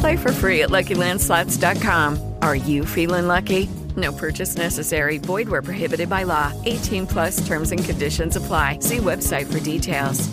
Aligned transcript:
Play 0.00 0.16
for 0.16 0.32
free 0.32 0.62
at 0.62 0.70
LuckyLandSlots.com. 0.70 2.36
Are 2.40 2.56
you 2.56 2.86
feeling 2.86 3.26
lucky? 3.26 3.68
No 3.96 4.12
purchase 4.12 4.56
necessary. 4.56 5.18
Void 5.18 5.48
where 5.48 5.62
prohibited 5.62 6.08
by 6.08 6.24
law. 6.24 6.52
18 6.64 7.06
plus 7.06 7.46
terms 7.46 7.70
and 7.70 7.84
conditions 7.84 8.36
apply. 8.36 8.78
See 8.80 8.96
website 8.96 9.52
for 9.52 9.60
details. 9.60 10.28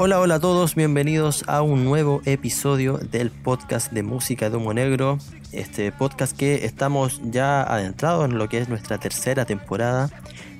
Hola, 0.00 0.20
hola 0.20 0.36
a 0.36 0.40
todos, 0.40 0.76
bienvenidos 0.76 1.44
a 1.48 1.60
un 1.60 1.84
nuevo 1.84 2.22
episodio 2.24 2.98
del 2.98 3.32
podcast 3.32 3.90
de 3.90 4.04
música 4.04 4.48
de 4.48 4.56
humo 4.56 4.72
negro. 4.72 5.18
Este 5.50 5.90
podcast 5.90 6.36
que 6.36 6.64
estamos 6.64 7.20
ya 7.24 7.62
adentrados 7.62 8.26
en 8.26 8.38
lo 8.38 8.48
que 8.48 8.58
es 8.58 8.68
nuestra 8.68 8.98
tercera 8.98 9.44
temporada. 9.44 10.08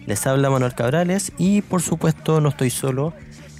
Les 0.08 0.26
habla 0.26 0.48
Manuel 0.48 0.74
Cabrales 0.74 1.32
y 1.36 1.60
por 1.60 1.82
supuesto 1.82 2.40
no 2.40 2.48
estoy 2.48 2.70
solo, 2.70 3.12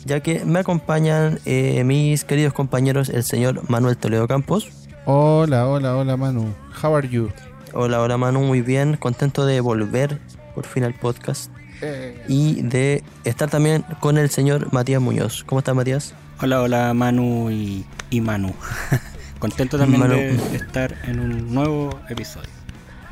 ya 0.06 0.20
que 0.20 0.46
me 0.46 0.60
acompañan 0.60 1.38
eh, 1.44 1.84
mis 1.84 2.24
queridos 2.24 2.54
compañeros, 2.54 3.10
el 3.10 3.22
señor 3.22 3.68
Manuel 3.68 3.98
Toledo 3.98 4.26
Campos. 4.26 4.70
Hola, 5.04 5.68
hola, 5.68 5.94
hola 5.94 6.16
Manu. 6.16 6.54
How 6.82 6.96
are 6.96 7.06
you? 7.06 7.28
Hola, 7.74 8.00
hola 8.00 8.16
Manu, 8.16 8.40
muy 8.40 8.62
bien, 8.62 8.96
contento 8.96 9.44
de 9.44 9.60
volver 9.60 10.18
por 10.54 10.64
fin 10.64 10.84
al 10.84 10.94
podcast 10.94 11.50
Eh, 11.82 12.24
y 12.28 12.62
de 12.62 13.04
estar 13.24 13.50
también 13.50 13.84
con 14.00 14.16
el 14.16 14.30
señor 14.30 14.72
Matías 14.72 15.02
Muñoz. 15.02 15.44
¿Cómo 15.44 15.58
estás 15.58 15.74
Matías? 15.74 16.14
Hola, 16.40 16.62
hola 16.62 16.94
Manu 16.94 17.50
y, 17.50 17.84
y 18.08 18.22
Manu. 18.22 18.54
Contento 19.38 19.76
también 19.76 20.00
Manu. 20.00 20.14
de 20.16 20.56
estar 20.56 20.94
en 21.04 21.20
un 21.20 21.52
nuevo 21.52 21.90
episodio. 22.08 22.48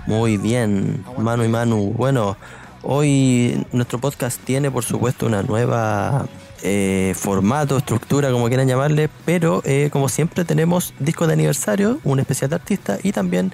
Muy 0.06 0.38
bien, 0.38 1.04
Manu 1.18 1.44
y 1.44 1.48
Manu. 1.48 1.92
Bueno, 1.92 2.38
hoy 2.82 3.64
nuestro 3.72 3.98
podcast 3.98 4.40
tiene 4.42 4.70
por 4.70 4.84
supuesto 4.84 5.26
una 5.26 5.42
nueva 5.42 6.26
eh, 6.62 7.14
formato, 7.16 7.76
estructura, 7.76 8.30
como 8.30 8.48
quieran 8.48 8.66
llamarle, 8.66 9.08
pero 9.24 9.62
eh, 9.64 9.90
como 9.92 10.08
siempre 10.08 10.44
tenemos 10.44 10.94
discos 10.98 11.28
de 11.28 11.34
aniversario, 11.34 12.00
un 12.04 12.18
especial 12.18 12.50
de 12.50 12.56
artista 12.56 12.98
y 13.02 13.12
también 13.12 13.52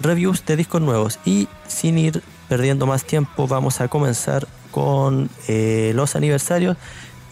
reviews 0.00 0.44
de 0.46 0.56
discos 0.56 0.80
nuevos. 0.80 1.18
Y 1.24 1.48
sin 1.66 1.98
ir 1.98 2.22
perdiendo 2.48 2.86
más 2.86 3.04
tiempo, 3.04 3.46
vamos 3.46 3.80
a 3.80 3.88
comenzar 3.88 4.48
con 4.70 5.28
eh, 5.46 5.92
los 5.94 6.16
aniversarios 6.16 6.76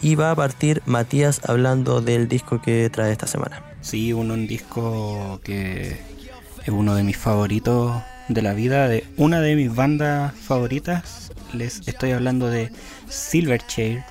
y 0.01 0.15
va 0.15 0.31
a 0.31 0.35
partir 0.35 0.81
Matías 0.85 1.41
hablando 1.47 2.01
del 2.01 2.27
disco 2.27 2.61
que 2.61 2.89
trae 2.89 3.11
esta 3.11 3.27
semana. 3.27 3.63
Sí, 3.81 4.13
uno, 4.13 4.33
un 4.35 4.47
disco 4.47 5.39
que 5.43 5.99
es 6.63 6.69
uno 6.69 6.95
de 6.95 7.03
mis 7.03 7.17
favoritos 7.17 8.01
de 8.27 8.41
la 8.41 8.53
vida, 8.53 8.87
de 8.87 9.05
una 9.17 9.41
de 9.41 9.55
mis 9.55 9.73
bandas 9.73 10.33
favoritas. 10.33 11.31
Les 11.53 11.87
estoy 11.87 12.11
hablando 12.11 12.49
de 12.49 12.71
Silverchair, 13.07 14.03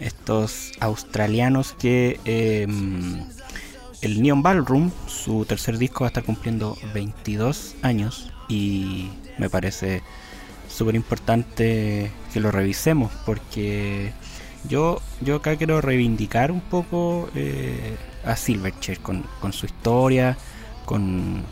estos 0.00 0.72
australianos 0.80 1.74
que 1.78 2.20
eh, 2.24 2.66
el 4.00 4.22
Neon 4.22 4.42
Ballroom, 4.42 4.90
su 5.06 5.44
tercer 5.44 5.78
disco, 5.78 6.04
va 6.04 6.06
a 6.06 6.10
estar 6.10 6.24
cumpliendo 6.24 6.76
22 6.94 7.76
años 7.82 8.30
y 8.48 9.10
me 9.38 9.50
parece 9.50 10.02
súper 10.68 10.94
importante 10.94 12.12
que 12.32 12.40
lo 12.40 12.50
revisemos 12.50 13.10
porque 13.26 14.12
yo, 14.68 15.00
yo 15.20 15.36
acá 15.36 15.56
quiero 15.56 15.80
reivindicar 15.80 16.52
un 16.52 16.60
poco 16.60 17.28
eh, 17.34 17.96
a 18.24 18.36
Silverchair 18.36 19.00
con, 19.00 19.24
con 19.40 19.52
su 19.52 19.66
historia, 19.66 20.36
con, 20.84 21.44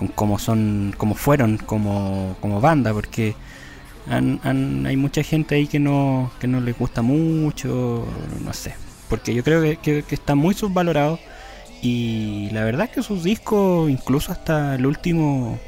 con 0.00 0.08
cómo 0.08 0.38
son, 0.38 0.94
cómo 0.96 1.14
fueron 1.14 1.58
como, 1.58 2.34
como 2.40 2.58
banda, 2.62 2.94
porque 2.94 3.34
han- 4.08 4.86
hay 4.86 4.96
mucha 4.96 5.22
gente 5.22 5.56
ahí 5.56 5.66
que 5.66 5.78
no, 5.78 6.30
que 6.40 6.46
no 6.48 6.60
les 6.60 6.76
gusta 6.78 7.02
mucho, 7.02 8.06
no 8.42 8.52
sé, 8.54 8.74
porque 9.10 9.34
yo 9.34 9.44
creo 9.44 9.60
que, 9.82 10.04
está 10.10 10.34
muy 10.34 10.54
subvalorado 10.54 11.18
y 11.82 12.48
la 12.52 12.64
verdad 12.64 12.86
es 12.86 12.92
que 12.92 13.02
sus 13.02 13.22
discos, 13.24 13.90
incluso 13.90 14.32
hasta 14.32 14.74
el 14.76 14.86
último, 14.86 15.58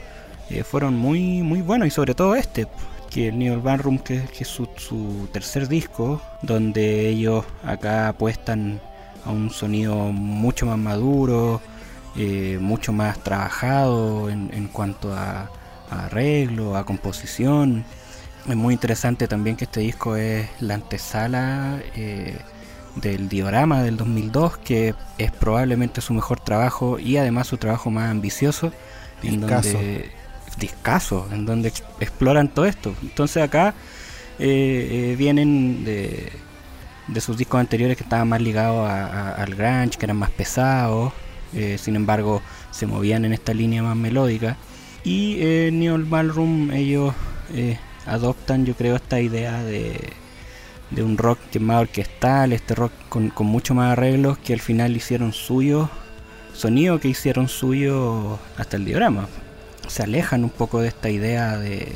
eh, 0.50 0.64
fueron 0.64 0.97
muy, 0.97 1.43
muy 1.43 1.60
buenos 1.60 1.88
y 1.88 1.91
sobre 1.91 2.14
todo 2.14 2.34
este, 2.34 2.66
que 3.10 3.28
el 3.28 3.38
Neil 3.38 3.59
Barroom, 3.59 3.99
que, 3.99 4.22
que 4.34 4.44
es 4.44 4.49
su, 4.49 4.66
su 4.76 5.28
tercer 5.31 5.69
disco, 5.69 6.22
donde 6.41 7.09
ellos 7.10 7.44
acá 7.64 8.09
apuestan 8.09 8.81
a 9.26 9.31
un 9.31 9.50
sonido 9.50 9.94
mucho 10.12 10.64
más 10.66 10.78
maduro, 10.78 11.60
eh, 12.17 12.59
mucho 12.61 12.93
más 12.93 13.23
trabajado 13.23 14.28
en, 14.31 14.50
en 14.53 14.69
cuanto 14.69 15.15
a, 15.15 15.50
a 15.91 16.05
arreglo, 16.06 16.77
a 16.77 16.84
composición. 16.84 17.84
Es 18.49 18.56
muy 18.56 18.75
interesante 18.75 19.28
también 19.28 19.56
que 19.56 19.65
este 19.65 19.81
disco 19.81 20.17
es 20.17 20.49
la 20.61 20.75
antesala 20.75 21.78
eh, 21.95 22.37
del 22.97 23.28
Diorama 23.28 23.83
del 23.83 23.97
2002, 23.97 24.59
que 24.59 24.95
es 25.19 25.31
probablemente 25.31 26.00
su 26.00 26.12
mejor 26.12 26.41
trabajo 26.41 26.99
y 26.99 27.17
además 27.17 27.47
su 27.47 27.56
trabajo 27.56 27.91
más 27.91 28.11
ambicioso. 28.11 28.73
En 29.23 29.41
Discazo. 29.41 29.73
donde, 29.75 30.11
discazo, 30.59 31.29
en 31.33 31.47
donde 31.47 31.69
ex- 31.69 31.84
exploran 32.00 32.49
todo 32.49 32.67
esto. 32.67 32.93
Entonces 33.03 33.43
acá 33.43 33.75
eh, 34.41 35.12
eh, 35.12 35.17
vienen 35.17 35.84
de, 35.84 36.33
de 37.06 37.21
sus 37.21 37.37
discos 37.37 37.61
anteriores 37.61 37.97
que 37.97 38.03
estaban 38.03 38.29
más 38.29 38.41
ligados 38.43 38.89
a- 38.91 39.06
a- 39.06 39.34
al 39.43 39.55
grunge, 39.55 39.97
que 39.99 40.05
eran 40.06 40.17
más 40.17 40.31
pesados, 40.31 41.12
eh, 41.55 41.77
sin 41.79 41.97
embargo 41.97 42.43
se 42.71 42.87
movían 42.87 43.25
en 43.25 43.33
esta 43.33 43.55
línea 43.55 43.83
más 43.83 43.97
melódica. 43.97 44.57
Y 45.05 45.39
eh, 45.41 45.71
Neon 45.73 46.09
Ballroom 46.09 46.71
ellos 46.73 47.15
eh, 47.53 47.79
adoptan 48.07 48.65
yo 48.65 48.75
creo 48.75 48.97
esta 48.97 49.21
idea 49.21 49.62
de, 49.62 50.12
de 50.91 51.03
un 51.03 51.19
rock 51.19 51.39
que 51.51 51.61
más 51.61 51.83
orquestal, 51.83 52.53
este 52.53 52.75
rock 52.75 52.93
con, 53.09 53.31
con 53.31 53.47
mucho 53.47 53.75
más 53.75 53.93
arreglos 53.93 54.39
que 54.39 54.53
al 54.53 54.61
final 54.61 54.97
hicieron 54.97 55.33
suyo, 55.33 55.91
sonido 56.55 57.01
que 57.01 57.09
hicieron 57.09 57.49
suyo 57.49 58.39
hasta 58.57 58.77
el 58.77 58.85
diorama. 58.85 59.29
Se 59.89 60.05
alejan 60.05 60.45
un 60.45 60.51
poco 60.51 60.81
de 60.81 60.89
esta 60.89 61.11
idea 61.11 61.59
de, 61.59 61.93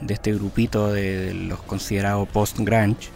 de 0.00 0.14
este 0.14 0.32
grupito 0.32 0.92
de 0.92 1.34
los 1.34 1.60
considerados 1.62 2.28
post-grunge 2.28 3.10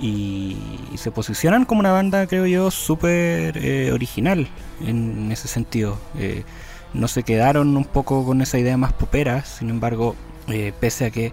y, 0.00 0.56
se 0.96 1.10
posicionan 1.10 1.64
como 1.64 1.80
una 1.80 1.92
banda, 1.92 2.26
creo 2.26 2.46
yo, 2.46 2.70
súper 2.70 3.56
eh, 3.58 3.90
original 3.92 4.48
en 4.80 5.30
ese 5.32 5.48
sentido. 5.48 5.98
Eh, 6.18 6.44
no 6.92 7.08
se 7.08 7.22
quedaron 7.22 7.76
un 7.76 7.84
poco 7.84 8.24
con 8.24 8.42
esa 8.42 8.58
idea 8.58 8.76
más 8.76 8.92
popera, 8.92 9.44
sin 9.44 9.70
embargo, 9.70 10.16
eh, 10.48 10.72
pese 10.78 11.06
a 11.06 11.10
que 11.10 11.32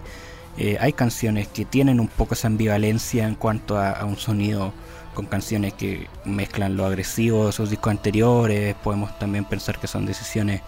hay 0.80 0.92
canciones 0.92 1.46
que 1.46 1.64
tienen 1.64 2.00
un 2.00 2.08
poco 2.08 2.34
esa 2.34 2.48
ambivalencia 2.48 3.28
en 3.28 3.36
cuanto 3.36 3.78
a, 3.78 4.04
un 4.04 4.16
sonido 4.16 4.72
con 5.14 5.26
canciones 5.26 5.72
que 5.74 6.08
mezclan 6.24 6.76
lo 6.76 6.84
agresivo 6.84 7.44
de 7.44 7.50
esos 7.50 7.70
discos 7.70 7.92
anteriores, 7.92 8.74
podemos 8.82 9.16
también 9.20 9.44
pensar 9.44 9.78
que 9.78 9.86
son 9.86 10.04
decisiones 10.04 10.62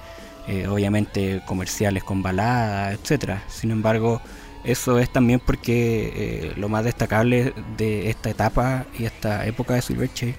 obviamente 0.69 1.43
comerciales 1.45 2.05
con 2.05 2.23
baladas, 2.23 2.95
etcétera. 2.95 3.43
Sin 3.49 3.73
embargo, 3.73 4.21
eso 4.65 4.99
es 4.99 5.11
también 5.11 5.41
porque 5.41 6.13
eh, 6.15 6.53
lo 6.57 6.69
más 6.69 6.85
destacable 6.85 7.55
de 7.77 8.11
esta 8.11 8.31
etapa 8.31 8.85
y 8.99 9.05
esta 9.05 9.47
época 9.47 9.75
de 9.75 9.83
Silverchair 9.83 10.35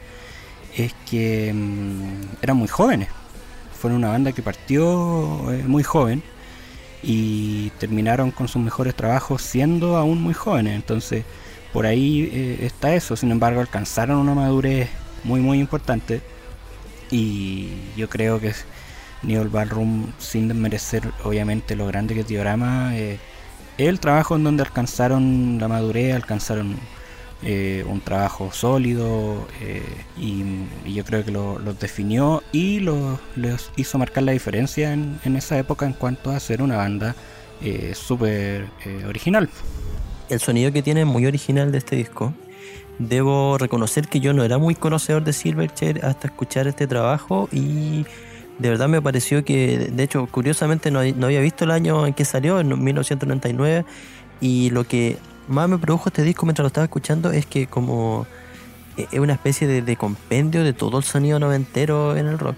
es 0.77 0.93
que 1.09 1.51
mm, 1.53 2.37
eran 2.41 2.57
muy 2.57 2.67
jóvenes. 2.67 3.09
Fueron 3.79 3.97
una 3.97 4.09
banda 4.09 4.31
que 4.31 4.43
partió 4.43 5.51
eh, 5.51 5.63
muy 5.65 5.83
joven 5.83 6.21
y 7.01 7.71
terminaron 7.79 8.29
con 8.29 8.47
sus 8.47 8.61
mejores 8.61 8.95
trabajos 8.95 9.41
siendo 9.41 9.97
aún 9.97 10.21
muy 10.21 10.35
jóvenes. 10.35 10.75
Entonces, 10.75 11.25
por 11.73 11.87
ahí 11.87 12.29
eh, 12.31 12.59
está 12.61 12.93
eso. 12.93 13.15
Sin 13.15 13.31
embargo, 13.31 13.59
alcanzaron 13.59 14.17
una 14.17 14.35
madurez 14.35 14.89
muy, 15.23 15.41
muy 15.41 15.59
importante. 15.59 16.21
Y 17.09 17.69
yo 17.97 18.07
creo 18.07 18.39
que 18.39 18.53
Neil 19.23 19.49
Ballroom, 19.49 20.11
sin 20.19 20.47
desmerecer 20.47 21.11
obviamente 21.23 21.75
lo 21.75 21.87
grande 21.87 22.13
que 22.13 22.21
es 22.21 22.27
Diorama, 22.27 22.91
el 23.87 23.99
trabajo 23.99 24.35
en 24.35 24.43
donde 24.43 24.63
alcanzaron 24.63 25.57
la 25.59 25.67
madurez, 25.67 26.13
alcanzaron 26.15 26.77
eh, 27.43 27.83
un 27.87 28.01
trabajo 28.01 28.51
sólido 28.51 29.47
eh, 29.61 29.81
y, 30.17 30.43
yo 30.93 31.03
creo 31.03 31.25
que 31.25 31.31
lo- 31.31 31.57
los 31.59 31.79
definió 31.79 32.43
y 32.51 32.79
lo- 32.79 33.19
les 33.35 33.71
hizo 33.77 33.97
marcar 33.97 34.23
la 34.23 34.31
diferencia 34.31 34.93
en, 34.93 35.19
en 35.25 35.35
esa 35.35 35.57
época 35.57 35.85
en 35.87 35.93
cuanto 35.93 36.29
a 36.31 36.39
ser 36.39 36.61
una 36.61 36.77
banda 36.77 37.15
eh, 37.61 37.93
súper 37.95 38.67
eh, 38.85 39.05
original. 39.07 39.49
El 40.29 40.39
sonido 40.39 40.71
que 40.71 40.81
tiene 40.83 41.01
es 41.01 41.07
muy 41.07 41.25
original 41.25 41.71
de 41.71 41.79
este 41.79 41.95
disco. 41.95 42.33
Debo 42.99 43.57
reconocer 43.57 44.07
que 44.07 44.19
yo 44.19 44.33
no 44.33 44.43
era 44.43 44.57
muy 44.59 44.75
conocedor 44.75 45.23
de 45.23 45.33
Silverchair 45.33 46.05
hasta 46.05 46.27
escuchar 46.27 46.67
este 46.67 46.85
trabajo 46.85 47.49
y 47.51 48.05
de 48.61 48.69
verdad 48.69 48.87
me 48.87 49.01
pareció 49.01 49.43
que, 49.43 49.89
de 49.91 50.03
hecho, 50.03 50.27
curiosamente 50.27 50.91
no, 50.91 50.99
había 50.99 51.39
visto 51.41 51.63
el 51.65 51.71
año 51.71 52.05
en 52.05 52.13
que 52.13 52.25
salió, 52.25 52.59
en 52.59 52.67
1999, 52.83 53.85
y 54.39 54.69
lo 54.69 54.83
que 54.83 55.17
más 55.47 55.67
me 55.67 55.77
produjo 55.77 56.09
este 56.09 56.23
disco 56.23 56.45
mientras 56.45 56.63
lo 56.63 56.67
estaba 56.67 56.85
escuchando 56.85 57.31
es 57.31 57.45
que 57.45 57.67
como 57.67 58.27
eh, 58.97 59.07
es 59.11 59.19
una 59.19 59.33
especie 59.33 59.67
de, 59.67 59.81
de 59.81 59.95
compendio 59.95 60.63
de 60.63 60.73
todo 60.73 60.99
el 60.99 61.03
sonido 61.03 61.39
noventero 61.39 62.15
en 62.15 62.27
el 62.27 62.37
rock. 62.37 62.55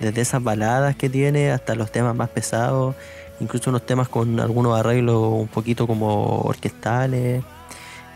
Desde 0.00 0.20
esas 0.20 0.42
baladas 0.42 0.94
que 0.96 1.08
tiene 1.08 1.50
hasta 1.50 1.74
los 1.74 1.90
temas 1.90 2.14
más 2.14 2.28
pesados, 2.28 2.94
incluso 3.40 3.70
unos 3.70 3.86
temas 3.86 4.08
con 4.08 4.38
algunos 4.40 4.78
arreglos 4.78 5.32
un 5.32 5.48
poquito 5.48 5.86
como 5.86 6.40
orquestales. 6.40 7.42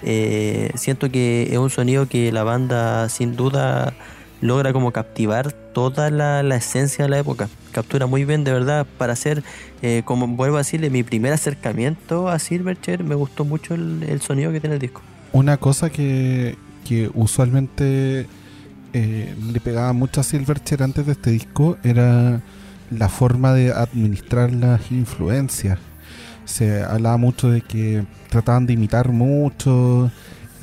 Eh, 0.03 0.71
siento 0.75 1.11
que 1.11 1.49
es 1.51 1.59
un 1.59 1.71
sonido 1.71 2.07
que 2.07 2.33
la 2.33 2.43
banda 2.43 3.09
sin 3.09 3.37
duda 3.37 3.95
logra 4.41 4.73
como 4.73 4.93
captivar 4.93 5.53
toda 5.53 6.11
la, 6.11 6.43
la 6.43 6.57
esencia 6.57 7.05
de 7.05 7.11
la 7.11 7.19
época. 7.19 7.49
Captura 7.73 8.07
muy 8.07 8.25
bien, 8.25 8.45
de 8.45 8.53
verdad, 8.53 8.87
para 8.99 9.13
hacer, 9.13 9.43
eh, 9.83 10.03
como 10.05 10.27
vuelvo 10.27 10.57
a 10.57 10.61
decirle, 10.61 10.91
mi 10.91 11.03
primer 11.03 11.33
acercamiento 11.33 12.29
a 12.29 12.39
Silverchair, 12.39 13.05
me 13.05 13.15
gustó 13.15 13.45
mucho 13.45 13.75
el, 13.75 14.21
sonido 14.21 14.53
que 14.53 14.61
tiene 14.61 14.75
el 14.75 14.81
disco. 14.81 15.03
Una 15.33 15.57
cosa 15.57 15.91
que, 15.91 16.57
que 16.87 17.11
usualmente 17.15 18.27
eh, 18.93 19.35
le 19.53 19.61
pegaba 19.61 19.93
mucho 19.93 20.21
a 20.21 20.25
Silverchair 20.25 20.83
antes 20.83 21.07
de 21.07 21.13
este 21.13 21.31
disco 21.31 21.79
era 21.85 22.41
la 22.91 23.09
forma 23.09 23.53
de 23.53 23.73
administrar 23.73 24.53
las 24.53 24.91
influencias. 24.91 25.79
Se 26.45 26.83
hablaba 26.83 27.17
mucho 27.17 27.51
de 27.51 27.61
que 27.61 28.05
trataban 28.29 28.67
de 28.67 28.73
imitar 28.73 29.11
mucho, 29.11 30.11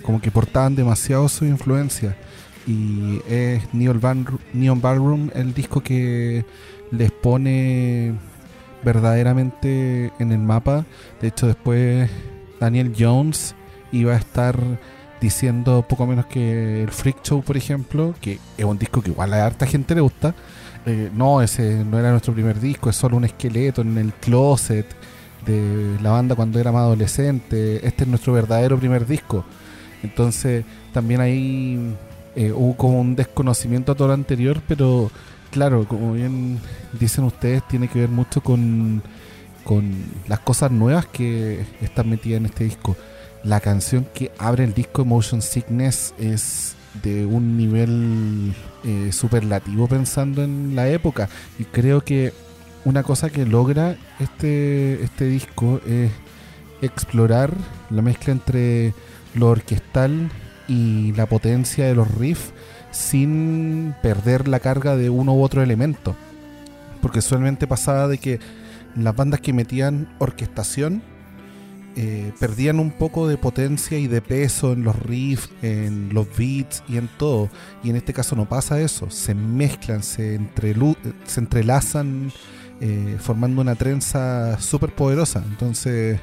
como 0.01 0.19
que 0.19 0.31
portaban 0.31 0.75
demasiado 0.75 1.29
su 1.29 1.45
influencia. 1.45 2.17
Y 2.67 3.21
es 3.27 3.73
Neon, 3.73 4.01
Ballroom- 4.01 4.39
Neon 4.53 4.81
Ballroom 4.81 5.29
el 5.33 5.53
disco 5.53 5.81
que 5.81 6.45
les 6.91 7.11
pone 7.11 8.13
verdaderamente 8.83 10.11
en 10.19 10.31
el 10.31 10.39
mapa. 10.39 10.85
De 11.21 11.29
hecho, 11.29 11.47
después 11.47 12.09
Daniel 12.59 12.93
Jones 12.97 13.55
iba 13.91 14.13
a 14.13 14.17
estar 14.17 14.57
diciendo 15.21 15.85
poco 15.87 16.05
menos 16.05 16.25
que 16.25 16.83
el 16.83 16.91
Freak 16.91 17.23
Show, 17.23 17.41
por 17.41 17.57
ejemplo, 17.57 18.13
que 18.21 18.39
es 18.57 18.65
un 18.65 18.77
disco 18.77 19.01
que 19.01 19.11
igual 19.11 19.33
a 19.33 19.45
harta 19.45 19.65
gente 19.65 19.95
le 19.95 20.01
gusta. 20.01 20.35
Eh, 20.85 21.09
no, 21.13 21.41
ese 21.41 21.83
no 21.83 21.97
era 21.99 22.11
nuestro 22.11 22.33
primer 22.33 22.59
disco, 22.59 22.89
es 22.89 22.95
solo 22.95 23.17
un 23.17 23.25
esqueleto 23.25 23.81
en 23.81 23.97
el 23.97 24.13
closet 24.13 24.85
de 25.45 25.97
la 26.01 26.11
banda 26.11 26.35
cuando 26.35 26.59
era 26.59 26.71
más 26.71 26.81
adolescente. 26.81 27.85
Este 27.85 28.03
es 28.03 28.09
nuestro 28.09 28.33
verdadero 28.33 28.77
primer 28.77 29.05
disco. 29.05 29.43
Entonces, 30.03 30.63
también 30.93 31.19
ahí 31.21 31.95
eh, 32.37 32.51
hubo 32.51 32.77
como 32.77 33.01
un 33.01 33.15
desconocimiento 33.15 33.91
a 33.91 33.95
todo 33.95 34.09
lo 34.09 34.13
anterior, 34.13 34.61
pero 34.67 35.09
claro, 35.49 35.87
como 35.87 36.13
bien 36.13 36.59
dicen 36.99 37.23
ustedes, 37.23 37.67
tiene 37.67 37.87
que 37.87 37.97
ver 37.97 38.09
mucho 38.09 38.41
con, 38.41 39.01
las 40.27 40.39
cosas 40.41 40.69
nuevas 40.71 41.07
que 41.07 41.65
están 41.81 42.07
metidas 42.11 42.37
en 42.37 42.45
este 42.45 42.65
disco. 42.65 42.95
La 43.43 43.59
canción 43.59 44.05
que 44.13 44.31
abre 44.37 44.65
el 44.65 44.75
disco 44.75 45.01
Emotion 45.01 45.41
Sickness 45.41 46.13
es 46.19 46.75
de 47.01 47.25
un 47.25 47.57
nivel 47.57 48.53
eh, 48.83 49.11
superlativo 49.11 49.87
pensando 49.87 50.43
en 50.43 50.75
la 50.75 50.87
época 50.89 51.29
y 51.57 51.63
creo 51.63 52.01
que 52.01 52.33
una 52.85 53.01
cosa 53.01 53.31
que 53.31 53.45
logra 53.45 53.97
este, 54.19 55.03
este 55.03 55.25
disco 55.25 55.81
es 55.87 56.11
explorar 56.83 57.51
la 57.89 58.03
mezcla 58.03 58.31
entre 58.31 58.93
lo 59.33 59.47
orquestal 59.47 60.29
y 60.67 61.13
la 61.13 61.25
potencia 61.25 61.85
de 61.85 61.95
los 61.95 62.13
riffs 62.15 62.51
sin 62.91 63.93
perder 64.01 64.47
la 64.47 64.59
carga 64.59 64.95
de 64.95 65.09
uno 65.09 65.33
u 65.35 65.41
otro 65.43 65.61
elemento. 65.61 66.15
Porque 67.01 67.19
usualmente 67.19 67.67
pasaba 67.67 68.07
de 68.07 68.17
que 68.17 68.39
las 68.95 69.15
bandas 69.15 69.39
que 69.41 69.53
metían 69.53 70.09
orquestación 70.17 71.03
eh, 71.95 72.31
perdían 72.39 72.79
un 72.79 72.91
poco 72.91 73.27
de 73.27 73.37
potencia 73.37 73.97
y 73.97 74.07
de 74.07 74.21
peso 74.21 74.73
en 74.73 74.83
los 74.83 74.95
riffs, 74.97 75.49
en 75.61 76.09
los 76.13 76.27
beats 76.37 76.83
y 76.87 76.97
en 76.97 77.07
todo. 77.17 77.49
Y 77.83 77.89
en 77.89 77.95
este 77.95 78.13
caso 78.13 78.35
no 78.35 78.47
pasa 78.47 78.79
eso. 78.81 79.09
Se 79.09 79.33
mezclan, 79.33 80.03
se, 80.03 80.39
entrelu- 80.39 80.97
se 81.25 81.39
entrelazan 81.39 82.31
eh, 82.81 83.17
formando 83.19 83.61
una 83.61 83.75
trenza 83.75 84.59
súper 84.59 84.93
poderosa. 84.93 85.43
Entonces, 85.47 86.19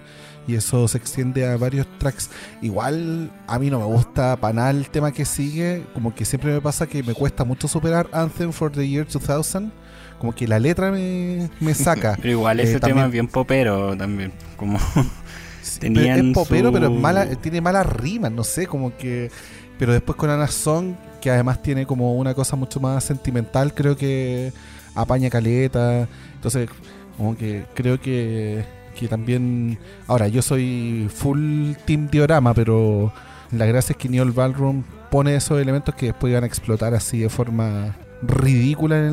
y 0.46 0.54
eso 0.56 0.86
se 0.88 0.98
extiende 0.98 1.46
a 1.46 1.56
varios 1.56 1.86
tracks. 1.98 2.30
Igual 2.62 3.30
a 3.46 3.58
mí 3.58 3.70
no 3.70 3.78
me 3.78 3.86
gusta 3.86 4.36
para 4.36 4.52
nada 4.54 4.70
el 4.70 4.88
tema 4.90 5.12
que 5.12 5.24
sigue. 5.24 5.84
Como 5.94 6.14
que 6.14 6.24
siempre 6.24 6.52
me 6.52 6.60
pasa 6.60 6.86
que 6.86 7.02
me 7.02 7.14
cuesta 7.14 7.44
mucho 7.44 7.66
superar 7.68 8.08
Anthem 8.12 8.52
for 8.52 8.70
the 8.70 8.86
Year 8.88 9.06
2000. 9.06 9.70
Como 10.18 10.34
que 10.34 10.46
la 10.46 10.58
letra 10.58 10.90
me, 10.90 11.50
me 11.60 11.74
saca. 11.74 12.16
Pero 12.22 12.30
igual 12.30 12.60
Eh, 12.60 12.64
ese 12.64 12.80
también- 12.80 12.96
tema 12.96 13.06
es 13.06 13.12
bien 13.12 13.28
popero 13.28 13.96
también. 13.96 14.32
Como 14.56 14.78
tenían 15.80 16.28
es 16.28 16.34
popero, 16.34 16.68
su- 16.68 16.74
pero 16.74 16.86
es 16.94 17.00
mala, 17.00 17.26
tiene 17.36 17.60
malas 17.60 17.86
rimas, 17.86 18.32
no 18.32 18.44
sé, 18.44 18.66
como 18.66 18.96
que. 18.96 19.30
Pero 19.78 19.92
después 19.92 20.16
con 20.16 20.30
Anna 20.30 20.46
Song, 20.46 20.94
que 21.20 21.30
además 21.30 21.60
tiene 21.62 21.84
como 21.86 22.14
una 22.14 22.32
cosa 22.34 22.54
mucho 22.54 22.78
más 22.80 23.02
sentimental, 23.02 23.74
creo 23.74 23.96
que 23.96 24.52
apaña 24.94 25.30
caleta. 25.30 26.06
Entonces, 26.34 26.68
como 27.16 27.36
que 27.36 27.64
creo 27.74 28.00
que, 28.00 28.64
que 28.94 29.08
también. 29.08 29.78
Ahora, 30.06 30.28
yo 30.28 30.40
soy 30.42 31.08
full 31.14 31.72
team 31.84 32.08
diorama, 32.10 32.54
pero 32.54 33.12
la 33.52 33.66
gracia 33.66 33.92
es 33.92 33.96
que 33.98 34.08
Neil 34.08 34.30
Ballroom 34.32 34.82
pone 35.10 35.34
esos 35.36 35.60
elementos 35.60 35.94
que 35.94 36.06
después 36.06 36.32
van 36.32 36.44
a 36.44 36.46
explotar 36.46 36.94
así 36.94 37.18
de 37.20 37.28
forma 37.28 37.96
ridícula 38.22 38.96
en 38.98 39.04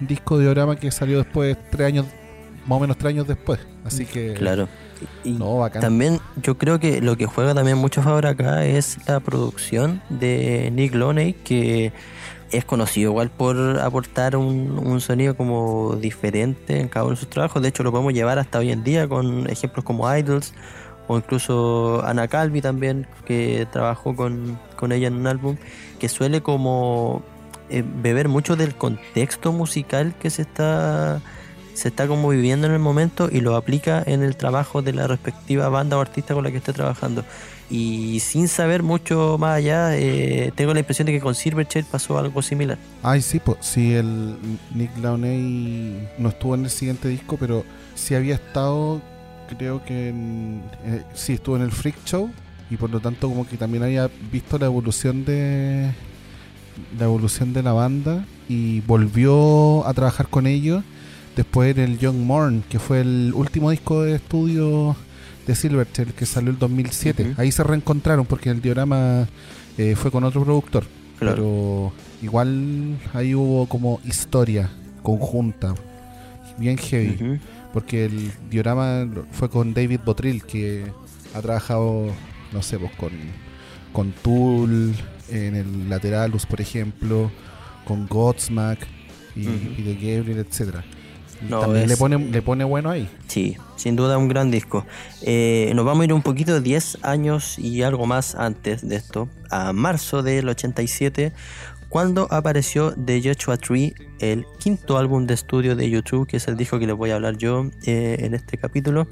el 0.00 0.06
disco 0.06 0.38
diorama 0.38 0.76
que 0.76 0.90
salió 0.90 1.18
después, 1.18 1.56
tres 1.70 1.88
años, 1.88 2.06
más 2.66 2.76
o 2.76 2.80
menos 2.80 2.96
tres 2.96 3.10
años 3.10 3.26
después. 3.26 3.58
Así 3.84 4.06
que. 4.06 4.34
Claro. 4.34 4.68
Y 5.24 5.32
No, 5.32 5.58
bacán. 5.58 5.82
también 5.82 6.18
yo 6.42 6.56
creo 6.56 6.78
que 6.78 7.00
lo 7.02 7.16
que 7.16 7.26
juega 7.26 7.52
también 7.54 7.76
mucho 7.76 8.00
favor 8.02 8.24
acá 8.26 8.64
es 8.64 8.96
la 9.06 9.20
producción 9.20 10.00
de 10.08 10.70
Nick 10.72 10.94
Loney, 10.94 11.34
que 11.34 11.92
es 12.56 12.64
conocido 12.64 13.10
igual 13.10 13.30
por 13.30 13.56
aportar 13.80 14.36
un, 14.36 14.78
un 14.78 15.00
sonido 15.00 15.36
como 15.36 15.96
diferente 15.96 16.80
en 16.80 16.88
cada 16.88 17.04
uno 17.04 17.14
de 17.14 17.20
sus 17.20 17.28
trabajos. 17.28 17.62
De 17.62 17.68
hecho, 17.68 17.82
lo 17.82 17.90
podemos 17.90 18.12
llevar 18.12 18.38
hasta 18.38 18.58
hoy 18.58 18.70
en 18.70 18.84
día 18.84 19.08
con 19.08 19.48
ejemplos 19.50 19.84
como 19.84 20.12
Idols 20.14 20.54
o 21.06 21.16
incluso 21.16 22.02
Ana 22.04 22.28
Calvi 22.28 22.60
también, 22.60 23.06
que 23.26 23.66
trabajó 23.70 24.16
con, 24.16 24.58
con 24.76 24.92
ella 24.92 25.08
en 25.08 25.14
un 25.14 25.26
álbum, 25.26 25.56
que 25.98 26.08
suele 26.08 26.40
como 26.40 27.22
eh, 27.68 27.84
beber 28.02 28.28
mucho 28.28 28.56
del 28.56 28.74
contexto 28.74 29.52
musical 29.52 30.14
que 30.20 30.30
se 30.30 30.42
está 30.42 31.20
se 31.74 31.88
está 31.88 32.06
como 32.06 32.28
viviendo 32.28 32.68
en 32.68 32.72
el 32.72 32.78
momento 32.78 33.28
y 33.30 33.40
lo 33.40 33.56
aplica 33.56 34.00
en 34.06 34.22
el 34.22 34.36
trabajo 34.36 34.80
de 34.80 34.92
la 34.92 35.08
respectiva 35.08 35.68
banda 35.68 35.98
o 35.98 36.00
artista 36.00 36.32
con 36.32 36.44
la 36.44 36.52
que 36.52 36.58
esté 36.58 36.72
trabajando. 36.72 37.24
Y 37.70 38.20
sin 38.20 38.48
saber 38.48 38.82
mucho 38.82 39.36
más 39.38 39.56
allá, 39.56 39.96
eh, 39.96 40.52
tengo 40.54 40.74
la 40.74 40.80
impresión 40.80 41.06
de 41.06 41.12
que 41.12 41.20
con 41.20 41.34
Silverchair 41.34 41.84
pasó 41.84 42.18
algo 42.18 42.42
similar. 42.42 42.78
Ay, 43.02 43.22
sí, 43.22 43.40
pues 43.40 43.58
sí, 43.60 43.94
el 43.94 44.36
Nick 44.74 44.96
Launay 44.98 46.08
no 46.18 46.28
estuvo 46.28 46.54
en 46.54 46.64
el 46.64 46.70
siguiente 46.70 47.08
disco, 47.08 47.36
pero 47.38 47.64
sí 47.94 48.14
había 48.14 48.34
estado, 48.34 49.00
creo 49.56 49.84
que 49.84 50.10
en, 50.10 50.62
eh, 50.84 51.02
sí 51.14 51.34
estuvo 51.34 51.56
en 51.56 51.62
el 51.62 51.72
Freak 51.72 51.96
Show 52.04 52.30
y 52.70 52.76
por 52.76 52.90
lo 52.90 53.00
tanto 53.00 53.28
como 53.28 53.46
que 53.46 53.56
también 53.56 53.82
había 53.82 54.10
visto 54.30 54.58
la 54.58 54.66
evolución 54.66 55.24
de 55.24 55.90
la 56.98 57.04
evolución 57.04 57.52
de 57.52 57.62
la 57.62 57.72
banda 57.72 58.26
y 58.48 58.80
volvió 58.80 59.86
a 59.86 59.94
trabajar 59.94 60.28
con 60.28 60.46
ellos 60.46 60.82
después 61.36 61.76
en 61.76 61.82
el 61.82 61.98
Young 61.98 62.16
Morn, 62.16 62.64
que 62.68 62.78
fue 62.78 63.00
el 63.00 63.32
último 63.34 63.70
disco 63.70 64.02
de 64.02 64.16
estudio 64.16 64.96
de 65.46 65.54
Silverchair 65.54 66.12
que 66.14 66.26
salió 66.26 66.50
el 66.50 66.58
2007. 66.58 67.22
Ujú. 67.22 67.40
Ahí 67.40 67.52
se 67.52 67.62
reencontraron 67.62 68.26
porque 68.26 68.50
el 68.50 68.60
diorama 68.60 69.28
eh, 69.78 69.94
fue 69.96 70.10
con 70.10 70.24
otro 70.24 70.44
productor. 70.44 70.84
Claro. 71.18 71.36
Pero 71.36 71.92
igual 72.22 72.98
ahí 73.12 73.34
hubo 73.34 73.66
como 73.66 74.00
historia 74.04 74.70
conjunta, 75.02 75.74
bien 76.58 76.78
heavy, 76.78 77.38
porque 77.72 78.06
el 78.06 78.32
diorama 78.50 79.06
fue 79.32 79.48
con 79.50 79.74
David 79.74 80.00
Botrill, 80.04 80.42
que 80.42 80.84
ha 81.34 81.42
trabajado, 81.42 82.06
no 82.52 82.62
sé, 82.62 82.78
pues 82.78 82.90
con, 82.92 83.10
con 83.92 84.12
Tool, 84.12 84.94
en 85.28 85.54
el 85.54 85.90
Lateralus, 85.90 86.46
por 86.46 86.60
ejemplo, 86.60 87.30
con 87.84 88.08
Godsmack, 88.08 88.78
y, 89.36 89.46
y 89.46 89.82
de 89.82 89.94
Gabriel, 89.94 90.38
etcétera. 90.38 90.84
No, 91.48 91.60
También 91.60 91.84
es- 91.84 91.90
le 91.90 91.96
pone 91.96 92.18
le 92.18 92.42
pone 92.42 92.64
bueno 92.64 92.90
ahí. 92.90 93.08
Sí, 93.26 93.56
sin 93.76 93.96
duda 93.96 94.18
un 94.18 94.28
gran 94.28 94.50
disco. 94.50 94.86
Eh, 95.22 95.72
nos 95.74 95.84
vamos 95.84 96.02
a 96.02 96.04
ir 96.06 96.12
un 96.12 96.22
poquito 96.22 96.60
10 96.60 96.98
años 97.02 97.58
y 97.58 97.82
algo 97.82 98.06
más 98.06 98.34
antes 98.34 98.86
de 98.88 98.96
esto, 98.96 99.28
a 99.50 99.72
marzo 99.72 100.22
del 100.22 100.48
87, 100.48 101.32
cuando 101.88 102.26
apareció 102.32 102.92
The 102.92 103.22
Joshua 103.22 103.56
Tree, 103.56 103.94
el 104.18 104.46
quinto 104.58 104.98
álbum 104.98 105.26
de 105.26 105.34
estudio 105.34 105.76
de 105.76 105.88
YouTube, 105.88 106.26
que 106.26 106.38
es 106.38 106.48
el 106.48 106.56
disco 106.56 106.78
que 106.80 106.86
les 106.88 106.96
voy 106.96 107.10
a 107.10 107.14
hablar 107.16 107.36
yo 107.36 107.66
eh, 107.86 108.16
en 108.20 108.34
este 108.34 108.58
capítulo. 108.58 109.06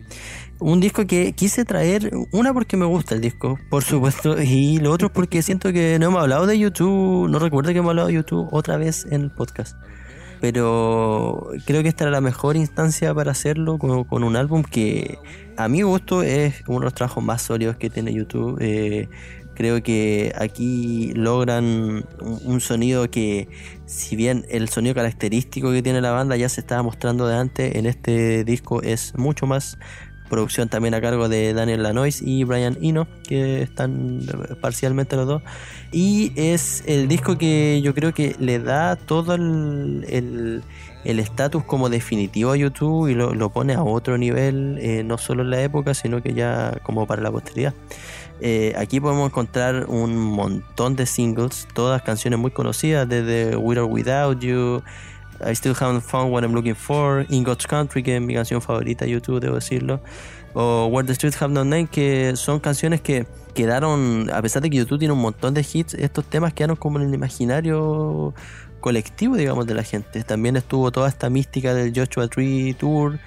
Un 0.59 0.81
disco 0.81 1.07
que 1.07 1.33
quise 1.33 1.65
traer, 1.65 2.11
una 2.33 2.53
porque 2.53 2.77
me 2.77 2.85
gusta 2.87 3.15
el 3.15 3.21
disco, 3.21 3.57
por 3.71 3.85
supuesto, 3.85 4.35
y 4.43 4.79
lo 4.79 4.91
otro 4.91 5.13
porque 5.13 5.43
siento 5.43 5.73
que 5.73 5.97
no 6.01 6.07
hemos 6.07 6.23
hablado 6.23 6.47
de 6.47 6.59
YouTube, 6.59 7.29
no 7.29 7.39
recuerdo 7.39 7.71
que 7.73 7.79
hemos 7.79 7.91
hablado 7.91 8.09
de 8.09 8.15
YouTube 8.15 8.49
otra 8.51 8.77
vez 8.79 9.07
en 9.11 9.23
el 9.23 9.31
podcast 9.31 9.77
pero 10.43 11.53
creo 11.67 11.85
que 11.85 11.89
esta 11.89 12.03
era 12.03 12.11
la 12.11 12.21
mejor 12.21 12.57
instancia 12.57 13.15
para 13.15 13.31
hacerlo 13.31 13.79
con, 13.79 14.25
un 14.25 14.35
álbum 14.35 14.65
que 14.65 15.21
a 15.57 15.69
mi 15.69 15.83
gusto 15.83 16.25
es 16.25 16.65
uno 16.67 16.81
de 16.81 16.85
los 16.87 16.95
trabajos 16.95 17.23
más 17.23 17.43
sólidos 17.43 17.77
que 17.77 17.91
tiene 17.91 18.13
YouTube. 18.13 18.59
Eh, 18.61 19.09
creo 19.55 19.81
que 19.85 20.33
aquí 20.37 21.13
logran 21.15 22.05
un 22.21 22.61
sonido 22.61 23.09
que, 23.09 23.47
si 23.87 24.17
bien 24.17 24.45
el 24.51 24.69
sonido 24.69 24.97
característico 24.97 25.71
que 25.71 25.81
tiene 25.81 26.01
la 26.01 26.11
banda 26.11 26.35
ya 26.35 26.49
se 26.49 26.61
estaba 26.61 26.83
mostrando 26.83 27.29
de 27.29 27.37
antes, 27.37 27.77
en 27.77 27.87
este 27.87 28.43
disco 28.43 28.83
es 28.83 29.17
mucho 29.17 29.47
más 29.47 29.79
producción 30.33 30.71
también 30.71 30.95
a 30.95 31.01
cargo 31.03 31.29
de 31.29 31.53
Daniel 31.53 31.83
Lanois 31.83 32.23
y 32.23 32.43
Brian 32.45 32.79
Eno, 32.81 33.07
que 33.29 33.61
están 33.61 34.21
parcialmente 34.63 35.15
los 35.15 35.27
dos. 35.27 35.43
Y 35.93 36.33
es 36.37 36.83
el 36.87 37.07
disco 37.07 37.37
que 37.37 37.83
yo 37.85 37.95
creo 37.95 38.15
que 38.15 38.35
le 38.39 38.59
da 38.59 38.97
todo 38.97 39.35
el 39.35 40.07
el- 40.09 40.63
el 41.05 41.19
estatus 41.19 41.65
como 41.65 41.91
definitivo 41.91 42.53
a 42.53 42.57
YouTube 42.57 43.09
y 43.09 43.15
lo, 43.15 43.35
lo 43.35 43.51
pone 43.51 43.75
a 43.75 43.83
otro 43.83 44.17
nivel, 44.17 44.79
eh, 44.81 45.03
no 45.05 45.19
solo 45.19 45.43
en 45.43 45.51
la 45.51 45.61
época, 45.61 45.95
sino 45.95 46.23
que 46.23 46.33
ya 46.33 46.79
como 46.85 47.07
para 47.09 47.21
la 47.21 47.31
posteridad. 47.31 47.75
Eh, 48.41 48.73
aquí 48.79 49.01
podemos 49.01 49.29
encontrar 49.29 49.87
un 49.89 50.17
montón 50.17 50.95
de 50.97 51.05
singles, 51.07 51.67
todas 51.75 52.03
canciones 52.03 52.39
muy 52.39 52.53
conocidas, 52.53 53.09
desde 53.09 53.57
With 53.57 53.79
or 53.79 53.85
Without 53.91 54.39
You, 54.41 54.83
I 55.47 55.55
Still 55.55 55.75
Haven't 55.79 56.03
Found 56.03 56.33
What 56.33 56.43
I'm 56.43 56.55
Looking 56.55 56.75
For, 56.75 57.27
In 57.29 57.45
God's 57.45 57.67
Country, 57.67 58.03
que 58.03 58.17
es 58.17 58.23
mi 58.23 58.35
canción 58.35 58.61
favorita 58.61 59.05
de 59.05 59.13
YouTube, 59.13 59.41
debo 59.41 59.57
decirlo, 59.57 60.01
o 60.55 60.87
Where 60.87 61.07
the 61.07 61.15
Streets 61.15 61.41
Have 61.41 61.53
No 61.53 61.65
Name, 61.65 61.87
que 61.87 62.35
son 62.37 62.61
canciones 62.61 63.01
que 63.01 63.27
quedaron, 63.55 64.31
a 64.33 64.41
pesar 64.43 64.63
de 64.63 64.71
que 64.71 64.77
YouTube 64.79 64.99
tiene 64.99 65.13
un 65.13 65.21
montón 65.21 65.55
de 65.55 65.67
hits, 65.71 65.95
estos 65.95 66.25
temas 66.25 66.53
quedaron 66.53 66.77
como 66.77 66.99
en 67.01 67.09
el 67.09 67.15
imaginario 67.15 68.35
colectivo, 68.81 69.37
digamos, 69.37 69.67
de 69.67 69.75
la 69.75 69.83
gente. 69.83 70.23
También 70.25 70.57
estuvo 70.57 70.91
toda 70.91 71.09
esta 71.09 71.31
mística 71.31 71.73
del 71.73 71.93
Joshua 71.95 72.29
Tree 72.29 72.75
Tour, 72.75 73.19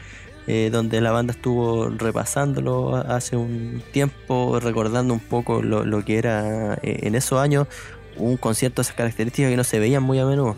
eh, 0.47 0.69
donde 0.71 1.01
la 1.01 1.11
banda 1.11 1.33
estuvo 1.33 1.89
repasándolo 1.89 2.95
hace 2.95 3.35
un 3.35 3.81
tiempo, 3.91 4.59
recordando 4.59 5.13
un 5.13 5.19
poco 5.19 5.63
lo, 5.63 6.05
que 6.05 6.19
era 6.19 6.75
eh, 6.75 6.99
en 7.03 7.15
esos 7.15 7.39
años 7.39 7.67
un 8.17 8.37
concierto 8.37 8.81
de 8.81 8.83
esas 8.83 8.95
características 8.95 9.49
que 9.49 9.57
no 9.57 9.63
se 9.63 9.79
veían 9.79 10.03
muy 10.03 10.19
a 10.19 10.25
menudo. 10.25 10.55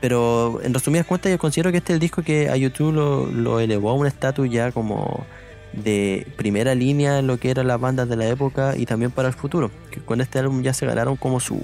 Pero 0.00 0.60
en 0.62 0.74
resumidas 0.74 1.06
cuentas 1.06 1.32
yo 1.32 1.38
considero 1.38 1.70
que 1.70 1.78
este 1.78 1.92
es 1.92 1.94
el 1.94 2.00
disco 2.00 2.22
que 2.22 2.48
a 2.48 2.56
YouTube 2.56 2.92
lo, 2.92 3.60
elevó 3.60 3.90
a 3.90 3.94
un 3.94 4.06
estatus 4.06 4.50
ya 4.50 4.72
como 4.72 5.24
de 5.72 6.26
primera 6.36 6.74
línea 6.74 7.18
en 7.18 7.26
lo 7.26 7.38
que 7.38 7.50
eran 7.50 7.66
las 7.66 7.80
bandas 7.80 8.08
de 8.08 8.16
la 8.16 8.26
época 8.28 8.74
y 8.76 8.86
también 8.86 9.10
para 9.10 9.28
el 9.28 9.34
futuro. 9.34 9.70
Que 9.90 10.00
con 10.00 10.20
este 10.20 10.38
álbum 10.38 10.62
ya 10.62 10.74
se 10.74 10.86
ganaron 10.86 11.16
como 11.16 11.40
su, 11.40 11.60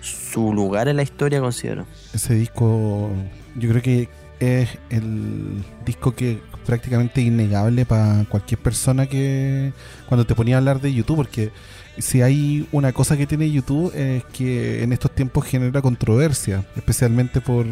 su 0.00 0.52
lugar 0.52 0.88
en 0.88 0.96
la 0.96 1.02
historia, 1.02 1.40
considero. 1.40 1.86
Ese 2.12 2.34
disco, 2.34 3.10
yo 3.56 3.70
creo 3.70 3.82
que 3.82 4.08
es 4.40 4.68
el 4.90 5.64
disco 5.84 6.14
que 6.14 6.40
prácticamente 6.64 7.20
innegable 7.20 7.86
para 7.86 8.24
cualquier 8.28 8.60
persona 8.60 9.06
que 9.06 9.72
cuando 10.06 10.26
te 10.26 10.34
ponía 10.34 10.56
a 10.56 10.58
hablar 10.58 10.80
de 10.80 10.92
YouTube, 10.92 11.16
porque 11.16 11.50
si 11.98 12.22
hay 12.22 12.66
una 12.72 12.92
cosa 12.92 13.16
que 13.16 13.26
tiene 13.26 13.50
YouTube 13.50 13.92
es 13.94 14.24
que 14.32 14.82
en 14.82 14.92
estos 14.92 15.14
tiempos 15.14 15.44
genera 15.46 15.80
controversia, 15.82 16.64
especialmente 16.76 17.40
por 17.40 17.66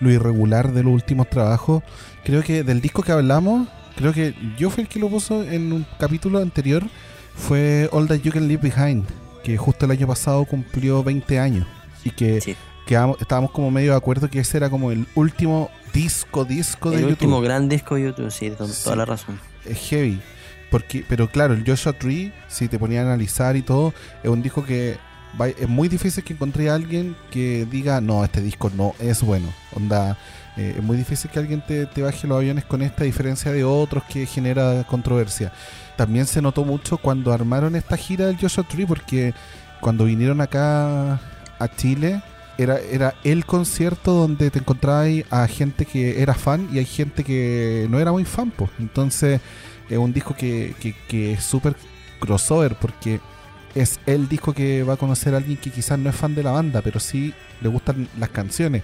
lo 0.00 0.10
irregular 0.10 0.72
de 0.72 0.82
los 0.82 0.92
últimos 0.92 1.28
trabajos. 1.30 1.82
Creo 2.24 2.42
que 2.42 2.62
del 2.62 2.80
disco 2.80 3.02
que 3.02 3.12
hablamos, 3.12 3.68
creo 3.96 4.12
que 4.12 4.34
yo 4.58 4.70
fui 4.70 4.82
el 4.82 4.88
que 4.88 4.98
lo 4.98 5.08
puso 5.08 5.42
en 5.42 5.72
un 5.72 5.86
capítulo 5.98 6.38
anterior, 6.38 6.84
fue 7.34 7.88
All 7.92 8.06
That 8.08 8.16
You 8.22 8.32
Can 8.32 8.48
Leave 8.48 8.70
Behind, 8.70 9.04
que 9.42 9.56
justo 9.56 9.84
el 9.84 9.90
año 9.92 10.06
pasado 10.06 10.44
cumplió 10.44 11.02
20 11.02 11.38
años 11.38 11.66
y 12.04 12.10
que 12.10 12.40
Sí. 12.40 12.56
quedamos- 12.86 13.16
estábamos 13.20 13.50
como 13.50 13.70
medio 13.70 13.92
de 13.92 13.96
acuerdo 13.96 14.28
que 14.30 14.40
ese 14.40 14.56
era 14.56 14.70
como 14.70 14.90
el 14.92 15.06
último 15.14 15.70
disco, 15.92 16.44
disco 16.44 16.90
de 16.90 16.96
El 16.96 17.02
YouTube. 17.02 17.12
último 17.12 17.40
gran 17.40 17.68
disco 17.68 17.94
de 17.96 18.02
YouTube, 18.04 18.30
sí, 18.30 18.50
con 18.50 18.68
Sí. 18.68 18.84
toda 18.84 18.96
la 18.96 19.04
razón. 19.06 19.38
Es 19.64 19.78
heavy. 19.88 20.20
Porque, 20.76 21.02
pero 21.08 21.30
claro, 21.30 21.54
el 21.54 21.64
Joshua 21.66 21.94
Tree, 21.94 22.32
si 22.48 22.68
te 22.68 22.78
ponía 22.78 23.00
a 23.00 23.04
analizar 23.04 23.56
y 23.56 23.62
todo, 23.62 23.94
es 24.22 24.28
un 24.28 24.42
disco 24.42 24.62
que 24.62 24.98
va- 25.40 25.48
es 25.48 25.66
muy 25.68 25.88
difícil 25.88 26.22
que 26.22 26.34
encontré 26.34 26.68
a 26.68 26.74
alguien 26.74 27.16
que 27.30 27.66
diga, 27.70 28.02
no, 28.02 28.22
este 28.22 28.42
disco 28.42 28.70
no 28.76 28.94
es 28.98 29.22
bueno. 29.22 29.48
Onda, 29.74 30.18
eh, 30.58 30.74
es 30.76 30.82
muy 30.82 30.98
difícil 30.98 31.30
que 31.30 31.38
alguien 31.38 31.62
te, 31.66 31.86
te 31.86 32.02
baje 32.02 32.26
los 32.26 32.36
aviones 32.36 32.66
con 32.66 32.82
esta 32.82 33.04
diferencia 33.04 33.52
de 33.52 33.64
otros 33.64 34.04
que 34.04 34.26
genera 34.26 34.84
controversia. 34.86 35.50
También 35.96 36.26
se 36.26 36.42
notó 36.42 36.62
mucho 36.62 36.98
cuando 36.98 37.32
armaron 37.32 37.74
esta 37.74 37.96
gira 37.96 38.26
del 38.26 38.36
Joshua 38.36 38.64
Tree, 38.68 38.84
porque 38.84 39.32
cuando 39.80 40.04
vinieron 40.04 40.42
acá 40.42 41.14
a 41.58 41.68
Chile, 41.74 42.20
era, 42.58 42.78
era 42.78 43.14
el 43.24 43.46
concierto 43.46 44.12
donde 44.12 44.50
te 44.50 44.58
encontrabas 44.58 45.08
a 45.30 45.46
gente 45.48 45.86
que 45.86 46.20
era 46.20 46.34
fan 46.34 46.68
y 46.70 46.78
hay 46.78 46.84
gente 46.86 47.24
que 47.24 47.86
no 47.88 47.98
era 47.98 48.12
muy 48.12 48.26
fan. 48.26 48.50
Pues. 48.50 48.70
Entonces, 48.78 49.40
es 49.88 49.98
un 49.98 50.12
disco 50.12 50.34
que, 50.34 50.74
que, 50.80 50.94
que 51.08 51.32
es 51.32 51.44
súper 51.44 51.74
crossover 52.20 52.74
porque 52.76 53.20
es 53.74 54.00
el 54.06 54.28
disco 54.28 54.52
que 54.54 54.82
va 54.82 54.94
a 54.94 54.96
conocer 54.96 55.34
a 55.34 55.36
alguien 55.36 55.58
que 55.58 55.70
quizás 55.70 55.98
no 55.98 56.08
es 56.08 56.16
fan 56.16 56.34
de 56.34 56.42
la 56.42 56.50
banda, 56.50 56.80
pero 56.82 56.98
sí 56.98 57.34
le 57.60 57.68
gustan 57.68 58.08
las 58.18 58.30
canciones. 58.30 58.82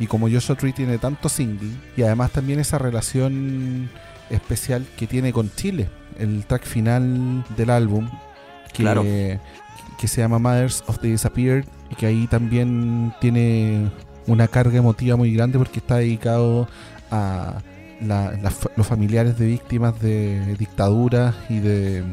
Y 0.00 0.06
como 0.06 0.28
Joshua 0.28 0.56
Tree 0.56 0.72
tiene 0.72 0.98
tanto 0.98 1.28
single 1.28 1.70
y 1.96 2.02
además 2.02 2.32
también 2.32 2.58
esa 2.58 2.78
relación 2.78 3.88
especial 4.30 4.84
que 4.96 5.06
tiene 5.06 5.32
con 5.32 5.50
Chile, 5.54 5.88
el 6.18 6.44
track 6.44 6.64
final 6.64 7.44
del 7.56 7.70
álbum, 7.70 8.10
que, 8.72 8.82
Claro. 8.82 9.02
que 9.02 10.08
se 10.08 10.20
llama 10.20 10.38
Mothers 10.40 10.82
of 10.88 10.98
the 10.98 11.08
Disappeared 11.08 11.64
y 11.90 11.94
que 11.94 12.06
ahí 12.06 12.26
también 12.26 13.14
tiene 13.20 13.90
una 14.26 14.48
carga 14.48 14.78
emotiva 14.78 15.16
muy 15.16 15.32
grande 15.34 15.58
porque 15.58 15.78
está 15.78 15.96
dedicado 15.96 16.68
a 17.10 17.58
la- 18.06 18.32
la 18.42 18.52
los 18.76 18.86
familiares 18.86 19.38
de 19.38 19.46
víctimas 19.46 20.00
de 20.00 20.56
dictaduras 20.58 21.34
y 21.48 21.58
de, 21.60 22.04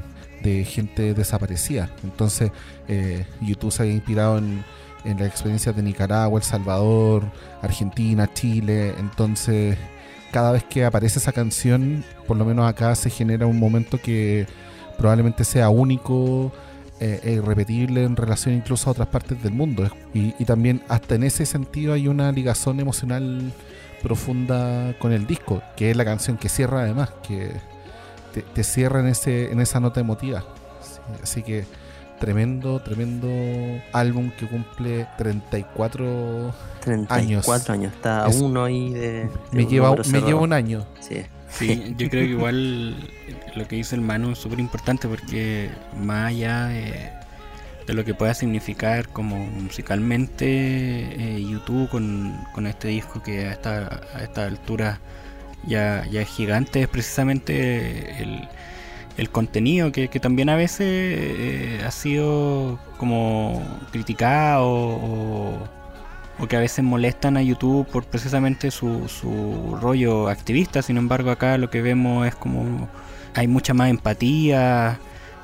de 0.44 0.64
gente 0.66 1.14
desaparecida. 1.14 1.90
Entonces, 2.04 2.52
eh, 2.88 3.26
YouTube 3.42 3.72
se 3.72 3.84
había 3.84 3.94
inspirado 3.96 4.38
en, 4.38 4.64
en 5.06 5.18
las 5.20 5.28
experiencias 5.28 5.76
de 5.76 5.84
Nicaragua, 5.84 6.40
El 6.40 6.46
Salvador, 6.46 7.24
Argentina, 7.62 8.32
Chile. 8.34 8.94
Entonces, 9.00 9.78
cada 10.32 10.52
vez 10.52 10.64
que 10.64 10.86
aparece 10.86 11.20
esa 11.20 11.32
canción, 11.32 12.04
por 12.28 12.38
lo 12.38 12.46
menos 12.46 12.68
acá 12.68 12.94
se 12.96 13.10
genera 13.10 13.46
un 13.48 13.58
momento 13.60 14.00
que 14.02 14.46
probablemente 14.98 15.44
sea 15.44 15.70
único 15.70 16.52
eh, 17.00 17.22
e 17.24 17.32
irrepetible 17.34 18.04
en 18.04 18.16
relación 18.18 18.54
incluso 18.56 18.90
a 18.90 18.92
otras 18.92 19.08
partes 19.08 19.42
del 19.42 19.54
mundo. 19.54 19.90
Y, 20.14 20.34
y 20.38 20.46
también 20.46 20.82
hasta 20.90 21.16
en 21.16 21.24
ese 21.24 21.46
sentido 21.46 21.94
hay 21.94 22.08
una 22.08 22.32
ligazón 22.32 22.80
emocional 22.80 23.54
profunda 24.02 24.94
con 25.00 25.12
el 25.12 25.26
disco, 25.28 25.62
que 25.76 25.92
es 25.92 25.98
la 25.98 26.06
canción 26.06 26.38
que 26.38 26.50
cierra 26.50 26.82
además, 26.82 27.10
que 27.28 27.52
te, 28.34 28.42
te 28.42 28.64
cierra 28.64 29.00
en, 29.00 29.08
ese, 29.08 29.52
en 29.52 29.60
esa 29.62 29.80
nota 29.80 30.00
emotiva. 30.00 30.44
Sí, 30.82 31.00
así 31.24 31.44
que 31.44 31.66
tremendo, 32.20 32.80
tremendo 32.82 33.28
álbum 33.94 34.32
que 34.38 34.46
cumple 34.48 35.08
34... 35.18 36.54
34 36.82 37.74
años, 37.74 37.94
está 37.94 38.26
a 38.26 38.30
Es- 38.30 38.38
uno 38.42 38.66
ahí 38.66 38.92
de... 38.94 39.12
de 39.24 39.30
Me 39.52 39.64
un 39.64 39.70
lleva, 39.70 39.96
me 40.12 40.22
lleva 40.22 40.42
un 40.42 40.54
año. 40.54 40.86
Sí. 41.00 41.22
Sí, 41.52 41.96
yo 41.98 42.10
creo 42.10 42.26
que 42.26 42.30
igual 42.32 42.96
lo 43.56 43.68
que 43.68 43.76
dice 43.78 43.96
el 43.96 44.02
Manu 44.02 44.32
es 44.34 44.38
súper 44.38 44.60
importante 44.60 45.08
porque 45.08 45.70
más 45.98 46.28
allá 46.30 46.68
de, 46.68 47.10
de 47.90 47.96
lo 47.96 48.06
que 48.06 48.14
pueda 48.14 48.36
significar 48.36 49.10
como 49.10 49.36
musicalmente 49.38 50.46
eh, 50.46 51.42
YouTube 51.42 51.90
con, 51.90 52.38
con 52.54 52.68
este 52.68 52.90
disco 52.90 53.24
que 53.24 53.48
a 53.48 53.52
esta, 53.52 54.02
a 54.14 54.22
esta 54.22 54.46
altura 54.46 55.00
ya, 55.66 56.06
ya 56.12 56.22
es 56.22 56.30
gigante, 56.30 56.84
es 56.84 56.88
precisamente 56.88 58.22
el, 58.22 58.48
el 59.18 59.32
contenido 59.32 59.92
que, 59.92 60.08
que 60.08 60.20
también 60.20 60.50
a 60.50 60.56
veces 60.56 60.86
eh, 60.88 61.82
ha 61.84 61.90
sido 61.90 62.80
como 62.98 63.64
criticado 63.92 64.68
o, 64.68 65.68
o 66.38 66.48
que 66.48 66.58
a 66.58 66.60
veces 66.60 66.86
molestan 66.86 67.38
a 67.38 67.42
YouTube 67.42 67.88
por 67.88 68.06
precisamente 68.06 68.70
su, 68.70 69.10
su 69.10 69.80
rollo 69.82 70.30
activista. 70.30 70.84
Sin 70.84 70.98
embargo, 70.98 71.32
acá 71.32 71.58
lo 71.58 71.72
que 71.72 71.82
vemos 71.82 72.28
es 72.28 72.36
como 72.36 72.88
hay 73.34 73.48
mucha 73.48 73.74
más 73.74 73.90
empatía, 73.90 75.00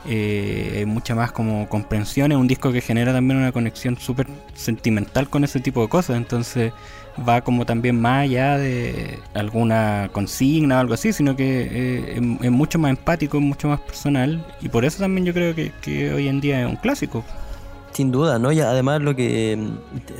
eh, 0.08 0.84
mucha 0.88 1.16
más 1.16 1.32
como 1.32 1.68
comprensión, 1.68 2.32
es 2.32 2.38
un 2.38 2.48
disco 2.48 2.72
que 2.72 2.82
genera 2.82 3.12
también 3.14 3.40
una 3.40 3.52
conexión 3.52 3.98
súper 3.98 4.28
sentimental 4.54 5.30
con 5.30 5.44
ese 5.44 5.60
tipo 5.60 5.82
de 5.82 5.90
cosas, 5.90 6.18
entonces 6.18 6.74
va 7.28 7.42
como 7.42 7.66
también 7.66 8.00
más 8.00 8.24
allá 8.24 8.58
de 8.58 9.20
alguna 9.34 10.10
consigna 10.12 10.78
o 10.78 10.80
algo 10.80 10.94
así, 10.94 11.14
sino 11.14 11.36
que 11.36 11.70
eh, 11.72 12.38
es, 12.42 12.52
mucho 12.52 12.78
más 12.78 12.92
empático, 12.92 13.38
es 13.38 13.44
mucho 13.44 13.68
más 13.68 13.80
personal 13.80 14.46
y 14.62 14.70
por 14.70 14.86
eso 14.86 15.00
también 15.00 15.26
yo 15.26 15.34
creo 15.34 15.56
que, 15.56 16.14
hoy 16.14 16.28
en 16.28 16.42
día 16.42 16.62
es 16.62 16.68
un 16.68 16.76
clásico. 16.76 17.24
Sin 17.94 18.12
duda, 18.12 18.40
¿no? 18.40 18.52
Y 18.52 18.60
además 18.60 19.02
lo 19.02 19.16
que 19.16 19.58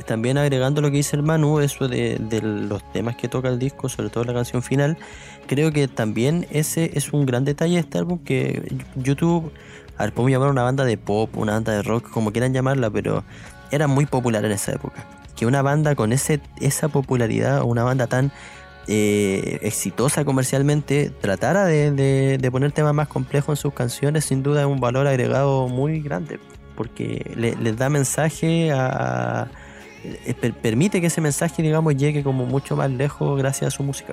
también 0.06 0.38
agregando 0.38 0.80
lo 0.80 0.90
que 0.90 0.96
dice 0.96 1.14
el 1.14 1.22
Manu, 1.22 1.60
eso 1.60 1.88
de, 1.88 2.16
de 2.18 2.40
los 2.40 2.82
temas 2.94 3.16
que 3.16 3.28
toca 3.28 3.50
el 3.50 3.58
disco, 3.58 3.90
sobre 3.90 4.08
todo 4.08 4.24
la 4.24 4.32
canción 4.32 4.62
final, 4.62 4.96
creo 5.46 5.70
que 5.72 5.86
también 5.86 6.46
ese 6.50 6.92
es 6.94 7.12
un 7.12 7.26
gran 7.26 7.44
detalle 7.44 7.74
de 7.74 7.80
este 7.80 8.00
que 8.24 8.62
YouTube, 8.94 9.52
a 9.98 10.04
ver, 10.04 10.12
podemos 10.12 10.30
llamar 10.32 10.50
una 10.50 10.62
banda 10.62 10.84
de 10.84 10.96
pop, 10.98 11.36
una 11.36 11.52
banda 11.52 11.72
de 11.72 11.82
rock, 11.82 12.10
como 12.10 12.32
quieran 12.32 12.52
llamarla, 12.52 12.90
pero 12.90 13.24
era 13.70 13.86
muy 13.86 14.06
popular 14.06 14.44
en 14.44 14.52
esa 14.52 14.72
época. 14.72 15.04
Que 15.34 15.46
una 15.46 15.62
banda 15.62 15.94
con 15.94 16.12
ese, 16.12 16.40
esa 16.60 16.88
popularidad, 16.88 17.62
una 17.62 17.82
banda 17.84 18.06
tan 18.06 18.32
eh, 18.88 19.58
exitosa 19.62 20.24
comercialmente, 20.24 21.10
tratara 21.10 21.64
de, 21.66 21.90
de, 21.90 22.38
de 22.38 22.50
poner 22.50 22.72
temas 22.72 22.94
más 22.94 23.08
complejos 23.08 23.58
en 23.58 23.62
sus 23.62 23.74
canciones, 23.74 24.24
sin 24.24 24.42
duda 24.42 24.60
es 24.60 24.66
un 24.66 24.80
valor 24.80 25.06
agregado 25.06 25.68
muy 25.68 26.00
grande 26.00 26.38
porque 26.76 27.32
le, 27.34 27.56
les 27.56 27.76
da 27.76 27.88
mensaje 27.88 28.70
a, 28.70 29.48
per- 30.40 30.52
permite 30.54 31.00
que 31.00 31.06
ese 31.06 31.22
mensaje 31.22 31.62
digamos 31.62 31.96
llegue 31.96 32.22
como 32.22 32.44
mucho 32.44 32.76
más 32.76 32.90
lejos 32.90 33.38
gracias 33.38 33.72
a 33.72 33.76
su 33.76 33.82
música 33.82 34.12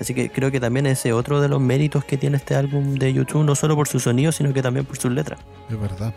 así 0.00 0.14
que 0.14 0.30
creo 0.30 0.50
que 0.50 0.60
también 0.60 0.86
ese 0.86 1.10
es 1.10 1.14
otro 1.14 1.40
de 1.40 1.48
los 1.48 1.60
méritos 1.60 2.04
que 2.04 2.16
tiene 2.16 2.36
este 2.36 2.54
álbum 2.54 2.94
de 2.94 3.12
YouTube 3.12 3.44
no 3.44 3.54
solo 3.54 3.74
por 3.76 3.88
su 3.88 4.00
sonido 4.00 4.32
sino 4.32 4.52
que 4.52 4.62
también 4.62 4.84
por 4.86 4.96
sus 4.98 5.12
letras 5.12 5.38
Es 5.70 5.80
verdad. 5.80 6.12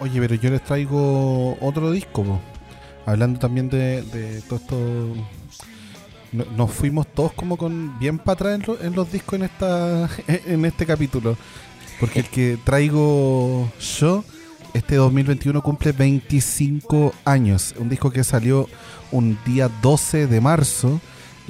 Oye, 0.00 0.18
pero 0.20 0.34
yo 0.34 0.50
les 0.50 0.62
traigo 0.64 1.56
otro 1.60 1.90
disco, 1.92 2.22
po. 2.24 2.40
hablando 3.06 3.38
también 3.38 3.68
de, 3.68 4.42
todo 4.48 4.56
esto. 4.58 4.76
no- 6.32 6.44
Nos 6.56 6.70
fuimos 6.70 7.06
todos 7.08 7.32
como 7.34 7.56
con 7.56 7.98
bien 7.98 8.18
para 8.18 8.32
atrás 8.34 8.54
en, 8.60 8.62
lo- 8.66 8.80
en 8.82 8.94
los 8.94 9.12
discos 9.12 9.34
en 9.38 9.44
esta 9.44 10.08
en 10.26 10.64
este 10.64 10.86
capítulo. 10.86 11.36
Porque 11.98 12.20
el 12.20 12.26
que 12.30 12.56
traigo 12.64 13.70
yo, 13.98 14.24
este 14.72 14.96
2021 14.96 15.60
cumple 15.62 15.92
25 15.92 17.12
años. 17.26 17.74
Un 17.78 17.90
disco 17.90 18.10
que 18.10 18.24
salió 18.24 18.68
un 19.12 19.38
día 19.44 19.68
12 19.82 20.26
de 20.26 20.40
marzo 20.40 20.98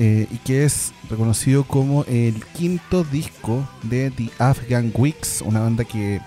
eh, 0.03 0.27
y 0.31 0.39
que 0.39 0.65
es 0.65 0.95
reconocido 1.11 1.65
como 1.65 2.07
el 2.07 2.43
quinto 2.57 3.05
disco 3.05 3.69
de 3.83 4.11
The 4.11 4.31
Afghan 4.39 4.93
Weeks, 4.95 5.43
una 5.43 5.61
banda 5.61 5.85
que 5.85 6.23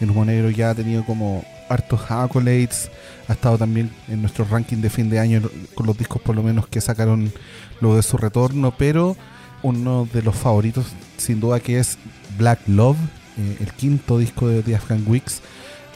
el 0.00 0.10
Humo 0.10 0.24
Negro 0.24 0.50
ya 0.50 0.70
ha 0.70 0.74
tenido 0.74 1.06
como 1.06 1.44
hartos 1.68 2.10
accolades, 2.10 2.90
ha 3.28 3.34
estado 3.34 3.56
también 3.56 3.92
en 4.08 4.20
nuestro 4.20 4.44
ranking 4.44 4.78
de 4.78 4.90
fin 4.90 5.10
de 5.10 5.20
año 5.20 5.42
con 5.76 5.86
los 5.86 5.96
discos 5.96 6.20
por 6.22 6.34
lo 6.34 6.42
menos 6.42 6.66
que 6.66 6.80
sacaron 6.80 7.32
luego 7.80 7.94
de 7.94 8.02
su 8.02 8.16
retorno, 8.16 8.74
pero 8.76 9.16
uno 9.62 10.08
de 10.12 10.22
los 10.22 10.34
favoritos 10.34 10.86
sin 11.16 11.38
duda 11.38 11.60
que 11.60 11.78
es 11.78 11.98
Black 12.36 12.62
Love, 12.66 12.98
eh, 13.38 13.58
el 13.60 13.72
quinto 13.74 14.18
disco 14.18 14.48
de 14.48 14.64
The 14.64 14.74
Afghan 14.74 15.04
Weeks, 15.06 15.40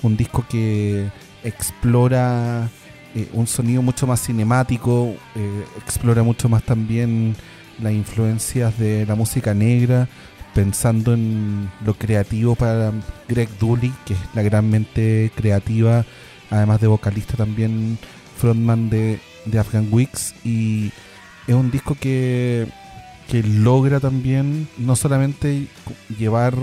un 0.05 0.17
disco 0.17 0.47
que 0.49 1.11
explora 1.43 2.71
eh, 3.15 3.29
un 3.33 3.47
sonido 3.47 3.83
mucho 3.83 4.07
más 4.07 4.21
cinemático, 4.23 5.15
eh, 5.35 5.65
explora 5.79 6.23
mucho 6.23 6.49
más 6.49 6.63
también 6.63 7.35
las 7.81 7.93
influencias 7.93 8.79
de 8.79 9.07
la 9.07 9.15
música 9.15 9.55
negra, 9.55 10.09
pensando 10.55 11.15
en 11.15 11.71
lo 11.85 11.95
creativo 11.95 12.55
para 12.55 12.93
Greg 13.29 13.49
Dooley, 13.59 13.93
que 14.05 14.15
es 14.15 14.21
la 14.35 14.43
gran 14.43 14.69
mente 14.69 15.31
creativa, 15.35 16.05
además 16.51 16.81
de 16.81 16.87
vocalista 16.87 17.37
también, 17.37 17.99
frontman 18.37 18.91
de, 18.91 19.21
de 19.45 19.59
Afghan 19.59 19.89
Weeks, 19.91 20.35
y 20.45 20.93
es 21.47 21.55
un 21.55 21.71
disco 21.71 21.97
que, 21.99 22.67
que 23.29 23.43
logra 23.43 24.01
también 24.01 24.69
no 24.77 24.97
solamente 24.97 25.67
llevar 26.19 26.55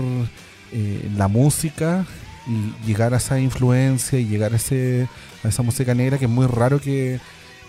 eh, 0.72 1.10
la 1.16 1.28
música 1.28 2.04
y 2.46 2.86
llegar 2.86 3.14
a 3.14 3.18
esa 3.18 3.40
influencia 3.40 4.18
y 4.18 4.26
llegar 4.26 4.52
a, 4.52 4.56
ese, 4.56 5.08
a 5.44 5.48
esa 5.48 5.62
música 5.62 5.94
negra, 5.94 6.18
que 6.18 6.26
es 6.26 6.30
muy 6.30 6.46
raro 6.46 6.80
que, 6.80 7.20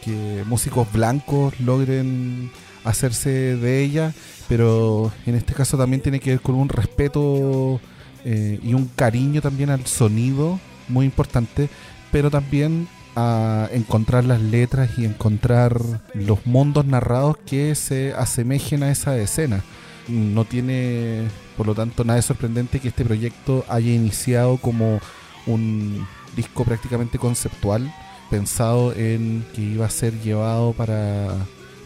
que 0.03 0.43
músicos 0.45 0.91
blancos 0.91 1.59
logren 1.59 2.51
hacerse 2.83 3.29
de 3.57 3.83
ella, 3.83 4.13
pero 4.47 5.11
en 5.25 5.35
este 5.35 5.53
caso 5.53 5.77
también 5.77 6.01
tiene 6.01 6.19
que 6.19 6.31
ver 6.31 6.41
con 6.41 6.55
un 6.55 6.69
respeto 6.69 7.79
eh, 8.23 8.59
y 8.63 8.73
un 8.73 8.87
cariño 8.87 9.41
también 9.41 9.69
al 9.69 9.85
sonido, 9.85 10.59
muy 10.87 11.05
importante, 11.05 11.69
pero 12.11 12.31
también 12.31 12.87
a 13.15 13.67
encontrar 13.71 14.25
las 14.25 14.41
letras 14.41 14.91
y 14.97 15.05
encontrar 15.05 15.81
los 16.13 16.45
mundos 16.45 16.85
narrados 16.85 17.37
que 17.45 17.73
se 17.73 18.13
asemejen 18.13 18.83
a 18.83 18.91
esa 18.91 19.17
escena. 19.17 19.63
No 20.07 20.45
tiene, 20.45 21.27
por 21.57 21.67
lo 21.67 21.75
tanto, 21.75 22.03
nada 22.03 22.15
de 22.15 22.21
sorprendente 22.21 22.79
que 22.79 22.87
este 22.87 23.03
proyecto 23.03 23.65
haya 23.67 23.91
iniciado 23.91 24.57
como 24.57 24.99
un 25.45 26.07
disco 26.35 26.63
prácticamente 26.63 27.17
conceptual, 27.17 27.93
pensado 28.29 28.93
en 28.93 29.45
que 29.53 29.61
iba 29.61 29.85
a 29.85 29.89
ser 29.89 30.13
llevado 30.21 30.73
para, 30.73 31.33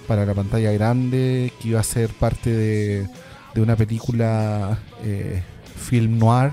para 0.07 0.25
la 0.25 0.33
pantalla 0.33 0.71
grande, 0.71 1.51
que 1.61 1.69
iba 1.69 1.79
a 1.79 1.83
ser 1.83 2.09
parte 2.09 2.49
de, 2.51 3.07
de 3.53 3.61
una 3.61 3.75
película 3.75 4.79
eh, 5.03 5.41
film 5.75 6.19
noir, 6.19 6.51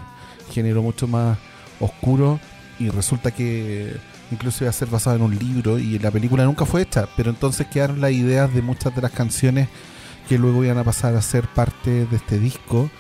género 0.53 0.83
mucho 0.83 1.07
más 1.07 1.39
oscuro, 1.81 2.41
y 2.79 2.89
resulta 2.91 3.31
que 3.31 3.95
incluso 4.31 4.65
iba 4.65 4.71
a 4.71 4.75
ser 4.75 4.89
basado 4.89 5.17
en 5.17 5.23
un 5.23 5.39
libro 5.39 5.79
y 5.79 5.99
la 5.99 6.11
película 6.11 6.45
nunca 6.45 6.65
fue 6.65 6.83
hecha, 6.83 7.09
pero 7.17 7.31
entonces 7.31 7.67
quedaron 7.67 8.01
las 8.01 8.13
ideas 8.13 8.53
de 8.55 8.63
muchas 8.63 8.95
de 8.95 9.03
las 9.03 9.11
canciones 9.11 9.69
que 10.29 10.39
luego 10.39 10.63
iban 10.63 10.79
a 10.79 10.85
pasar 10.85 11.17
a 11.17 11.23
ser 11.23 11.49
parte 11.49 12.05
de 12.07 12.17
este 12.17 12.39
disco. 12.39 12.91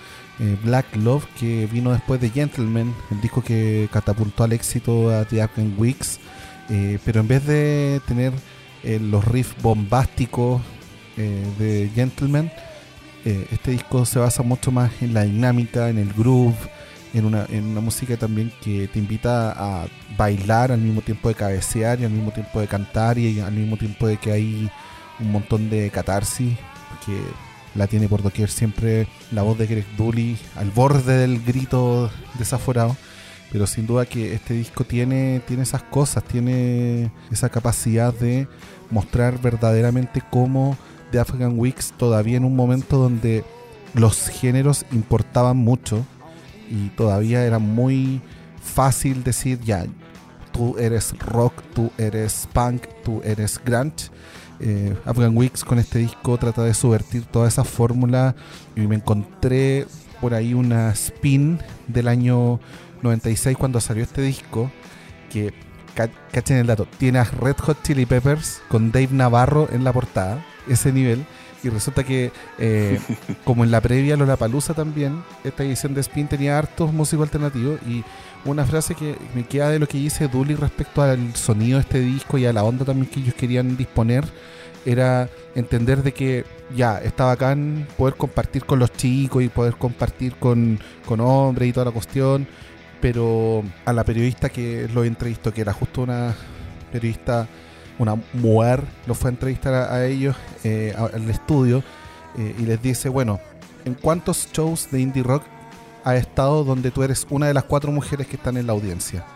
eh, 0.41 0.57
Black 0.64 0.95
Love, 0.97 1.27
que 1.38 1.67
vino 1.67 1.93
después 1.93 2.21
de 2.21 2.31
Gentleman, 2.31 2.95
el 3.11 3.21
disco 3.21 3.43
que 3.43 3.88
catapultó 3.93 4.45
al 4.45 4.53
éxito 4.53 5.11
a 5.11 5.25
The 5.25 5.43
Afghan 5.43 5.75
Weeks, 5.77 6.21
eh, 6.71 6.99
pero 7.05 7.21
en 7.21 7.29
vez 7.29 7.45
de 7.45 8.01
tener 8.07 8.33
eh, 8.85 9.01
los 9.01 9.25
riffs 9.25 9.61
bombásticos 9.62 10.62
de 11.17 11.91
Gentleman, 11.97 12.53
este 13.25 13.73
disco 13.73 14.07
se 14.07 14.21
basa 14.21 14.45
mucho 14.45 14.71
más 14.71 14.93
en 15.03 15.12
la 15.14 15.25
dinámica, 15.25 15.88
en 15.88 15.99
el 15.99 16.12
groove, 16.12 16.55
en 17.12 17.25
una, 17.25 17.45
en 17.49 17.64
una 17.64 17.81
música 17.81 18.17
también 18.17 18.53
que 18.62 18.87
te 18.87 19.01
invita 19.01 19.51
a 19.51 19.88
bailar 20.17 20.71
al 20.71 20.81
mismo 20.81 21.01
tiempo 21.01 21.29
de 21.29 21.35
cabecear 21.35 21.99
y 21.99 22.05
al 22.05 22.12
mismo 22.12 22.31
tiempo 22.31 22.61
de 22.61 22.69
cantar 22.69 23.19
y 23.19 23.41
al 23.41 23.53
mismo 23.53 23.77
tiempo 23.77 24.07
de 24.07 24.17
que 24.17 24.31
hay 24.31 24.71
un 25.19 25.33
montón 25.33 25.69
de 25.69 25.91
catarsis 25.91 26.57
que 27.04 27.18
la 27.74 27.87
tiene 27.87 28.08
por 28.08 28.22
doquier 28.22 28.50
siempre 28.50 29.08
la 29.30 29.42
voz 29.42 29.58
de 29.58 29.66
Greg 29.66 29.87
Dooley 29.96 30.38
al 30.56 30.70
borde 30.70 31.16
del 31.18 31.42
grito 31.44 32.11
desaforado 32.38 32.96
pero 33.50 33.66
sin 33.66 33.87
duda 33.87 34.06
que 34.06 34.34
este 34.34 34.54
disco 34.54 34.84
tiene, 34.84 35.40
tiene 35.46 35.62
esas 35.62 35.82
cosas, 35.82 36.22
tiene 36.24 37.11
esa 37.30 37.48
capacidad 37.48 38.12
de 38.12 38.46
mostrar 38.90 39.40
verdaderamente 39.40 40.22
cómo 40.30 40.76
The 41.11 41.20
Afghan 41.20 41.58
Weeks 41.58 41.94
todavía 41.96 42.37
en 42.37 42.44
un 42.44 42.54
momento 42.54 42.98
donde 42.98 43.44
los 43.94 44.28
géneros 44.28 44.84
importaban 44.92 45.56
mucho 45.56 46.04
y 46.70 46.88
todavía 46.90 47.44
era 47.44 47.58
muy 47.58 48.20
fácil 48.62 49.24
decir 49.24 49.61
ya, 49.61 49.87
tú 50.52 50.76
eres 50.78 51.18
rock, 51.18 51.54
tú 51.74 51.90
eres 51.96 52.46
punk, 52.52 52.82
tú 53.02 53.22
eres 53.24 53.58
grunge. 53.64 54.11
Eh, 54.61 54.97
Afghan 55.05 55.37
Weeks 55.37 55.64
con 55.64 55.79
este 55.79 56.01
disco 56.01 56.37
trata 56.37 56.62
de 56.64 56.75
subvertir 56.75 57.25
toda 57.25 57.47
esa 57.47 57.62
fórmula 57.64 58.35
y 58.75 58.81
me 58.83 58.97
encontré 58.97 59.87
por 60.21 60.35
ahí 60.35 60.53
una 60.55 60.90
spin 60.90 61.59
del 61.87 62.09
año 62.09 62.59
96 63.03 63.57
cuando 63.57 63.81
salió 63.81 64.03
este 64.03 64.21
disco 64.23 64.71
que 65.31 65.53
ca- 65.94 66.11
cachen 66.33 66.57
el 66.57 66.66
dato 66.66 66.88
tiene 66.99 67.23
Red 67.23 67.57
Hot 67.59 67.83
Chili 67.85 68.05
Peppers 68.05 68.61
con 68.68 68.90
Dave 68.90 69.11
Navarro 69.12 69.68
en 69.73 69.85
la 69.85 69.92
portada 69.92 70.44
ese 70.68 70.92
nivel 70.92 71.25
y 71.62 71.68
resulta 71.68 72.05
que 72.05 72.31
eh, 72.59 73.01
como 73.44 73.64
en 73.64 73.71
la 73.71 73.81
previa 73.81 74.16
Lollapalooza 74.16 74.75
también 74.75 75.23
esta 75.44 75.64
edición 75.64 75.94
de 75.94 76.01
Spin 76.01 76.29
tenía 76.29 76.59
hartos 76.59 76.92
músicos 76.92 77.25
alternativos 77.25 77.81
y 77.87 78.05
una 78.44 78.64
frase 78.64 78.94
que 78.94 79.16
me 79.35 79.44
queda 79.44 79.71
de 79.71 79.79
lo 79.79 79.88
que 79.88 79.99
dice 79.99 80.29
Dooley 80.29 80.57
respecto 80.57 81.03
al 81.03 81.35
sonido 81.35 81.79
de 81.79 81.83
este 81.83 82.01
disco 82.01 82.38
y 82.38 82.47
a 82.47 82.53
la 82.53 82.64
onda 82.64 82.85
también 82.85 83.11
que 83.11 83.21
ellos 83.21 83.35
querían 83.35 83.77
disponer 83.77 84.25
era 84.87 85.29
entender 85.55 86.03
de 86.03 86.12
que 86.12 86.44
ya 86.75 86.99
está 86.99 87.25
bacán 87.25 87.87
poder 87.97 88.14
compartir 88.14 88.64
con 88.64 88.79
los 88.79 88.92
chicos 88.92 89.42
y 89.42 89.49
poder 89.49 89.75
compartir 89.75 90.37
con, 90.37 90.79
con 91.05 91.21
hombres 91.21 91.68
y 91.68 91.73
toda 91.73 91.87
la 91.87 91.92
cuestión 91.92 92.47
pero 93.01 93.62
a 93.85 93.92
la 93.92 94.05
periodista 94.05 94.49
que 94.49 94.88
lo 94.92 95.05
entrevistó, 95.05 95.53
que 95.53 95.61
era 95.61 95.73
justo 95.73 96.03
una 96.03 96.35
periodista, 96.90 97.47
una 97.98 98.16
mujer, 98.32 98.84
lo 99.06 99.14
fue 99.14 99.30
a 99.30 99.32
entrevistar 99.32 99.74
a, 99.74 100.06
ellos 100.06 100.37
eh, 100.64 100.94
al 100.96 101.28
estudio 101.28 101.82
eh, 102.37 102.54
y 102.58 102.62
les 102.62 102.80
dice, 102.80 103.08
bueno, 103.08 103.40
¿en 103.84 103.94
cuántos 103.94 104.48
shows 104.52 104.90
de 104.90 105.00
indie 105.00 105.22
rock 105.22 105.42
a 106.04 106.16
estados 106.16 106.66
donde 106.66 106.90
tú 106.90 107.02
eres 107.02 107.26
una 107.28 107.48
de 107.48 107.54
las 107.54 107.64
cuatro 107.64 107.92
mujeres 107.92 108.26
que 108.26 108.37
están 108.37 108.56
en 108.56 108.66
la 108.66 108.72
audiencia. 108.72 109.26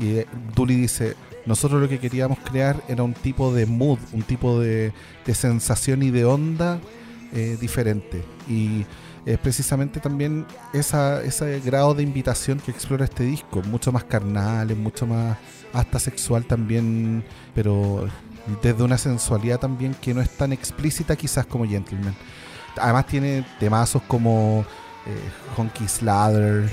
Y 0.00 0.18
eh, 0.18 0.26
Duli 0.54 0.74
dice, 0.74 1.14
nosotros 1.46 1.80
lo 1.80 1.88
que 1.88 2.00
queríamos 2.00 2.38
crear 2.40 2.82
era 2.88 3.02
un 3.02 3.14
tipo 3.14 3.52
de 3.52 3.66
mood, 3.66 3.98
un 4.12 4.22
tipo 4.22 4.58
de, 4.58 4.92
sensación 5.32 6.02
y 6.02 6.10
de 6.10 6.24
onda 6.24 6.80
diferente. 7.60 8.24
Y 8.48 8.86
es 9.26 9.38
precisamente 9.38 10.00
también 10.00 10.46
esa, 10.72 11.22
ese 11.22 11.60
grado 11.60 11.94
de 11.94 12.02
invitación 12.02 12.58
que 12.58 12.70
explora 12.70 13.04
este 13.04 13.24
disco, 13.24 13.62
mucho 13.62 13.92
más 13.92 14.04
carnal, 14.04 14.74
mucho 14.74 15.06
más 15.06 15.36
hasta 15.72 15.98
sexual 15.98 16.44
también, 16.44 17.24
pero 17.54 18.08
desde 18.62 18.82
una 18.82 18.98
sensualidad 18.98 19.58
también 19.60 19.94
que 19.94 20.14
no 20.14 20.20
es 20.20 20.30
tan 20.30 20.52
explícita 20.52 21.16
quizás 21.16 21.46
como 21.46 21.66
Gentleman. 21.66 22.14
Además 22.80 23.06
tiene 23.06 23.44
temazos 23.58 24.02
como 24.02 24.64
eh, 25.06 25.30
Honky 25.56 25.88
Slather, 25.88 26.70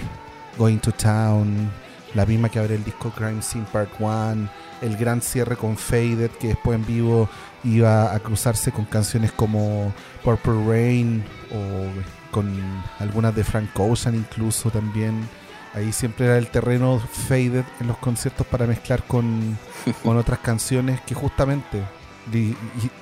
Going 0.58 0.78
to 0.78 0.92
Town, 0.92 1.70
la 2.14 2.26
misma 2.26 2.50
que 2.50 2.60
abre 2.60 2.76
el 2.76 2.84
disco 2.84 3.12
Crime 3.12 3.42
Scene 3.42 3.66
Part 3.72 3.90
1, 4.00 4.50
el 4.82 4.98
gran 4.98 5.22
cierre 5.22 5.58
con 5.58 5.76
Faded, 5.78 6.32
que 6.32 6.50
después 6.50 6.78
en 6.78 6.86
vivo 6.86 7.30
iba 7.64 8.14
a 8.14 8.20
cruzarse 8.20 8.72
con 8.72 8.86
canciones 8.86 9.32
como 9.32 9.94
Purple 10.24 10.66
Rain 10.66 11.24
o 11.52 12.32
con 12.32 12.54
algunas 13.00 13.36
de 13.36 13.44
Frank 13.44 13.70
Ocean 13.78 14.16
incluso 14.16 14.70
también. 14.70 15.28
Ahí 15.76 15.92
siempre 15.92 16.26
era 16.28 16.38
el 16.38 16.48
terreno 16.48 17.00
Faded 17.00 17.66
en 17.82 17.88
los 17.88 17.98
conciertos 17.98 18.48
para 18.48 18.66
mezclar 18.66 19.04
con, 19.04 19.58
con 20.04 20.18
otras 20.18 20.40
canciones 20.40 21.02
que 21.02 21.14
justamente 21.14 21.84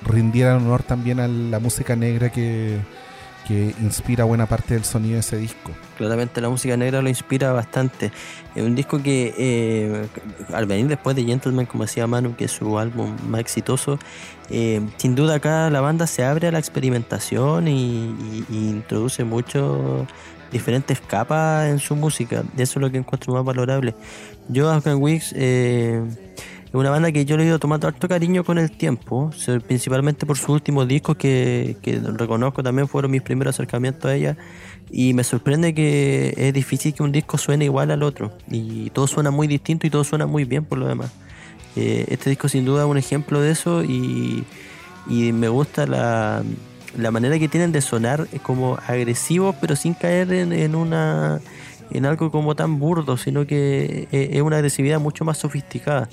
rindieran 0.04 0.56
honor 0.66 0.82
también 0.82 1.20
a 1.20 1.28
la 1.28 1.58
música 1.58 1.96
negra 1.96 2.30
que, 2.30 2.78
que 3.46 3.74
inspira 3.80 4.24
buena 4.24 4.46
parte 4.46 4.74
del 4.74 4.84
sonido 4.84 5.14
de 5.14 5.20
ese 5.20 5.36
disco. 5.38 5.70
Claramente 5.96 6.40
la 6.40 6.48
música 6.48 6.76
negra 6.76 7.00
lo 7.00 7.08
inspira 7.08 7.52
bastante. 7.52 8.12
Es 8.54 8.62
un 8.62 8.74
disco 8.74 9.02
que 9.02 9.34
eh, 9.38 10.06
al 10.52 10.66
venir 10.66 10.88
después 10.88 11.14
de 11.16 11.24
Gentleman, 11.24 11.66
como 11.66 11.84
decía 11.84 12.06
Manu, 12.06 12.34
que 12.36 12.46
es 12.46 12.52
su 12.52 12.78
álbum 12.78 13.16
más 13.28 13.40
exitoso, 13.40 13.98
eh, 14.50 14.82
sin 14.98 15.14
duda 15.14 15.36
acá 15.36 15.70
la 15.70 15.80
banda 15.80 16.06
se 16.06 16.24
abre 16.24 16.48
a 16.48 16.52
la 16.52 16.58
experimentación 16.58 17.68
y, 17.68 18.08
y- 18.10 18.44
y 18.50 18.56
introduce 18.70 19.24
mucho 19.24 20.06
diferentes 20.54 21.00
capas 21.00 21.68
en 21.68 21.80
su 21.80 21.96
música. 21.96 22.44
Eso 22.56 22.78
es 22.78 22.80
lo 22.80 22.90
que 22.90 22.98
encuentro 22.98 23.34
más 23.34 23.44
valorable. 23.44 23.94
Yo 24.48 24.70
Afghan 24.70 25.02
Wigs 25.02 25.34
eh, 25.36 26.00
es 26.66 26.74
una 26.74 26.90
banda 26.90 27.10
que 27.10 27.24
yo 27.24 27.36
le 27.36 27.42
he 27.42 27.46
ido 27.46 27.58
tomando 27.58 27.88
harto 27.88 28.06
cariño 28.08 28.44
con 28.44 28.58
el 28.58 28.70
tiempo, 28.70 29.32
principalmente 29.66 30.26
por 30.26 30.38
sus 30.38 30.50
últimos 30.50 30.86
discos 30.86 31.16
que, 31.16 31.76
reconozco 32.16 32.62
también 32.62 32.86
fueron 32.86 33.10
mis 33.10 33.22
primeros 33.22 33.56
acercamientos 33.56 34.08
a 34.08 34.14
ella. 34.14 34.36
Y 34.90 35.12
me 35.12 35.24
sorprende 35.24 35.74
que 35.74 36.34
es 36.36 36.54
difícil 36.54 36.94
que 36.94 37.02
un 37.02 37.10
disco 37.10 37.36
suene 37.36 37.64
igual 37.64 37.90
al 37.90 38.04
otro. 38.04 38.32
Y 38.48 38.90
todo 38.90 39.08
suena 39.08 39.32
muy 39.32 39.48
distinto 39.48 39.88
y 39.88 39.90
todo 39.90 40.04
suena 40.04 40.26
muy 40.26 40.44
bien 40.44 40.64
por 40.64 40.78
lo 40.78 40.86
demás. 40.86 41.10
Eh, 41.74 42.06
este 42.10 42.30
disco 42.30 42.48
sin 42.48 42.64
duda 42.64 42.84
es 42.84 42.88
un 42.88 42.98
ejemplo 42.98 43.40
de 43.40 43.50
eso 43.50 43.82
y 43.82 44.44
me 45.08 45.48
gusta 45.48 45.84
la, 45.86 46.44
la 46.96 47.10
manera 47.10 47.38
que 47.38 47.48
tienen 47.48 47.72
de 47.72 47.80
sonar 47.80 48.26
como 48.42 48.78
agresivos 48.86 49.54
pero 49.60 49.76
sin 49.76 49.94
caer 49.94 50.32
en, 50.32 50.52
en 50.52 50.74
una 50.74 51.40
en 51.90 52.06
algo 52.06 52.30
como 52.30 52.54
tan 52.56 52.78
burdo, 52.78 53.16
sino 53.16 53.46
que 53.46 54.08
eh, 54.10 54.30
es 54.32 54.42
una 54.42 54.56
agresividad 54.56 55.00
mucho 55.00 55.24
más 55.24 55.38
sofisticada. 55.38 56.08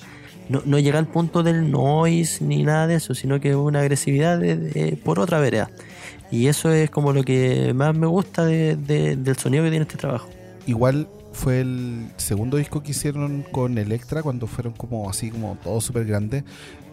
No, 0.49 0.61
no 0.65 0.77
llega 0.79 0.99
al 0.99 1.07
punto 1.07 1.43
del 1.43 1.71
noise 1.71 2.43
ni 2.43 2.63
nada 2.63 2.87
de 2.87 2.95
eso, 2.95 3.15
sino 3.15 3.39
que 3.39 3.51
es 3.51 3.55
una 3.55 3.79
agresividad 3.79 4.41
por 5.03 5.17
otra 5.19 5.39
vereda. 5.39 5.69
Y 6.29 6.47
eso 6.47 6.71
es 6.71 6.89
como 6.89 7.13
lo 7.13 7.23
que 7.23 7.73
más 7.73 7.95
me 7.95 8.05
gusta 8.05 8.45
de- 8.45 8.75
del 8.75 9.37
sonido 9.37 9.63
que 9.63 9.69
tiene 9.69 9.83
este 9.83 9.97
trabajo. 9.97 10.27
Igual 10.67 11.07
fue 11.31 11.61
el 11.61 12.07
segundo 12.17 12.57
disco 12.57 12.83
que 12.83 12.91
hicieron 12.91 13.43
con 13.51 13.77
Electra 13.77 14.21
cuando 14.21 14.47
fueron 14.47 14.73
como 14.73 15.09
así 15.09 15.31
como 15.31 15.57
todo 15.63 15.79
súper 15.79 16.05
grande 16.05 16.43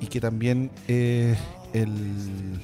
y 0.01 0.07
que 0.07 0.21
también 0.21 0.71
eh, 0.87 1.35
el 1.73 2.61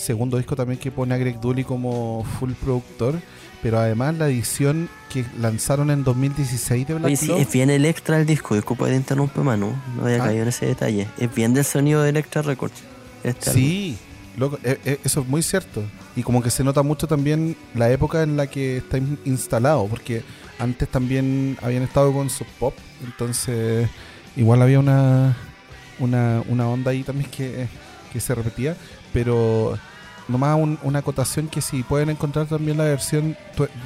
segundo 0.00 0.36
disco 0.38 0.56
también 0.56 0.78
que 0.78 0.90
pone 0.90 1.14
a 1.14 1.18
Greg 1.18 1.40
Dooley 1.40 1.64
como 1.64 2.24
full 2.38 2.52
productor 2.52 3.20
pero 3.62 3.78
además 3.78 4.14
la 4.16 4.28
edición 4.28 4.88
que 5.12 5.24
lanzaron 5.38 5.90
en 5.90 6.02
2016 6.02 6.86
de 6.86 6.94
Black 6.94 7.04
Oye, 7.06 7.16
sí, 7.16 7.30
es 7.32 7.52
bien 7.52 7.68
Electra 7.68 8.18
el 8.18 8.24
disco, 8.24 8.54
disculpa 8.54 8.86
que 8.86 8.92
te 8.92 8.96
interrumpe 8.96 9.40
Manu, 9.40 9.74
no 9.96 10.04
había 10.06 10.22
Ah. 10.22 10.26
caído 10.26 10.42
en 10.44 10.48
ese 10.48 10.64
detalle. 10.64 11.06
Es 11.18 11.34
bien 11.34 11.52
del 11.52 11.66
sonido 11.66 12.00
de 12.02 12.08
Electra 12.08 12.40
Records. 12.40 12.80
Este. 13.22 13.52
Sí, 13.52 13.98
loco, 14.38 14.58
eh, 14.64 14.78
eh, 14.86 14.98
eso 15.04 15.20
es 15.20 15.28
muy 15.28 15.42
cierto. 15.42 15.82
Y 16.16 16.22
como 16.22 16.42
que 16.42 16.48
se 16.48 16.64
nota 16.64 16.82
mucho 16.82 17.06
también 17.06 17.54
la 17.74 17.90
época 17.90 18.22
en 18.22 18.38
la 18.38 18.46
que 18.46 18.78
está 18.78 18.96
in- 18.96 19.18
instalado, 19.26 19.86
porque 19.88 20.22
antes 20.58 20.88
también 20.88 21.58
habían 21.60 21.82
estado 21.82 22.14
con 22.14 22.30
Sub 22.30 22.46
Pop, 22.58 22.72
entonces 23.04 23.90
igual 24.36 24.62
había 24.62 24.78
una, 24.80 25.36
una, 25.98 26.42
una 26.48 26.66
onda 26.66 26.92
ahí 26.92 27.02
también 27.02 27.28
que, 27.30 27.68
que 28.10 28.20
se 28.20 28.34
repetía, 28.34 28.74
pero 29.12 29.78
nomás 30.30 30.56
un- 30.58 30.78
una 30.82 31.00
acotación 31.00 31.48
que 31.48 31.60
si 31.60 31.82
pueden 31.82 32.10
encontrar 32.10 32.46
también 32.46 32.78
la 32.78 32.84
versión 32.84 33.36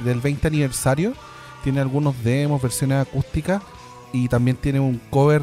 del 0.03 0.21
20 0.21 0.47
aniversario, 0.47 1.13
tiene 1.63 1.81
algunos 1.81 2.23
demos, 2.23 2.61
versiones 2.61 2.99
acústicas 3.07 3.61
y 4.13 4.27
también 4.27 4.55
tiene 4.57 4.79
un 4.79 4.99
cover 5.09 5.41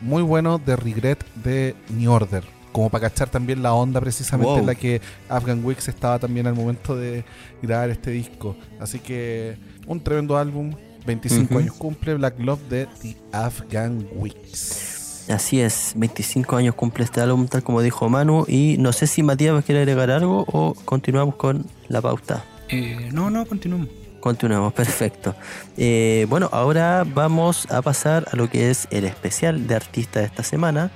muy 0.00 0.22
bueno 0.22 0.58
de 0.58 0.74
Regret 0.76 1.24
de 1.36 1.74
New 1.90 2.10
Order. 2.12 2.44
Como 2.72 2.88
para 2.90 3.08
cachar 3.10 3.28
también 3.28 3.62
la 3.62 3.74
onda 3.74 4.00
precisamente 4.00 4.50
Wow. 4.50 4.58
en 4.60 4.66
la 4.66 4.74
que 4.74 5.00
Afghan 5.28 5.64
Wigs 5.64 5.88
estaba 5.88 6.18
también 6.18 6.46
al 6.46 6.54
momento 6.54 6.96
de 6.96 7.24
grabar 7.62 7.90
este 7.90 8.10
disco. 8.10 8.56
Así 8.80 8.98
que 8.98 9.56
un 9.86 10.00
tremendo 10.02 10.36
álbum. 10.36 10.74
25 11.04 11.54
Ujú. 11.54 11.58
años 11.58 11.74
cumple 11.74 12.14
Black 12.14 12.38
Love 12.38 12.60
de 12.68 12.86
The 13.02 13.16
Afghan 13.32 14.06
Wigs. 14.14 14.91
Así 15.28 15.60
es, 15.60 15.92
25 15.96 16.56
años 16.56 16.74
cumple 16.74 17.04
este 17.04 17.20
álbum, 17.20 17.46
tal 17.46 17.62
como 17.62 17.80
dijo 17.80 18.08
Manu. 18.08 18.44
Y 18.48 18.76
no 18.78 18.92
sé 18.92 19.06
si 19.06 19.22
Matías 19.22 19.64
quiere 19.64 19.82
agregar 19.82 20.10
algo 20.10 20.44
o 20.48 20.74
continuamos 20.84 21.36
con 21.36 21.64
la 21.88 22.00
pauta. 22.00 22.44
Eh, 22.68 23.10
no, 23.12 23.30
no, 23.30 23.46
continuamos. 23.46 23.88
Continuamos, 24.20 24.72
perfecto. 24.72 25.34
Eh, 25.76 26.26
bueno, 26.28 26.48
ahora 26.52 27.04
vamos 27.04 27.70
a 27.70 27.82
pasar 27.82 28.28
a 28.32 28.36
lo 28.36 28.48
que 28.48 28.70
es 28.70 28.86
el 28.90 29.04
especial 29.04 29.66
de 29.66 29.74
artista 29.74 30.20
de 30.20 30.26
esta 30.26 30.42
semana, 30.44 30.90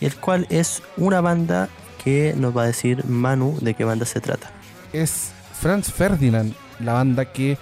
el 0.00 0.14
cual 0.16 0.46
es 0.50 0.82
una 0.96 1.20
banda 1.20 1.68
que 2.02 2.34
nos 2.36 2.56
va 2.56 2.64
a 2.64 2.66
decir 2.66 3.04
Manu 3.06 3.56
de 3.60 3.74
qué 3.74 3.84
banda 3.84 4.04
se 4.06 4.20
trata. 4.20 4.50
es 4.92 5.30
Franz 5.52 5.90
Ferdinand, 5.90 6.52
la 6.80 6.94
banda 6.94 7.24
que 7.24 7.56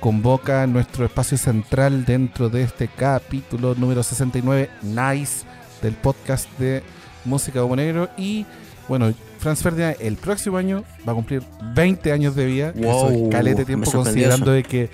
convoca 0.00 0.66
nuestro 0.66 1.04
espacio 1.04 1.38
central 1.38 2.04
dentro 2.04 2.48
de 2.48 2.62
este 2.62 2.88
capítulo 2.88 3.74
número 3.74 4.02
69, 4.02 4.68
Nice, 4.82 5.46
del 5.84 5.94
podcast 5.94 6.48
de 6.58 6.82
Música 7.24 7.60
Como 7.60 7.76
Negro. 7.76 8.08
Y 8.16 8.44
bueno, 8.88 9.12
Franz 9.38 9.62
Ferdinand 9.62 9.96
el 10.00 10.16
próximo 10.16 10.56
año 10.56 10.84
va 11.06 11.12
a 11.12 11.14
cumplir 11.14 11.42
20 11.74 12.10
años 12.12 12.34
de 12.34 12.46
vida. 12.46 12.72
que 12.72 12.80
eso 12.80 13.08
Wow, 13.10 13.26
es 13.26 13.30
calete 13.30 13.60
me 13.60 13.64
tiempo 13.66 13.90
considerando 13.90 14.50
de 14.50 14.62
que 14.62 14.90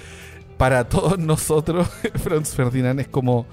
para 0.58 0.88
todos 0.88 1.18
nosotros 1.32 1.88
Franz 2.16 2.50
Ferdinand 2.50 3.00
es 3.00 3.08
como 3.08 3.46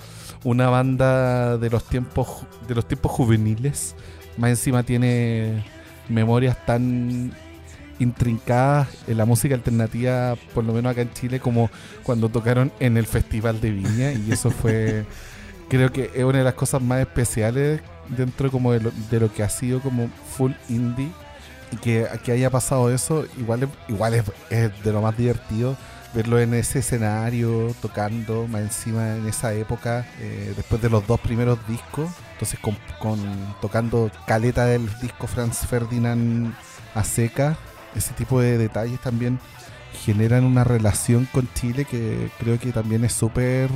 una 0.43 0.69
banda 0.69 1.57
de 1.57 1.69
los 1.69 1.83
tiempos 1.87 2.45
de 2.67 2.75
los 2.75 2.87
tiempos 2.87 3.11
juveniles. 3.11 3.95
Más 4.37 4.49
encima 4.49 4.83
tiene 4.83 5.63
memorias 6.09 6.65
tan 6.65 7.31
intrincadas 7.99 8.87
en 9.07 9.17
la 9.17 9.25
música 9.25 9.55
alternativa, 9.55 10.35
por 10.53 10.63
lo 10.63 10.73
menos 10.73 10.91
acá 10.91 11.01
en 11.01 11.13
Chile, 11.13 11.39
como 11.39 11.69
cuando 12.03 12.29
tocaron 12.29 12.71
en 12.79 12.97
el 12.97 13.05
Festival 13.05 13.59
de 13.61 13.71
Viña. 13.71 14.11
Y 14.13 14.31
eso 14.31 14.51
fue, 14.51 15.05
creo 15.69 15.91
que 15.91 16.11
es 16.15 16.23
una 16.23 16.39
de 16.39 16.43
las 16.43 16.53
cosas 16.55 16.81
más 16.81 16.99
especiales 16.99 17.81
dentro 18.09 18.51
como 18.51 18.71
de 18.73 18.79
lo, 18.81 18.91
de 19.11 19.19
lo 19.19 19.33
que 19.33 19.43
ha 19.43 19.49
sido 19.49 19.81
como 19.81 20.09
full 20.35 20.51
indie. 20.69 21.11
Y 21.71 21.75
que, 21.77 22.07
que 22.23 22.31
haya 22.31 22.49
pasado 22.49 22.89
eso, 22.93 23.25
igual, 23.37 23.63
es- 23.63 23.69
igual 23.89 24.13
es, 24.13 24.23
de 24.49 24.91
lo 24.93 25.01
más 25.01 25.17
divertido 25.17 25.75
verlo 26.13 26.39
en 26.39 26.53
ese 26.53 26.79
escenario, 26.79 27.75
tocando, 27.81 28.47
más 28.47 28.61
encima 28.61 29.17
en 29.17 29.27
esa 29.27 29.53
época, 29.53 30.05
eh, 30.19 30.53
después 30.55 30.81
de 30.81 30.89
los 30.89 31.05
dos 31.05 31.19
primeros 31.19 31.59
discos, 31.67 32.09
entonces 32.31 32.57
con, 32.59 32.77
con- 32.99 33.55
tocando 33.61 34.09
caleta 34.25 34.65
del 34.65 34.87
disco 35.01 35.27
Franz 35.27 35.67
Ferdinand 35.67 36.53
a 36.95 37.03
seca, 37.03 37.57
ese 37.93 38.13
tipo 38.13 38.39
de 38.39 38.57
detalles 38.57 39.01
también 39.01 39.37
generan 40.05 40.45
una 40.45 40.63
relación 40.63 41.27
con 41.33 41.47
Chile 41.53 41.83
que 41.85 42.31
creo 42.39 42.57
que 42.57 42.71
también 42.71 43.03
es 43.03 43.11
súper 43.13 43.69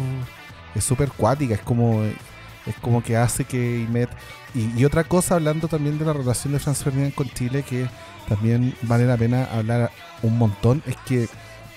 es 0.75 0.83
súper 0.83 1.09
cuática, 1.09 1.55
es 1.55 1.61
como 1.61 2.03
es 2.03 2.75
como 2.81 3.01
que 3.03 3.17
hace 3.17 3.43
que 3.45 3.79
Imet 3.79 4.09
y, 4.53 4.79
y 4.79 4.85
otra 4.85 5.03
cosa 5.03 5.35
hablando 5.35 5.67
también 5.67 5.97
de 5.97 6.05
la 6.05 6.13
relación 6.13 6.53
de 6.53 6.59
Franz 6.59 6.83
Ferdinand 6.83 7.13
con 7.15 7.27
Chile 7.29 7.63
que 7.67 7.87
también 8.29 8.75
vale 8.83 9.05
la 9.05 9.17
pena 9.17 9.45
hablar 9.51 9.89
un 10.21 10.37
montón 10.37 10.83
es 10.85 10.95
que 11.07 11.27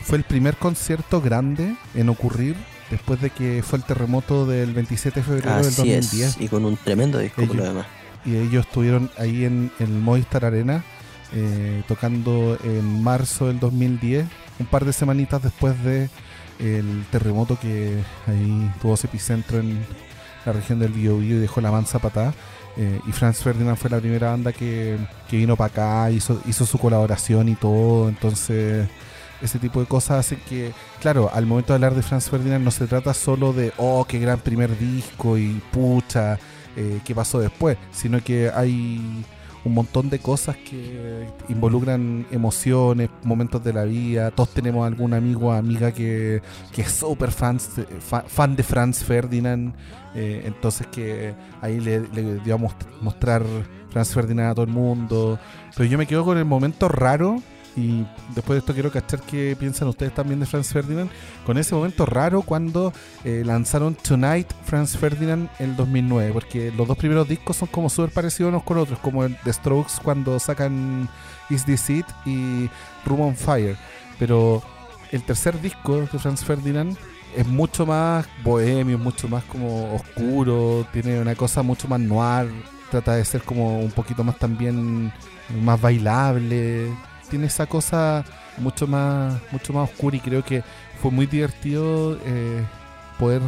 fue 0.02 0.18
el 0.18 0.24
primer 0.24 0.56
concierto 0.58 1.22
grande 1.22 1.74
en 1.94 2.08
ocurrir 2.10 2.54
después 2.90 3.18
de 3.22 3.30
que 3.30 3.62
fue 3.66 3.78
el 3.78 3.84
terremoto 3.84 4.44
del 4.44 4.74
27 4.74 5.20
de 5.20 5.24
febrero 5.24 5.50
del 5.56 5.66
Así 5.66 5.76
2010 5.76 6.12
es, 6.36 6.40
y 6.40 6.48
con 6.48 6.66
un 6.66 6.76
tremendo 6.76 7.18
disco 7.18 7.40
por 7.46 7.56
lo 7.56 7.62
Ellos- 7.62 7.68
demás. 7.74 7.86
y 8.26 8.36
ellos 8.36 8.66
estuvieron 8.66 9.10
ahí 9.18 9.46
en, 9.46 9.72
en 9.78 9.86
el 9.86 9.98
Movistar 10.00 10.44
Arena 10.44 10.84
eh, 11.32 11.82
tocando 11.88 12.58
en 12.62 13.02
marzo 13.02 13.46
del 13.46 13.58
2010 13.58 14.26
un 14.60 14.66
par 14.66 14.84
de 14.84 14.92
semanitas 14.92 15.42
después 15.42 15.82
de 15.82 16.10
el 16.58 17.04
terremoto 17.10 17.58
que 17.58 18.02
ahí 18.26 18.70
tuvo 18.80 18.96
su 18.96 19.06
epicentro 19.06 19.58
en 19.58 19.84
la 20.46 20.52
región 20.52 20.78
del 20.78 20.92
Biobío 20.92 21.36
y 21.36 21.40
dejó 21.40 21.60
la 21.60 21.70
mansa 21.70 21.98
patada. 21.98 22.34
Eh, 22.76 23.00
y 23.06 23.12
Franz 23.12 23.38
Ferdinand 23.38 23.76
fue 23.76 23.90
la 23.90 24.00
primera 24.00 24.30
banda 24.30 24.52
que, 24.52 24.98
que 25.28 25.36
vino 25.36 25.56
para 25.56 25.68
acá, 25.68 26.10
hizo, 26.10 26.40
hizo 26.46 26.66
su 26.66 26.78
colaboración 26.78 27.48
y 27.48 27.54
todo. 27.54 28.08
Entonces, 28.08 28.88
ese 29.40 29.58
tipo 29.58 29.80
de 29.80 29.86
cosas 29.86 30.20
hacen 30.20 30.40
que, 30.48 30.72
claro, 31.00 31.30
al 31.32 31.46
momento 31.46 31.72
de 31.72 31.76
hablar 31.76 31.94
de 31.94 32.02
Franz 32.02 32.28
Ferdinand 32.28 32.64
no 32.64 32.70
se 32.70 32.86
trata 32.86 33.14
solo 33.14 33.52
de, 33.52 33.72
oh, 33.76 34.04
qué 34.08 34.18
gran 34.18 34.40
primer 34.40 34.76
disco 34.78 35.38
y 35.38 35.60
pucha, 35.70 36.38
eh, 36.76 37.00
qué 37.04 37.14
pasó 37.14 37.38
después, 37.38 37.76
sino 37.92 38.22
que 38.22 38.50
hay 38.54 39.24
un 39.64 39.72
montón 39.74 40.10
de 40.10 40.18
cosas 40.18 40.56
que 40.56 41.26
involucran 41.48 42.26
emociones, 42.30 43.08
momentos 43.22 43.62
de 43.64 43.72
la 43.72 43.84
vida. 43.84 44.30
Todos 44.30 44.50
tenemos 44.50 44.86
algún 44.86 45.14
amigo 45.14 45.48
o 45.48 45.52
amiga 45.52 45.92
que, 45.92 46.42
que 46.72 46.82
es 46.82 46.90
súper 46.92 47.30
fan, 47.30 47.58
fa- 47.60 48.24
fan 48.26 48.56
de 48.56 48.62
Franz 48.62 49.02
Ferdinand. 49.02 49.74
eh, 50.14 50.42
entonces 50.44 50.86
que 50.88 51.34
ahí 51.60 51.80
le, 51.80 52.00
le 52.14 52.38
dio 52.40 52.54
a 52.54 52.58
most- 52.58 52.86
mostrar 53.00 53.42
Franz 53.90 54.12
Ferdinand 54.12 54.50
a 54.50 54.54
todo 54.54 54.64
el 54.66 54.70
mundo. 54.72 55.38
Pero 55.76 55.88
yo 55.88 55.98
me 55.98 56.06
quedo 56.06 56.24
con 56.24 56.36
el 56.38 56.44
momento 56.44 56.88
raro. 56.88 57.42
Y 57.76 58.06
después 58.34 58.56
de 58.56 58.58
esto 58.58 58.72
quiero 58.72 58.90
cachar 58.90 59.20
qué 59.20 59.56
piensan 59.58 59.88
ustedes 59.88 60.14
también 60.14 60.38
de 60.38 60.46
Franz 60.46 60.72
Ferdinand. 60.72 61.10
Con 61.44 61.58
ese 61.58 61.74
momento 61.74 62.06
raro 62.06 62.42
cuando 62.42 62.92
eh, 63.24 63.42
lanzaron 63.44 63.94
Tonight 63.94 64.48
Franz 64.64 64.96
Ferdinand 64.96 65.48
en 65.58 65.70
el 65.70 65.76
2009. 65.76 66.32
Porque 66.32 66.72
los 66.72 66.86
dos 66.86 66.96
primeros 66.96 67.28
discos 67.28 67.56
son 67.56 67.68
como 67.68 67.90
súper 67.90 68.10
parecidos 68.10 68.50
unos 68.50 68.62
con 68.62 68.78
otros. 68.78 68.98
Como 69.00 69.24
el 69.24 69.36
The 69.42 69.52
Strokes 69.52 69.94
cuando 70.02 70.38
sacan 70.38 71.08
Is 71.50 71.64
This 71.64 71.90
It 71.90 72.06
y 72.24 72.70
Room 73.04 73.20
on 73.20 73.36
Fire. 73.36 73.76
Pero 74.18 74.62
el 75.10 75.22
tercer 75.24 75.60
disco 75.60 76.00
de 76.00 76.06
Franz 76.06 76.44
Ferdinand 76.44 76.96
es 77.36 77.46
mucho 77.46 77.84
más 77.84 78.26
bohemio, 78.44 78.98
mucho 78.98 79.26
más 79.28 79.42
como 79.44 79.96
oscuro. 79.96 80.86
Tiene 80.92 81.20
una 81.20 81.34
cosa 81.34 81.62
mucho 81.62 81.88
más 81.88 81.98
noir. 81.98 82.52
Trata 82.90 83.16
de 83.16 83.24
ser 83.24 83.42
como 83.42 83.80
un 83.80 83.90
poquito 83.90 84.22
más 84.22 84.38
también 84.38 85.12
más 85.60 85.80
bailable 85.80 86.92
tiene 87.34 87.48
esa 87.48 87.66
cosa 87.66 88.24
mucho 88.58 88.86
más 88.86 89.34
mucho 89.50 89.72
más 89.72 89.90
oscura 89.90 90.16
y 90.16 90.20
creo 90.20 90.44
que 90.44 90.62
fue 91.02 91.10
muy 91.10 91.26
divertido 91.26 92.16
eh, 92.24 92.62
poder 93.18 93.42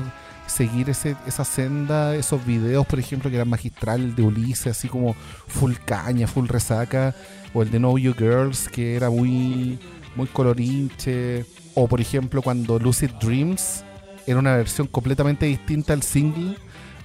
seguir 0.49 0.91
ese, 0.91 1.15
esa 1.25 1.45
senda, 1.45 2.17
esos 2.17 2.45
videos, 2.45 2.85
por 2.85 2.99
ejemplo, 2.99 3.31
que 3.31 3.37
eran 3.37 3.49
magistral 3.49 4.17
de 4.17 4.23
Ulises, 4.23 4.67
así 4.67 4.89
como 4.89 5.15
full 5.47 5.75
caña, 5.85 6.27
full 6.27 6.49
resaca, 6.49 7.15
o 7.55 7.63
el 7.63 7.71
de 7.71 7.79
Know 7.79 7.97
You 7.97 8.13
Girls, 8.15 8.69
que 8.69 8.97
era 8.97 9.09
muy, 9.09 9.79
muy 10.17 10.27
colorinche, 10.27 11.45
o 11.75 11.87
por 11.87 12.01
ejemplo 12.01 12.43
cuando 12.43 12.81
Lucid 12.81 13.11
Dreams 13.21 13.85
era 14.27 14.41
una 14.41 14.57
versión 14.57 14.89
completamente 14.89 15.47
distinta 15.47 15.93
al 15.93 16.03
single 16.03 16.57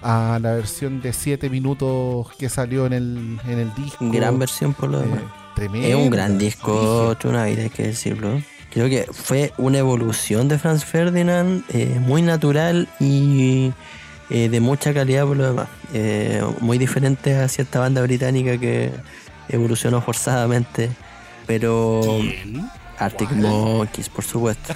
a 0.02 0.40
la 0.42 0.54
versión 0.54 1.00
de 1.00 1.14
7 1.14 1.48
minutos 1.48 2.28
que 2.40 2.50
salió 2.50 2.88
en 2.88 2.94
el, 2.94 3.40
en 3.48 3.60
el 3.60 3.72
disco. 3.76 4.10
Gran 4.12 4.40
versión 4.40 4.74
por 4.74 4.90
lo 4.90 5.04
Eh, 5.04 5.41
Es 5.58 5.96
un 5.96 6.10
gran 6.10 6.38
disco. 6.38 7.16
Tonight, 7.20 7.60
hay 7.60 7.70
que 7.70 7.84
decirlo. 7.84 8.42
Creo 8.72 8.88
que 8.88 9.06
fue 9.12 9.52
una 9.58 9.80
evolución 9.80 10.48
de 10.48 10.58
Franz 10.58 10.86
Ferdinand 10.86 11.64
eh, 11.70 11.98
muy 12.00 12.22
natural 12.22 12.88
y 13.00 13.74
eh, 14.30 14.48
de 14.48 14.60
mucha 14.62 14.94
calidad 14.94 15.26
por 15.26 15.36
lo 15.38 15.48
demás. 15.48 15.68
Eh, 15.94 16.42
muy 16.62 16.78
diferente 16.78 17.36
a 17.36 17.48
cierta 17.50 17.80
banda 17.80 18.02
británica 18.02 18.58
que 18.58 18.92
evolucionó 19.50 20.02
forzadamente. 20.02 20.90
Pero 21.46 22.02
¿Quién? 22.22 22.70
Arctic 22.98 23.32
Monkeys, 23.32 24.08
por 24.08 24.24
supuesto. 24.24 24.74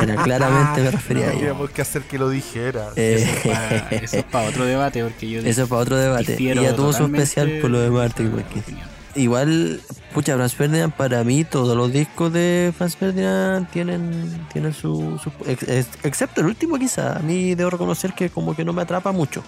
Pero 0.00 0.22
claramente 0.22 0.82
me 0.82 0.90
refería 0.92 1.24
a 1.24 1.28
ellos. 1.30 1.40
Teníamos 1.40 1.70
que 1.70 1.82
hacer 1.82 2.02
que 2.02 2.18
lo 2.18 2.30
dijera. 2.30 2.90
Eh, 2.94 3.26
Eso 3.90 4.18
es 4.18 4.24
para 4.24 4.48
otro 4.50 4.64
debate, 4.64 5.02
porque 5.02 5.28
yo 5.28 5.40
eso 5.40 5.64
es 5.64 5.68
para 5.68 5.82
otro 5.82 5.96
debate. 5.96 6.36
Y 6.38 6.54
ya 6.54 6.76
tuvo 6.76 6.92
su 6.92 7.04
especial 7.06 7.58
por 7.60 7.70
lo 7.70 7.80
de 7.80 8.04
Arctic 8.04 8.26
Monkeys. 8.30 8.64
Igual, 9.16 9.80
pucha, 10.12 10.36
Franz 10.36 10.54
Ferdinand, 10.54 10.92
para 10.92 11.24
mí 11.24 11.44
todos 11.44 11.76
los 11.76 11.92
discos 11.92 12.32
de 12.32 12.72
Franz 12.76 12.96
Ferdinand 12.96 13.68
tienen, 13.70 14.38
tienen 14.52 14.74
su, 14.74 15.18
su- 15.22 15.32
ex- 15.50 15.62
ex- 15.68 15.98
Excepto 16.04 16.40
el 16.42 16.48
último 16.48 16.78
quizá, 16.78 17.16
a 17.16 17.20
mí 17.20 17.54
debo 17.54 17.70
reconocer 17.70 18.12
que 18.12 18.28
como 18.30 18.54
que 18.54 18.64
no 18.64 18.72
me 18.72 18.82
atrapa 18.82 19.12
mucho. 19.12 19.42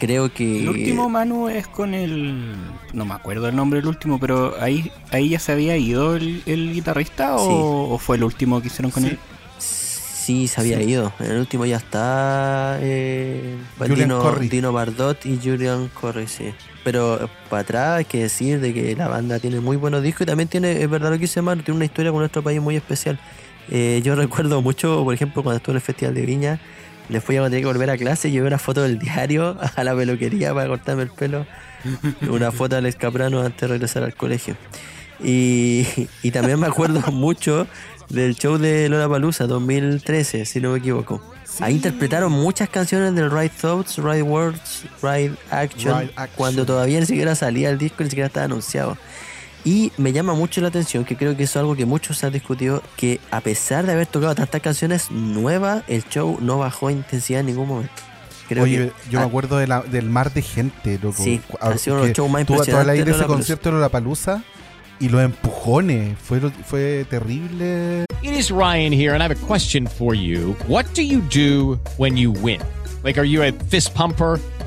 Creo 0.00 0.32
que... 0.34 0.62
El 0.62 0.68
último 0.70 1.08
Manu 1.08 1.48
es 1.48 1.68
con 1.68 1.94
el. 1.94 2.56
No 2.92 3.04
me 3.04 3.14
acuerdo 3.14 3.46
el 3.48 3.54
nombre 3.54 3.78
del 3.78 3.88
último, 3.88 4.18
pero 4.18 4.54
ahí, 4.60 4.90
ahí 5.12 5.28
ya 5.28 5.38
se 5.38 5.52
había 5.52 5.76
ido 5.76 6.16
el, 6.16 6.42
el 6.46 6.72
guitarrista 6.72 7.36
o, 7.36 7.38
Sí. 7.38 7.54
o 7.94 7.98
fue 7.98 8.16
el 8.16 8.24
último 8.24 8.60
que 8.60 8.66
hicieron 8.66 8.90
con 8.90 9.04
Sí. 9.04 9.10
él. 9.10 9.18
Sí, 10.22 10.46
se 10.46 10.60
había 10.60 10.80
ido. 10.80 11.12
En 11.18 11.32
el 11.32 11.38
último 11.38 11.66
ya 11.66 11.78
está 11.78 12.78
eh, 12.80 13.56
Dino, 14.48 14.72
Bardot 14.72 15.26
y 15.26 15.40
Julian 15.42 15.88
Corry, 15.88 16.28
sí. 16.28 16.54
Pero 16.84 17.24
eh, 17.24 17.28
para 17.50 17.62
atrás 17.62 17.98
hay 17.98 18.04
que 18.04 18.22
decir 18.22 18.60
de 18.60 18.72
que 18.72 18.94
la 18.94 19.08
banda 19.08 19.40
tiene 19.40 19.58
muy 19.58 19.76
buenos 19.76 20.00
discos 20.00 20.20
y 20.20 20.26
también 20.26 20.48
tiene, 20.48 20.80
es 20.80 20.88
verdad 20.88 21.10
lo 21.10 21.16
que 21.16 21.22
dice 21.22 21.42
Manu, 21.42 21.64
tiene 21.64 21.74
una 21.74 21.86
historia 21.86 22.12
con 22.12 22.20
nuestro 22.20 22.40
país 22.40 22.60
muy 22.60 22.76
especial. 22.76 23.18
Eh, 23.68 24.00
yo 24.04 24.14
recuerdo 24.14 24.62
mucho, 24.62 25.02
por 25.02 25.12
ejemplo, 25.12 25.42
cuando 25.42 25.56
estuve 25.56 25.72
en 25.72 25.76
el 25.78 25.82
Festival 25.82 26.14
de 26.14 26.24
Viña, 26.24 26.60
después 27.08 27.34
ya 27.34 27.40
cuando 27.40 27.56
tenía 27.56 27.62
que 27.62 27.72
volver 27.72 27.90
a 27.90 27.96
clase, 27.96 28.30
llevé 28.30 28.46
una 28.46 28.60
foto 28.60 28.82
del 28.82 29.00
diario 29.00 29.58
a 29.74 29.82
la 29.82 29.96
peluquería 29.96 30.54
para 30.54 30.68
cortarme 30.68 31.02
el 31.02 31.10
pelo. 31.10 31.46
Una 32.30 32.52
foto 32.52 32.76
de 32.76 32.78
Alex 32.78 32.94
Caprano 32.94 33.40
antes 33.40 33.60
de 33.62 33.66
regresar 33.66 34.04
al 34.04 34.14
colegio. 34.14 34.56
Y, 35.18 35.84
y 36.22 36.30
también 36.30 36.60
me 36.60 36.68
acuerdo 36.68 37.00
mucho 37.10 37.66
del 38.12 38.36
show 38.36 38.58
de 38.58 38.88
Lola 38.88 39.08
Palusa 39.08 39.46
2013, 39.46 40.44
si 40.44 40.60
no 40.60 40.72
me 40.72 40.78
equivoco. 40.78 41.20
Ahí 41.60 41.74
interpretaron 41.74 42.32
muchas 42.32 42.68
canciones 42.68 43.14
del 43.14 43.30
Right 43.30 43.52
Thoughts, 43.52 43.98
Right 43.98 44.22
Words, 44.22 44.84
Right 45.02 45.32
Action, 45.50 46.00
Right 46.00 46.10
Action. 46.16 46.36
cuando 46.36 46.64
todavía 46.66 47.00
ni 47.00 47.06
siquiera 47.06 47.34
salía 47.34 47.70
el 47.70 47.78
disco, 47.78 48.02
ni 48.04 48.10
siquiera 48.10 48.26
estaba 48.28 48.44
anunciado. 48.46 48.96
Y 49.64 49.92
me 49.96 50.12
llama 50.12 50.34
mucho 50.34 50.60
la 50.60 50.68
atención, 50.68 51.04
que 51.04 51.16
creo 51.16 51.36
que 51.36 51.44
es 51.44 51.56
algo 51.56 51.76
que 51.76 51.86
muchos 51.86 52.22
han 52.24 52.32
discutido, 52.32 52.82
que 52.96 53.20
a 53.30 53.40
pesar 53.40 53.86
de 53.86 53.92
haber 53.92 54.06
tocado 54.06 54.34
tantas 54.34 54.60
canciones 54.60 55.10
nuevas, 55.10 55.84
el 55.88 56.04
show 56.08 56.38
no 56.40 56.58
bajó 56.58 56.90
en 56.90 56.98
intensidad 56.98 57.40
en 57.40 57.46
ningún 57.46 57.68
momento. 57.68 57.92
Creo 58.48 58.64
Oye, 58.64 58.76
que- 59.04 59.10
yo 59.10 59.20
me 59.20 59.26
acuerdo 59.26 59.56
de 59.58 59.66
la- 59.66 59.82
del 59.82 60.10
mar 60.10 60.32
de 60.32 60.42
gente, 60.42 60.98
loco. 61.02 61.22
Sí, 61.22 61.40
Ah, 61.60 61.68
ha 61.68 61.78
sido 61.78 61.96
uno 61.96 62.02
de 62.02 62.08
los 62.10 62.16
shows 62.16 62.30
más 62.30 62.42
tú- 62.42 62.46
tú 62.46 62.52
impresionantes 62.54 62.90
hablas 63.00 63.06
de 63.06 63.12
ese 63.12 63.26
concierto 63.26 63.72
de 63.72 63.80
la 63.80 63.88
palusa 63.88 64.42
y 65.00 65.08
los 65.08 65.22
empujones. 65.22 66.18
Fue, 66.18 66.40
fue 66.40 67.04
terrible. 67.08 68.04
It 68.22 68.34
is 68.34 68.50
Ryan 68.50 68.92
here, 68.92 69.14
and 69.14 69.22
I 69.22 69.28
have 69.28 69.42
a 69.42 69.46
question 69.46 69.86
for 69.86 70.14
you. 70.14 70.54
What 70.68 70.86
do 70.94 71.02
you 71.02 71.20
do 71.22 71.78
when 71.96 72.16
you 72.16 72.30
win? 72.30 72.60
Like, 73.02 73.18
are 73.18 73.24
you 73.24 73.42
a 73.42 73.52
fist 73.52 73.94
pumper? 73.94 74.38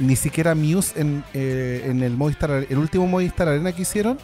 ni 0.00 0.16
siquiera 0.16 0.54
Muse 0.54 1.00
en, 1.00 1.22
eh, 1.34 1.86
en 1.88 2.02
el 2.02 2.16
Movistar, 2.16 2.50
el 2.68 2.78
último 2.78 3.06
Movistar 3.06 3.48
Arena 3.48 3.72
que 3.72 3.82
hicieron. 3.82 4.18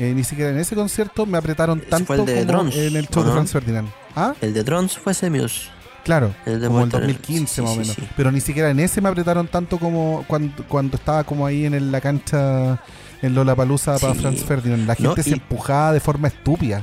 eh, 0.00 0.12
ni 0.14 0.22
siquiera 0.24 0.50
en 0.50 0.58
ese 0.58 0.74
concierto 0.76 1.26
me 1.26 1.38
apretaron 1.38 1.80
Ese 1.80 1.88
tanto 1.90 2.06
fue 2.06 2.16
el 2.16 2.24
de 2.26 2.46
como 2.46 2.58
Drums, 2.62 2.76
en 2.76 2.96
el 2.96 3.08
show 3.08 3.22
¿o 3.22 3.26
de? 3.26 3.32
Franz 3.32 3.50
Ferdinand. 3.52 3.88
¿Ah? 4.14 4.32
El 4.40 4.54
de 4.54 4.62
Drums 4.64 4.96
fue 4.96 5.12
Semius. 5.14 5.70
Claro, 6.04 6.32
El 6.46 6.60
de 6.60 6.66
como 6.68 6.78
el 6.80 6.86
Movistar, 6.86 7.00
2015 7.02 7.54
sí, 7.56 7.60
más 7.62 7.70
o 7.72 7.76
menos. 7.76 7.94
sí. 7.94 8.02
Pero 8.16 8.30
ni 8.32 8.40
siquiera 8.40 8.70
en 8.70 8.78
ese 8.80 9.00
me 9.00 9.08
apretaron 9.08 9.48
tanto 9.48 9.78
como 9.78 10.24
cuando, 10.28 10.64
cuando 10.68 10.96
estaba 10.96 11.24
como 11.24 11.44
ahí 11.46 11.64
en 11.66 11.74
el- 11.74 11.90
la 11.92 12.00
cancha 12.00 12.80
en 13.22 13.34
Lollapalooza 13.34 13.98
para. 13.98 14.14
Franz 14.14 14.44
Ferdinand. 14.44 14.86
La 14.86 14.94
No, 15.00 15.08
gente 15.10 15.22
se 15.24 15.32
empujaba 15.34 15.92
de 15.92 16.00
forma 16.00 16.28
estúpida. 16.28 16.82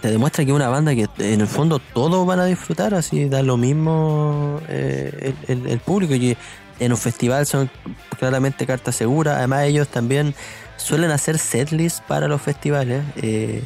te 0.00 0.10
demuestra 0.10 0.44
que 0.44 0.50
es 0.50 0.56
una 0.56 0.68
banda 0.68 0.92
que 0.94 1.06
en 1.18 1.40
el 1.42 1.46
fondo 1.46 1.78
todos 1.92 2.26
van 2.26 2.40
a 2.40 2.46
disfrutar, 2.46 2.94
así 2.94 3.28
da 3.28 3.42
lo 3.42 3.56
mismo 3.56 4.58
eh, 4.68 5.34
el, 5.46 5.58
el- 5.60 5.66
el 5.70 5.78
público. 5.80 6.14
Y 6.14 6.36
en 6.78 6.92
un 6.92 6.98
festival 6.98 7.46
son 7.46 7.70
claramente 8.18 8.66
cartas 8.66 8.96
seguras. 8.96 9.38
Además, 9.38 9.64
ellos 9.64 9.88
también 9.88 10.34
suelen 10.76 11.10
hacer 11.10 11.38
setlist 11.38 12.00
para 12.04 12.28
los 12.28 12.40
festivales, 12.42 13.02
eh, 13.16 13.62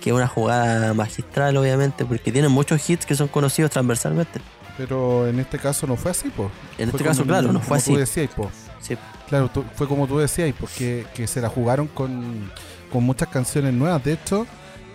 que 0.00 0.10
es 0.10 0.16
una 0.16 0.26
jugada 0.26 0.92
magistral, 0.94 1.56
obviamente, 1.56 2.04
porque 2.04 2.32
tienen 2.32 2.50
muchos 2.50 2.88
hits 2.90 3.06
que 3.06 3.14
son 3.14 3.28
conocidos 3.28 3.70
transversalmente. 3.70 4.40
Pero 4.76 5.28
en 5.28 5.38
este 5.38 5.58
caso 5.58 5.86
no 5.86 5.96
fue 5.96 6.10
así, 6.10 6.28
po. 6.30 6.50
En 6.78 6.90
Fue 6.90 6.98
este 6.98 7.04
caso, 7.08 7.24
claro, 7.24 7.48
no 7.48 7.54
como 7.54 7.64
fue 7.64 7.76
así. 7.78 7.92
Tú 7.92 7.98
decías, 7.98 8.30
po. 8.34 8.50
Sí. 8.80 8.96
Claro, 9.28 9.48
tú- 9.50 9.64
fue 9.76 9.86
como 9.86 10.06
tú 10.08 10.18
decías, 10.18 10.52
porque 10.58 11.06
que 11.14 11.26
se 11.26 11.40
la 11.40 11.48
jugaron 11.48 11.86
con, 11.88 12.50
con 12.90 13.04
muchas 13.04 13.28
canciones 13.28 13.72
nuevas. 13.74 14.02
De 14.02 14.14
hecho, 14.14 14.46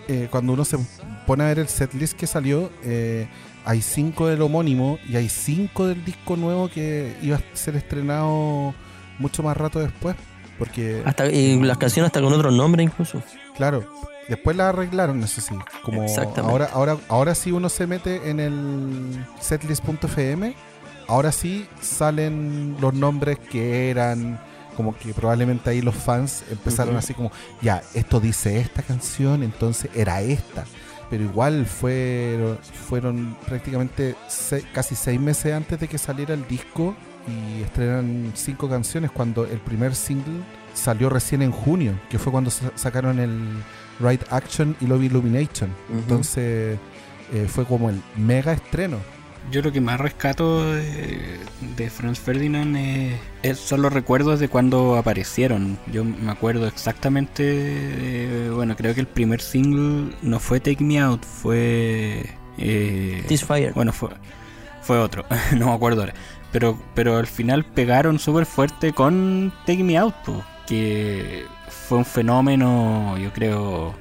eh, 0.08 0.28
cuando 0.30 0.52
uno 0.52 0.64
se 0.64 0.78
pone 1.26 1.44
a 1.44 1.46
ver 1.46 1.60
el 1.60 1.68
setlist 1.68 2.14
que 2.14 2.26
salió, 2.26 2.70
eh, 2.82 3.28
hay 3.68 3.82
cinco 3.82 4.28
del 4.28 4.40
homónimo 4.40 4.98
y 5.06 5.16
hay 5.16 5.28
cinco 5.28 5.86
del 5.86 6.02
disco 6.02 6.38
nuevo 6.38 6.70
que 6.70 7.14
iba 7.20 7.36
a 7.36 7.42
ser 7.52 7.76
estrenado 7.76 8.74
mucho 9.18 9.42
más 9.42 9.58
rato 9.58 9.78
después. 9.78 10.16
Porque, 10.58 11.02
Hasta, 11.04 11.26
y 11.30 11.60
las 11.60 11.76
canciones 11.76 12.06
hasta 12.06 12.22
con 12.22 12.32
otro 12.32 12.50
nombre 12.50 12.82
incluso. 12.82 13.22
claro, 13.54 13.84
después 14.26 14.56
la 14.56 14.70
arreglaron, 14.70 15.22
eso 15.22 15.42
sí. 15.42 15.54
Como 15.82 16.02
Exactamente. 16.02 16.50
ahora, 16.50 16.70
ahora, 16.72 16.96
ahora 17.08 17.34
sí 17.34 17.52
uno 17.52 17.68
se 17.68 17.86
mete 17.86 18.30
en 18.30 18.40
el 18.40 19.26
setlist.fm, 19.38 20.54
ahora 21.06 21.30
sí 21.30 21.68
salen 21.82 22.74
los 22.80 22.94
nombres 22.94 23.38
que 23.38 23.90
eran. 23.90 24.40
Como 24.78 24.96
que 24.96 25.12
probablemente 25.12 25.68
ahí 25.68 25.82
los 25.82 25.94
fans 25.96 26.44
empezaron 26.50 26.96
así 26.96 27.12
como, 27.12 27.32
ya, 27.60 27.82
esto 27.94 28.18
dice 28.18 28.60
esta 28.60 28.80
canción, 28.82 29.42
entonces 29.42 29.90
era 29.94 30.22
esta. 30.22 30.64
Pero 31.10 31.24
igual 31.24 31.64
fueron, 31.66 32.58
fueron 32.88 33.36
prácticamente 33.46 34.14
se- 34.28 34.62
casi 34.72 34.94
seis 34.94 35.18
meses 35.20 35.52
antes 35.54 35.80
de 35.80 35.88
que 35.88 35.96
saliera 35.98 36.34
el 36.34 36.46
disco 36.46 36.94
y 37.26 37.62
estrenan 37.62 38.32
cinco 38.34 38.68
canciones 38.68 39.10
cuando 39.10 39.44
el 39.46 39.58
primer 39.58 39.94
single 39.94 40.42
salió 40.74 41.08
recién 41.10 41.42
en 41.42 41.50
junio, 41.50 41.92
que 42.10 42.18
fue 42.18 42.30
cuando 42.32 42.50
sa- 42.50 42.72
sacaron 42.74 43.18
el 43.20 43.38
Right 44.00 44.22
Action 44.30 44.76
y 44.80 44.86
Love 44.86 45.04
Illumination. 45.04 45.70
Entonces 45.92 46.78
eh, 47.32 47.46
fue 47.48 47.64
como 47.64 47.90
el 47.90 48.00
mega 48.16 48.52
estreno. 48.52 48.98
Yo 49.50 49.62
lo 49.62 49.72
que 49.72 49.80
más 49.80 49.98
rescato 49.98 50.62
de, 50.74 51.38
de 51.76 51.88
Franz 51.90 52.18
Ferdinand 52.20 52.76
eh, 52.76 53.18
es- 53.42 53.58
son 53.58 53.80
los 53.80 53.92
recuerdos 53.92 54.40
de 54.40 54.48
cuando 54.48 54.96
aparecieron. 54.96 55.78
Yo 55.90 56.04
me 56.04 56.30
acuerdo 56.30 56.66
exactamente, 56.66 57.42
de- 57.44 58.50
bueno, 58.50 58.76
creo 58.76 58.94
que 58.94 59.00
el 59.00 59.06
primer 59.06 59.40
single 59.40 60.14
no 60.22 60.38
fue 60.38 60.60
Take 60.60 60.84
Me 60.84 60.98
Out, 61.00 61.24
fue... 61.24 62.26
eh, 62.58 63.24
This 63.26 63.44
Fire. 63.44 63.72
bueno, 63.72 63.92
fue, 63.94 64.10
fue 64.82 64.98
otro, 64.98 65.24
no 65.56 65.66
me 65.66 65.72
acuerdo 65.72 66.02
ahora. 66.02 66.14
Pero, 66.52 66.78
pero 66.94 67.16
al 67.16 67.26
final 67.26 67.64
pegaron 67.64 68.18
súper 68.18 68.44
fuerte 68.46 68.92
con 68.92 69.52
Take 69.66 69.82
Me 69.84 69.96
Out, 69.98 70.14
que 70.66 71.44
fue 71.68 71.98
un 71.98 72.04
fenómeno, 72.04 73.16
yo 73.18 73.32
creo, 73.32 73.94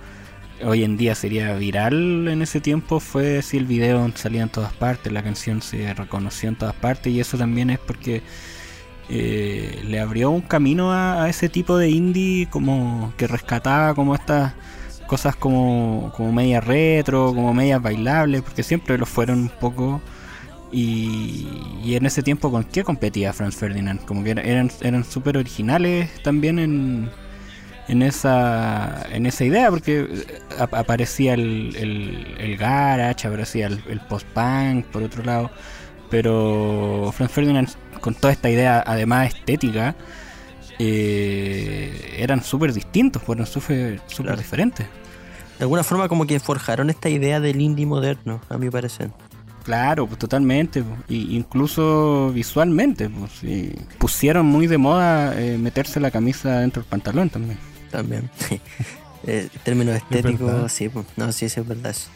hoy 0.63 0.83
en 0.83 0.97
día 0.97 1.15
sería 1.15 1.53
viral 1.55 2.27
en 2.27 2.41
ese 2.41 2.61
tiempo. 2.61 2.99
Fue 2.99 3.41
si 3.41 3.57
el 3.57 3.65
video 3.65 4.09
salía 4.15 4.43
en 4.43 4.49
todas 4.49 4.73
partes, 4.73 5.11
la 5.13 5.23
canción 5.23 5.61
se 5.61 5.93
reconoció 5.93 6.49
en 6.49 6.55
todas 6.55 6.75
partes, 6.75 7.13
y 7.13 7.19
eso 7.19 7.37
también 7.37 7.69
es 7.69 7.79
porque 7.79 8.21
eh, 9.09 9.81
le 9.85 9.99
abrió 9.99 10.29
un 10.31 10.41
camino 10.41 10.91
a, 10.93 11.29
ese 11.29 11.49
tipo 11.49 11.77
de 11.77 11.89
indie 11.89 12.47
como 12.49 13.13
que 13.17 13.27
rescataba 13.27 13.93
como 13.95 14.15
estas 14.15 14.53
cosas 15.07 15.35
como, 15.35 16.11
como 16.15 16.33
media 16.33 16.59
retro, 16.61 17.33
como 17.33 17.53
medias 17.53 17.81
bailables, 17.81 18.41
porque 18.41 18.63
siempre 18.63 18.97
lo 18.97 19.05
fueron 19.05 19.39
un 19.43 19.49
poco. 19.49 20.01
Y, 20.71 21.47
y 21.83 21.95
en 21.95 22.05
ese 22.05 22.23
tiempo, 22.23 22.51
¿con 22.51 22.65
qué 22.65 22.83
competía 22.83 23.31
Franz 23.33 23.55
Ferdinand? 23.55 24.03
Como 24.05 24.23
que 24.23 24.31
era- 24.31 24.41
eran 24.41 24.69
eran 24.81 25.03
súper 25.05 25.37
originales 25.37 26.09
también 26.23 26.59
en, 26.59 27.09
en 27.87 28.01
esa 28.01 29.05
en 29.11 29.25
esa 29.25 29.45
idea, 29.45 29.69
porque 29.69 29.99
eh, 30.01 30.25
ap- 30.59 30.73
aparecía 30.75 31.33
el, 31.33 31.75
el, 31.77 32.35
el 32.39 32.57
garage, 32.57 33.27
aparecía 33.27 33.67
el, 33.67 33.81
el 33.89 33.99
post-punk, 34.01 34.85
por 34.87 35.03
otro 35.03 35.23
lado. 35.23 35.49
Pero 36.09 37.11
Franz 37.15 37.31
Ferdinand, 37.31 37.67
con 37.99 38.13
toda 38.15 38.31
esta 38.33 38.49
idea, 38.49 38.81
además 38.85 39.33
estética, 39.33 39.93
eh, 40.79 42.15
eran 42.17 42.43
súper 42.43 42.73
distintos, 42.73 43.21
fueron 43.23 43.45
súper 43.45 43.99
Claro. 44.15 44.37
diferentes. 44.37 44.85
De 45.57 45.63
alguna 45.63 45.83
forma 45.83 46.07
como 46.07 46.25
que 46.27 46.39
forjaron 46.39 46.89
esta 46.89 47.09
idea 47.09 47.39
del 47.39 47.59
indie 47.61 47.85
moderno, 47.85 48.41
a 48.49 48.57
mi 48.57 48.69
parecer. 48.69 49.09
Claro, 49.63 50.07
pues 50.07 50.17
totalmente, 50.19 50.81
pues, 50.83 50.99
y 51.09 51.35
incluso 51.35 52.31
visualmente, 52.33 53.09
pues, 53.09 53.31
pusieron 53.97 54.45
muy 54.45 54.67
de 54.67 54.77
moda 54.77 55.33
eh, 55.37 55.57
meterse 55.57 55.99
la 55.99 56.09
camisa 56.11 56.59
dentro 56.59 56.83
del 56.83 56.89
pantalón 56.89 57.29
también. 57.29 57.57
También. 57.91 58.29
Eh, 59.25 59.49
términos 59.63 59.95
estéticos, 59.95 60.71
sí, 60.71 60.87
pues, 60.87 61.05
no, 61.17 61.33
sí, 61.33 61.49
sí, 61.49 61.59
es 61.59 61.67
verdad 61.67 61.91
eso. 61.91 62.07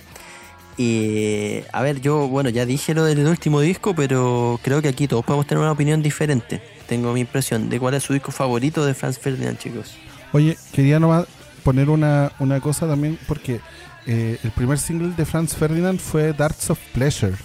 Y 0.77 1.61
a 1.73 1.81
ver, 1.81 1.99
yo, 1.99 2.27
bueno, 2.27 2.49
ya 2.49 2.65
dije 2.65 2.93
lo 2.93 3.03
del 3.03 3.27
último 3.27 3.59
disco, 3.59 3.93
pero 3.93 4.59
creo 4.63 4.81
que 4.81 4.87
aquí 4.87 5.07
todos 5.07 5.25
podemos 5.25 5.45
tener 5.45 5.61
una 5.61 5.71
opinión 5.71 6.01
diferente. 6.01 6.61
Tengo 6.87 7.11
mi 7.11 7.21
impresión 7.21 7.69
de 7.69 7.79
cuál 7.79 7.95
es 7.95 8.03
su 8.03 8.13
disco 8.13 8.31
favorito 8.31 8.85
de 8.85 8.93
Franz 8.93 9.19
Ferdinand, 9.19 9.57
chicos. 9.57 9.95
Oye, 10.31 10.57
quería 10.71 10.99
nomás 10.99 11.25
poner 11.63 11.89
una, 11.89 12.31
una 12.39 12.61
cosa 12.61 12.87
también 12.87 13.19
porque 13.27 13.59
eh, 14.07 14.37
el 14.43 14.51
primer 14.51 14.79
single 14.79 15.13
de 15.15 15.25
Franz 15.25 15.55
Ferdinand 15.55 15.99
fue 15.99 16.33
Darts 16.33 16.69
of 16.69 16.79
Pleasure. 16.93 17.35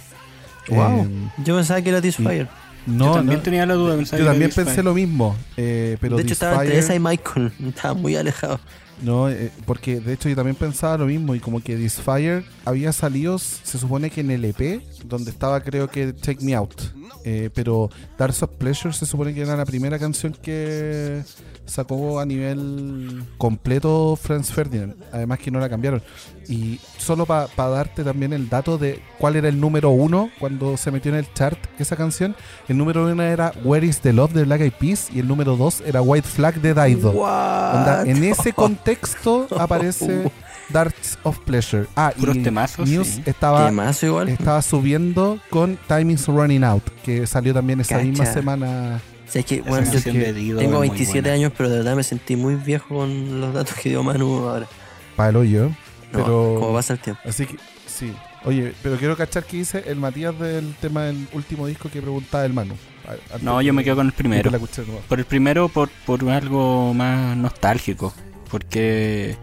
Wow. 0.69 1.01
Eh, 1.01 1.29
Yo 1.43 1.55
pensaba 1.55 1.81
que 1.81 1.89
era 1.89 2.01
This 2.01 2.15
Fire. 2.17 2.47
No, 2.87 3.05
Yo 3.05 3.13
también 3.15 3.37
no, 3.39 3.43
tenía 3.43 3.65
la 3.65 3.73
duda. 3.73 4.01
yo 4.01 4.25
también 4.25 4.49
pensé 4.49 4.81
lo 4.81 4.93
mismo, 4.93 5.35
eh, 5.57 5.97
pero 5.99 6.15
de 6.15 6.23
hecho, 6.23 6.33
estaba 6.33 6.63
entre 6.63 6.79
esa 6.79 6.95
y 6.95 6.99
Michael. 6.99 7.51
Estaba 7.67 7.93
muy 7.93 8.15
alejado. 8.15 8.59
No, 9.01 9.29
eh, 9.29 9.51
porque 9.65 9.99
de 9.99 10.13
hecho 10.13 10.27
yo 10.27 10.35
también 10.35 10.55
pensaba 10.55 10.97
lo 10.97 11.05
mismo 11.05 11.35
y 11.35 11.39
como 11.39 11.61
que 11.61 11.75
This 11.75 11.99
Fire 11.99 12.43
había 12.65 12.91
salido, 12.93 13.37
se 13.37 13.77
supone 13.77 14.09
que 14.09 14.21
en 14.21 14.31
el 14.31 14.45
EP, 14.45 14.81
donde 15.05 15.31
estaba 15.31 15.61
creo 15.61 15.89
que 15.89 16.13
Take 16.13 16.43
Me 16.43 16.55
Out. 16.55 16.81
Eh, 17.23 17.49
pero 17.53 17.89
Darts 18.17 18.43
of 18.43 18.51
Pleasure 18.57 18.93
se 18.93 19.05
supone 19.05 19.33
que 19.33 19.41
era 19.41 19.55
la 19.55 19.65
primera 19.65 19.99
canción 19.99 20.33
que 20.41 21.23
sacó 21.65 22.19
a 22.19 22.25
nivel 22.25 23.23
completo 23.37 24.17
Franz 24.21 24.51
Ferdinand. 24.51 24.95
Además 25.11 25.39
que 25.39 25.51
no 25.51 25.59
la 25.59 25.69
cambiaron. 25.69 26.01
Y 26.47 26.79
solo 26.97 27.25
para 27.25 27.49
darte 27.69 28.03
también 28.03 28.31
el 28.33 28.47
dato 28.47 28.77
de 28.77 29.01
cuál 29.19 29.35
era 29.35 29.49
el 29.49 29.59
número 29.59 29.89
uno 29.89 30.29
cuando 30.39 30.77
se 30.77 30.91
metió 30.91 31.11
en 31.11 31.17
el 31.17 31.33
chart 31.33 31.59
esa 31.77 31.95
canción. 31.95 32.35
El 32.67 32.77
número 32.77 33.05
uno 33.05 33.21
era 33.23 33.51
Where 33.63 33.85
is 33.85 33.99
the 33.99 34.13
Love 34.13 34.33
de 34.33 34.45
Black 34.45 34.61
Eyed 34.61 34.73
Peas 34.79 35.09
y 35.13 35.19
el 35.19 35.27
número 35.27 35.57
dos 35.57 35.81
era 35.85 36.01
White 36.01 36.27
Flag 36.27 36.61
de 36.61 36.73
Dido. 36.73 37.11
Onda, 37.11 38.03
en 38.05 38.23
ese 38.23 38.53
contexto 38.53 39.47
aparece 39.57 40.31
Darts 40.69 41.17
of 41.23 41.39
Pleasure. 41.39 41.87
Ah, 41.95 42.13
y 42.17 42.43
temazos, 42.43 42.87
sí. 42.89 43.21
estaba, 43.25 43.71
más 43.71 44.01
igual. 44.03 44.29
estaba 44.29 44.61
subiendo 44.61 45.39
con 45.49 45.77
Time 45.87 46.13
is 46.13 46.27
Running 46.27 46.63
Out, 46.63 46.83
que 47.03 47.25
salió 47.27 47.53
también 47.53 47.79
esa 47.79 47.95
Cacha. 47.95 48.05
misma 48.07 48.25
semana. 48.25 49.01
O 49.27 49.31
sea, 49.31 49.39
es 49.41 49.45
que, 49.45 49.61
bueno, 49.61 49.85
yo 49.91 50.01
que 50.03 50.11
tengo 50.11 50.61
es 50.61 50.67
muy 50.69 50.87
27 50.89 51.21
buena. 51.21 51.33
años, 51.35 51.51
pero 51.57 51.69
de 51.69 51.77
verdad 51.77 51.95
me 51.95 52.03
sentí 52.03 52.35
muy 52.35 52.55
viejo 52.55 52.95
con 52.97 53.41
los 53.41 53.53
datos 53.53 53.75
que 53.75 53.89
dio 53.89 54.03
Manu 54.03 54.47
ahora. 54.47 54.67
Para 55.15 55.29
el 55.29 55.35
hoyo. 55.37 55.69
No, 56.13 56.19
Pero- 56.23 56.57
como 56.59 56.73
pasa 56.73 56.93
el 56.93 56.99
tiempo. 56.99 57.21
Así 57.25 57.45
que, 57.45 57.57
sí. 57.85 58.13
Oye, 58.45 58.73
pero 58.81 58.95
quiero 58.97 59.17
cachar 59.17 59.43
que 59.43 59.57
dice 59.57 59.83
el 59.87 59.97
Matías 59.97 60.37
del 60.39 60.73
tema 60.79 61.03
del 61.03 61.27
último 61.33 61.67
disco 61.67 61.89
que 61.89 62.01
preguntaba 62.01 62.45
el 62.45 62.53
Manu. 62.53 62.75
No, 63.41 63.61
yo 63.61 63.73
me 63.73 63.81
que- 63.81 63.85
quedo 63.85 63.97
con 63.97 64.05
el 64.07 64.13
primero. 64.13 64.49
Por 65.09 65.19
el 65.19 65.25
primero, 65.25 65.67
por, 65.67 65.89
por 66.05 66.29
algo 66.29 66.93
más 66.93 67.35
nostálgico. 67.35 68.13
Porque 68.49 69.35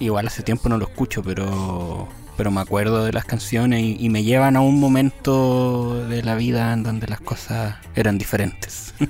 igual 0.00 0.26
hace 0.26 0.42
tiempo 0.42 0.68
no 0.68 0.78
lo 0.78 0.86
escucho, 0.86 1.22
pero 1.22 2.08
pero 2.36 2.50
me 2.52 2.60
acuerdo 2.60 3.04
de 3.04 3.12
las 3.12 3.24
canciones 3.24 3.82
y, 3.82 3.96
y 3.98 4.08
me 4.10 4.22
llevan 4.22 4.54
a 4.56 4.60
un 4.60 4.78
momento 4.78 6.06
de 6.08 6.22
la 6.22 6.36
vida 6.36 6.72
en 6.72 6.84
donde 6.84 7.08
las 7.08 7.20
cosas 7.20 7.76
eran 7.96 8.16
diferentes. 8.18 8.94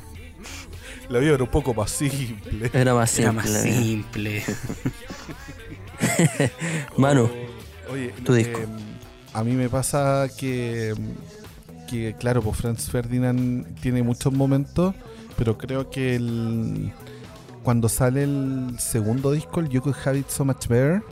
La 1.10 1.20
vida 1.20 1.32
era 1.34 1.44
un 1.44 1.50
poco 1.50 1.72
más 1.72 1.90
simple. 1.90 2.70
Era 2.74 2.92
más 2.92 3.18
Era 3.18 3.30
simple. 3.30 3.32
más 3.32 3.50
la 3.50 3.62
vida. 3.62 3.80
simple. 3.80 4.42
Manu, 6.98 7.30
Oye, 7.90 8.12
tu 8.24 8.34
eh, 8.34 8.38
disco. 8.38 8.60
a 9.32 9.42
mí 9.44 9.52
me 9.52 9.68
pasa 9.70 10.28
que, 10.38 10.94
que, 11.88 12.14
claro, 12.18 12.42
pues 12.42 12.58
Franz 12.58 12.90
Ferdinand 12.90 13.80
tiene 13.80 14.02
muchos 14.02 14.32
momentos, 14.34 14.94
pero 15.36 15.56
creo 15.56 15.88
que 15.90 16.16
el, 16.16 16.92
cuando 17.68 17.90
sale 17.90 18.22
el 18.22 18.76
segundo 18.78 19.32
disco, 19.32 19.60
el 19.60 19.68
You 19.68 19.82
Could 19.82 19.96
Have 20.02 20.18
It 20.18 20.30
So 20.30 20.42
Much 20.42 20.68
Better, 20.68 21.02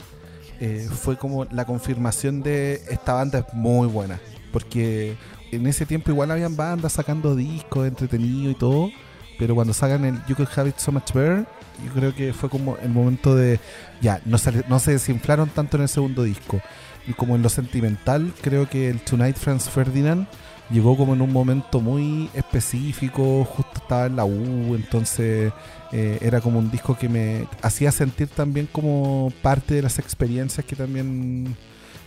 eh, 0.59 0.89
fue 0.91 1.15
como 1.15 1.45
la 1.45 1.65
confirmación 1.65 2.41
de 2.41 2.81
esta 2.89 3.13
banda 3.13 3.37
es 3.37 3.53
muy 3.53 3.87
buena. 3.87 4.19
Porque 4.51 5.15
en 5.51 5.67
ese 5.67 5.85
tiempo 5.85 6.09
igual 6.09 6.31
habían 6.31 6.55
bandas 6.55 6.93
sacando 6.93 7.35
discos 7.35 7.87
entretenidos 7.87 8.55
y 8.55 8.57
todo, 8.57 8.89
pero 9.37 9.53
cuando 9.53 9.71
sacan 9.71 10.03
el 10.03 10.15
You 10.25 10.35
Could 10.35 10.49
Have 10.55 10.69
It 10.69 10.77
So 10.79 10.91
Much 10.91 11.13
Better, 11.13 11.45
yo 11.85 11.93
creo 11.93 12.15
que 12.15 12.33
fue 12.33 12.49
como 12.49 12.75
el 12.77 12.89
momento 12.89 13.35
de 13.35 13.59
ya, 14.01 14.19
no 14.25 14.39
se, 14.39 14.63
no 14.67 14.79
se 14.79 14.93
desinflaron 14.93 15.49
tanto 15.49 15.77
en 15.77 15.83
el 15.83 15.89
segundo 15.89 16.23
disco. 16.23 16.59
Y 17.07 17.13
como 17.13 17.35
en 17.35 17.43
lo 17.43 17.49
sentimental, 17.49 18.33
creo 18.41 18.67
que 18.67 18.89
el 18.89 18.99
Tonight 19.01 19.37
Franz 19.37 19.69
Ferdinand 19.69 20.27
llegó 20.69 20.97
como 20.97 21.13
en 21.13 21.21
un 21.21 21.31
momento 21.31 21.79
muy 21.79 22.29
específico, 22.33 23.45
justo 23.45 23.71
estaba 23.75 24.05
en 24.07 24.15
la 24.15 24.25
U, 24.25 24.75
entonces 24.75 25.51
eh, 25.91 26.17
era 26.21 26.41
como 26.41 26.59
un 26.59 26.69
disco 26.69 26.97
que 26.97 27.07
me 27.09 27.47
hacía 27.61 27.91
sentir 27.91 28.27
también 28.27 28.67
como 28.71 29.31
parte 29.41 29.75
de 29.75 29.81
las 29.81 29.97
experiencias 29.99 30.65
que 30.65 30.75
también 30.75 31.55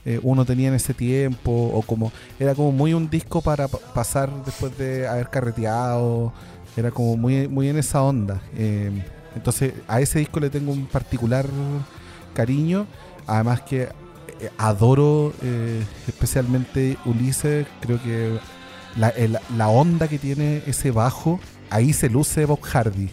eh, 0.05 0.19
uno 0.23 0.45
tenía 0.45 0.69
en 0.69 0.75
ese 0.75 0.95
tiempo, 0.95 1.51
o 1.75 1.83
como 1.83 2.13
era 2.39 2.55
como 2.55 2.73
muy 2.73 2.93
un 2.95 3.09
disco 3.09 3.41
para 3.43 3.69
pa- 3.69 3.79
pasar 3.95 4.31
después 4.45 4.77
de 4.79 5.07
haber 5.09 5.29
carreteado, 5.31 6.33
era 6.77 6.91
como 6.91 7.17
muy, 7.17 7.49
muy 7.49 7.69
en 7.69 7.79
esa 7.79 8.03
onda. 8.03 8.41
Eh, 8.57 8.91
entonces 9.35 9.73
a 9.89 10.01
ese 10.01 10.19
disco 10.19 10.41
le 10.41 10.51
tengo 10.51 10.73
un 10.73 10.87
particular 10.87 11.47
cariño, 12.35 12.87
además 13.27 13.61
que 13.63 13.89
eh, 14.41 14.51
adoro 14.59 15.32
eh, 15.43 15.82
especialmente 16.09 16.97
Ulises. 17.05 17.66
Creo 17.80 18.03
que 18.03 18.38
la, 18.97 19.09
el- 19.11 19.38
la 19.57 19.68
onda 19.68 20.09
que 20.09 20.18
tiene 20.18 20.62
ese 20.66 20.91
bajo, 20.91 21.41
ahí 21.70 21.93
se 21.93 22.09
luce 22.11 22.45
Bob 22.45 22.61
Hardy. 22.62 23.09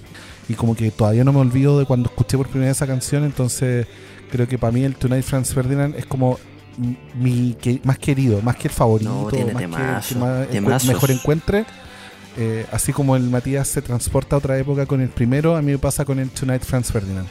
Y 0.49 0.53
como 0.53 0.75
que 0.75 0.91
todavía 0.91 1.23
no 1.23 1.34
me 1.34 1.39
olvido 1.39 1.78
de 1.80 1.86
cuando 1.86 2.09
escuché 2.09 2.38
por 2.38 2.47
primera 2.47 2.69
vez 2.69 2.78
esa 2.78 2.88
canción, 2.88 3.23
entonces 3.25 3.86
creo 4.32 4.47
que 4.47 4.57
para 4.57 4.71
mí 4.71 4.84
el 4.84 4.95
Tonight 4.95 5.23
Franz 5.25 5.53
Ferdinand 5.53 5.95
es 5.95 6.05
como 6.05 6.39
mi 7.15 7.55
que- 7.59 7.82
más 7.84 7.97
querido, 7.97 8.41
más 8.41 8.55
que 8.55 8.67
el 8.67 8.73
favorito, 8.73 9.09
No, 9.23 9.28
tiene 9.30 9.53
más 9.53 9.61
temazo, 10.07 10.47
que 10.51 10.61
más 10.61 10.86
mejor 10.86 11.11
encuentre. 11.11 11.65
Eh, 12.39 12.65
así 12.71 12.93
como 12.93 13.15
el 13.15 13.23
Matías 13.23 13.67
se 13.67 13.82
transporta 13.82 14.36
a 14.36 14.39
otra 14.39 14.57
época 14.59 14.86
con 14.86 15.01
el 15.01 15.09
primero, 15.09 15.55
a 15.57 15.61
mí 15.63 15.71
me 15.71 15.80
pasa 15.80 16.05
con 16.05 16.19
el 16.19 16.30
Tonight 16.30 16.63
Franz 16.63 16.91
Ferdinand. 16.91 17.28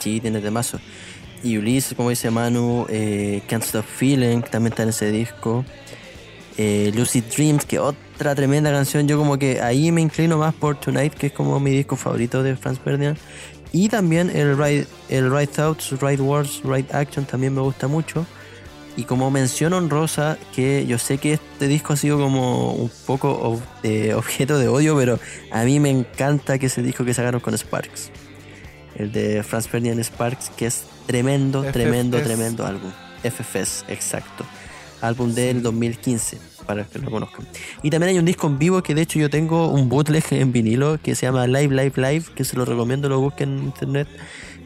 Sí, 0.00 0.20
tiene 0.20 0.40
temazo. 0.40 0.78
Y 1.42 1.58
Ulises, 1.58 1.94
como 1.94 2.10
dice 2.10 2.30
Manu, 2.30 2.86
eh, 2.88 3.42
Can't 3.48 3.64
Stop 3.64 3.84
Feeling, 3.84 4.42
que 4.42 4.50
también 4.50 4.72
está 4.72 4.82
en 4.82 4.88
ese 4.88 5.10
disco. 5.10 5.64
Eh, 6.58 6.90
Lucid 6.94 7.24
Dreams, 7.24 7.64
que 7.66 7.78
otra 7.78 8.34
tremenda 8.34 8.70
canción. 8.70 9.06
Yo 9.06 9.18
como 9.18 9.38
que 9.38 9.60
ahí 9.60 9.92
me 9.92 10.00
inclino 10.00 10.38
más 10.38 10.54
por 10.54 10.80
Tonight, 10.80 11.14
que 11.14 11.28
es 11.28 11.32
como 11.32 11.60
mi 11.60 11.70
disco 11.70 11.96
favorito 11.96 12.42
de 12.42 12.56
Franz 12.56 12.78
Ferdinand. 12.80 13.18
Y 13.72 13.88
también 13.88 14.30
el 14.30 14.56
Right, 14.56 14.88
el 15.08 15.30
right 15.30 15.50
Thoughts, 15.50 16.00
Right 16.00 16.20
Words, 16.20 16.62
Right 16.64 16.92
Action 16.94 17.26
también 17.26 17.54
me 17.54 17.60
gusta 17.60 17.88
mucho. 17.88 18.26
Y 18.96 19.04
como 19.04 19.30
mención 19.30 19.74
honrosa, 19.74 20.38
que 20.54 20.86
yo 20.86 20.96
sé 20.96 21.18
que 21.18 21.34
este 21.34 21.68
disco 21.68 21.92
ha 21.92 21.96
sido 21.96 22.18
como 22.18 22.72
un 22.72 22.90
poco 23.06 23.60
eh, 23.82 24.14
objeto 24.14 24.58
de 24.58 24.68
odio, 24.68 24.96
pero 24.96 25.18
a 25.52 25.64
mí 25.64 25.78
me 25.80 25.90
encanta 25.90 26.58
que 26.58 26.66
es 26.66 26.78
el 26.78 26.86
disco 26.86 27.04
que 27.04 27.12
sacaron 27.12 27.40
con 27.40 27.52
Sparks. 27.52 28.10
El 28.94 29.12
de 29.12 29.42
Franz 29.42 29.68
Ferdinand 29.68 30.00
Sparks, 30.00 30.48
que 30.56 30.66
es 30.66 30.86
tremendo, 31.06 31.62
tremendo, 31.64 32.18
FFS. 32.18 32.24
tremendo 32.26 32.66
álbum. 32.66 32.90
FFS, 33.22 33.84
exacto. 33.88 34.44
Álbum 35.00 35.34
del 35.34 35.62
2015, 35.62 36.38
para 36.66 36.84
que 36.84 36.98
lo 36.98 37.10
conozcan. 37.10 37.46
Y 37.82 37.90
también 37.90 38.10
hay 38.10 38.18
un 38.18 38.24
disco 38.24 38.46
en 38.46 38.58
vivo 38.58 38.82
que 38.82 38.94
de 38.94 39.02
hecho 39.02 39.18
yo 39.18 39.28
tengo 39.30 39.68
un 39.68 39.88
bootleg 39.88 40.24
en 40.30 40.52
vinilo 40.52 40.98
que 41.02 41.14
se 41.14 41.26
llama 41.26 41.46
Live, 41.46 41.74
Live, 41.74 41.92
Live, 41.96 42.24
que 42.34 42.44
se 42.44 42.56
lo 42.56 42.64
recomiendo, 42.64 43.08
lo 43.08 43.20
busquen 43.20 43.58
en 43.58 43.64
internet, 43.64 44.08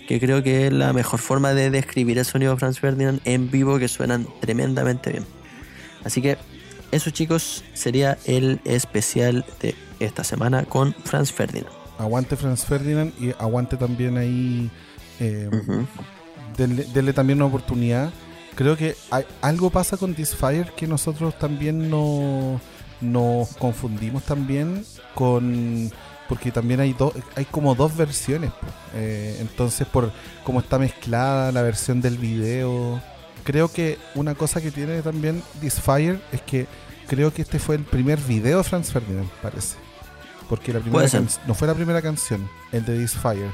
que 0.07 0.21
creo 0.21 0.43
que 0.43 0.67
es 0.69 0.73
la 0.73 0.93
mejor 0.93 1.19
forma 1.21 1.53
de 1.53 1.71
describir 1.71 2.19
el 2.19 2.25
sonido 2.25 2.53
de 2.53 2.59
Franz 2.59 2.79
Ferdinand 2.79 3.21
en 3.25 3.51
vivo, 3.51 3.79
que 3.79 3.89
suenan 3.89 4.27
tremendamente 4.41 5.11
bien. 5.11 5.27
Así 6.05 6.23
que 6.23 6.39
eso 6.93 7.11
chicos 7.11 7.65
sería 7.75 8.17
el 8.25 8.61
especial 8.65 9.45
de 9.61 9.75
esta 9.99 10.25
semana 10.25 10.65
con 10.65 10.95
Franz 11.05 11.33
Ferdinand. 11.33 11.73
Aguante 11.99 12.37
Franz 12.37 12.65
Ferdinand 12.65 13.13
y 13.21 13.31
aguante 13.39 13.77
también 13.77 14.17
ahí. 14.17 14.71
eh. 15.19 15.51
Denle, 16.61 16.85
denle 16.93 17.13
también 17.13 17.39
una 17.39 17.47
oportunidad. 17.47 18.11
Creo 18.55 18.77
que 18.77 18.95
hay- 19.11 19.25
algo 19.41 19.71
pasa 19.71 19.97
con 19.97 20.15
This 20.15 20.35
Fire 20.37 20.73
que 20.77 20.87
nosotros 20.87 21.39
también 21.39 21.89
no, 21.91 22.61
nos 23.01 23.49
confundimos 23.57 24.23
también 24.25 24.85
con 25.15 25.91
porque 26.29 26.53
también 26.53 26.79
hay 26.79 26.93
dos 26.93 27.13
hay 27.35 27.45
como 27.47 27.75
dos 27.75 27.97
versiones. 27.97 28.53
Eh, 28.95 29.39
entonces 29.41 29.87
por 29.87 30.13
cómo 30.45 30.61
está 30.61 30.79
mezclada 30.79 31.51
la 31.53 31.63
versión 31.63 32.01
del 32.01 32.19
video 32.19 33.01
creo 33.45 33.73
que 33.73 33.99
una 34.15 34.35
cosa 34.35 34.61
que 34.61 34.71
tiene 34.71 35.01
también 35.03 35.43
This 35.61 35.81
Fire 35.81 36.21
es 36.33 36.43
que 36.43 36.67
creo 37.09 37.33
que 37.33 37.43
este 37.43 37.59
fue 37.59 37.77
el 37.77 37.85
primer 37.85 38.19
video 38.21 38.59
de 38.59 38.65
Franz 38.65 38.93
Ferdinand 38.93 39.29
parece 39.43 39.77
porque 40.49 40.73
la 40.73 40.81
primera 40.81 41.05
no 41.47 41.55
fue 41.55 41.67
la 41.69 41.75
primera 41.75 42.03
canción 42.03 42.49
el 42.73 42.85
de 42.85 42.99
This 42.99 43.15
Fire 43.15 43.51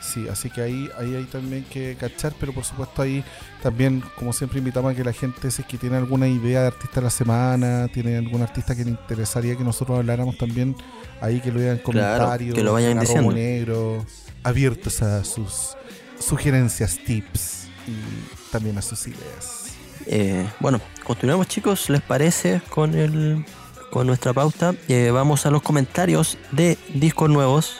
Sí, 0.00 0.26
así 0.28 0.48
que 0.48 0.62
ahí, 0.62 0.88
ahí 0.98 1.14
hay 1.14 1.24
también 1.24 1.64
que 1.64 1.94
cachar, 2.00 2.32
pero 2.40 2.52
por 2.54 2.64
supuesto 2.64 3.02
ahí 3.02 3.22
también, 3.62 4.02
como 4.16 4.32
siempre, 4.32 4.58
invitamos 4.58 4.92
a 4.92 4.96
que 4.96 5.04
la 5.04 5.12
gente, 5.12 5.50
si 5.50 5.60
es 5.62 5.68
que 5.68 5.76
tiene 5.76 5.96
alguna 5.98 6.26
idea 6.26 6.62
de 6.62 6.66
artista 6.68 7.00
de 7.00 7.04
la 7.04 7.10
semana, 7.10 7.86
tiene 7.92 8.16
algún 8.16 8.40
artista 8.40 8.74
que 8.74 8.84
le 8.84 8.90
interesaría 8.92 9.56
que 9.56 9.62
nosotros 9.64 9.98
habláramos 9.98 10.38
también, 10.38 10.74
ahí 11.20 11.40
que 11.40 11.52
lo 11.52 11.60
digan 11.60 11.76
en 11.76 11.82
Claro, 11.82 12.14
comentarios, 12.18 12.54
que 12.54 12.64
lo 12.64 12.72
vayan 12.72 12.98
diciendo. 12.98 13.30
negro, 13.32 14.04
abiertos 14.42 15.02
a 15.02 15.22
sus 15.22 15.76
sugerencias, 16.18 16.98
tips 17.04 17.68
y 17.86 18.50
también 18.50 18.78
a 18.78 18.82
sus 18.82 19.06
ideas. 19.06 19.66
Eh, 20.06 20.48
bueno, 20.60 20.80
continuamos 21.04 21.46
chicos, 21.48 21.90
¿les 21.90 22.00
parece 22.00 22.62
con 22.70 22.94
el 22.94 23.44
con 23.90 24.06
nuestra 24.06 24.32
pauta? 24.32 24.74
Eh, 24.88 25.10
vamos 25.12 25.44
a 25.46 25.50
los 25.50 25.62
comentarios 25.62 26.38
de 26.52 26.78
discos 26.94 27.28
nuevos 27.28 27.76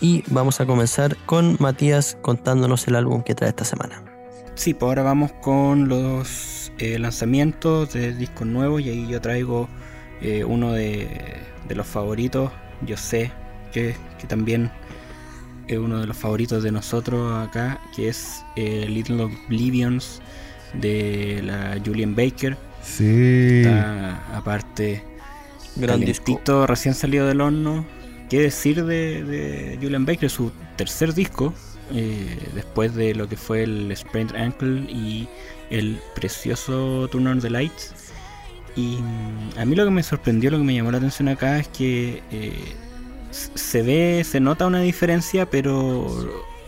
y 0.00 0.22
vamos 0.28 0.60
a 0.60 0.66
comenzar 0.66 1.16
con 1.26 1.56
Matías 1.60 2.16
contándonos 2.22 2.86
el 2.88 2.96
álbum 2.96 3.22
que 3.22 3.34
trae 3.34 3.50
esta 3.50 3.64
semana. 3.64 4.02
Sí, 4.54 4.74
pues 4.74 4.88
ahora 4.88 5.02
vamos 5.02 5.32
con 5.40 5.88
los 5.88 6.72
eh, 6.78 6.98
lanzamientos 6.98 7.92
de 7.92 8.12
discos 8.14 8.46
nuevos 8.46 8.82
y 8.82 8.88
ahí 8.90 9.06
yo 9.08 9.20
traigo 9.20 9.68
eh, 10.20 10.44
uno 10.44 10.72
de, 10.72 11.08
de 11.68 11.74
los 11.74 11.86
favoritos. 11.86 12.50
Yo 12.86 12.96
sé 12.96 13.30
que, 13.72 13.94
que 14.18 14.26
también 14.26 14.70
es 15.68 15.78
uno 15.78 16.00
de 16.00 16.06
los 16.06 16.16
favoritos 16.16 16.62
de 16.62 16.72
nosotros 16.72 17.46
acá, 17.46 17.80
que 17.94 18.08
es 18.08 18.42
eh, 18.56 18.86
Little 18.88 19.22
Oblivions 19.24 20.20
de 20.74 21.40
la 21.44 21.78
Julian 21.84 22.14
Baker. 22.16 22.56
Sí. 22.82 23.62
Está 23.64 24.36
aparte 24.36 25.04
Gran 25.76 26.00
disco. 26.00 26.24
calentito, 26.24 26.66
recién 26.66 26.94
salido 26.94 27.26
del 27.26 27.40
horno. 27.40 27.84
¿Qué 28.28 28.40
decir 28.42 28.84
de, 28.84 29.78
Julian 29.80 30.04
Baker? 30.04 30.28
Su 30.28 30.52
tercer 30.76 31.14
disco, 31.14 31.54
eh, 31.92 32.38
después 32.54 32.94
de 32.94 33.14
lo 33.14 33.28
que 33.28 33.36
fue 33.36 33.62
el 33.62 33.94
Sprained 33.96 34.34
Ankle 34.36 34.80
y 34.90 35.28
el 35.70 35.98
precioso 36.14 37.08
Turn 37.08 37.26
on 37.26 37.40
the 37.40 37.50
Lights. 37.50 37.94
Y 38.76 38.98
mm, 38.98 39.58
a 39.58 39.64
mí 39.64 39.74
lo 39.74 39.84
que 39.84 39.90
me 39.90 40.02
sorprendió, 40.02 40.50
lo 40.50 40.58
que 40.58 40.64
me 40.64 40.74
llamó 40.74 40.90
la 40.90 40.98
atención 40.98 41.28
acá 41.28 41.58
es 41.58 41.68
que 41.68 42.22
eh, 42.30 42.74
se 43.30 43.82
ve, 43.82 44.22
se 44.24 44.40
nota 44.40 44.66
una 44.66 44.80
diferencia, 44.80 45.46
pero 45.46 46.06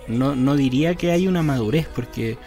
no, 0.09 0.35
no 0.35 0.57
diría 0.57 0.95
que 0.95 1.13
hay 1.13 1.29
una 1.29 1.43
madurez, 1.43 1.89
porque 1.95 2.39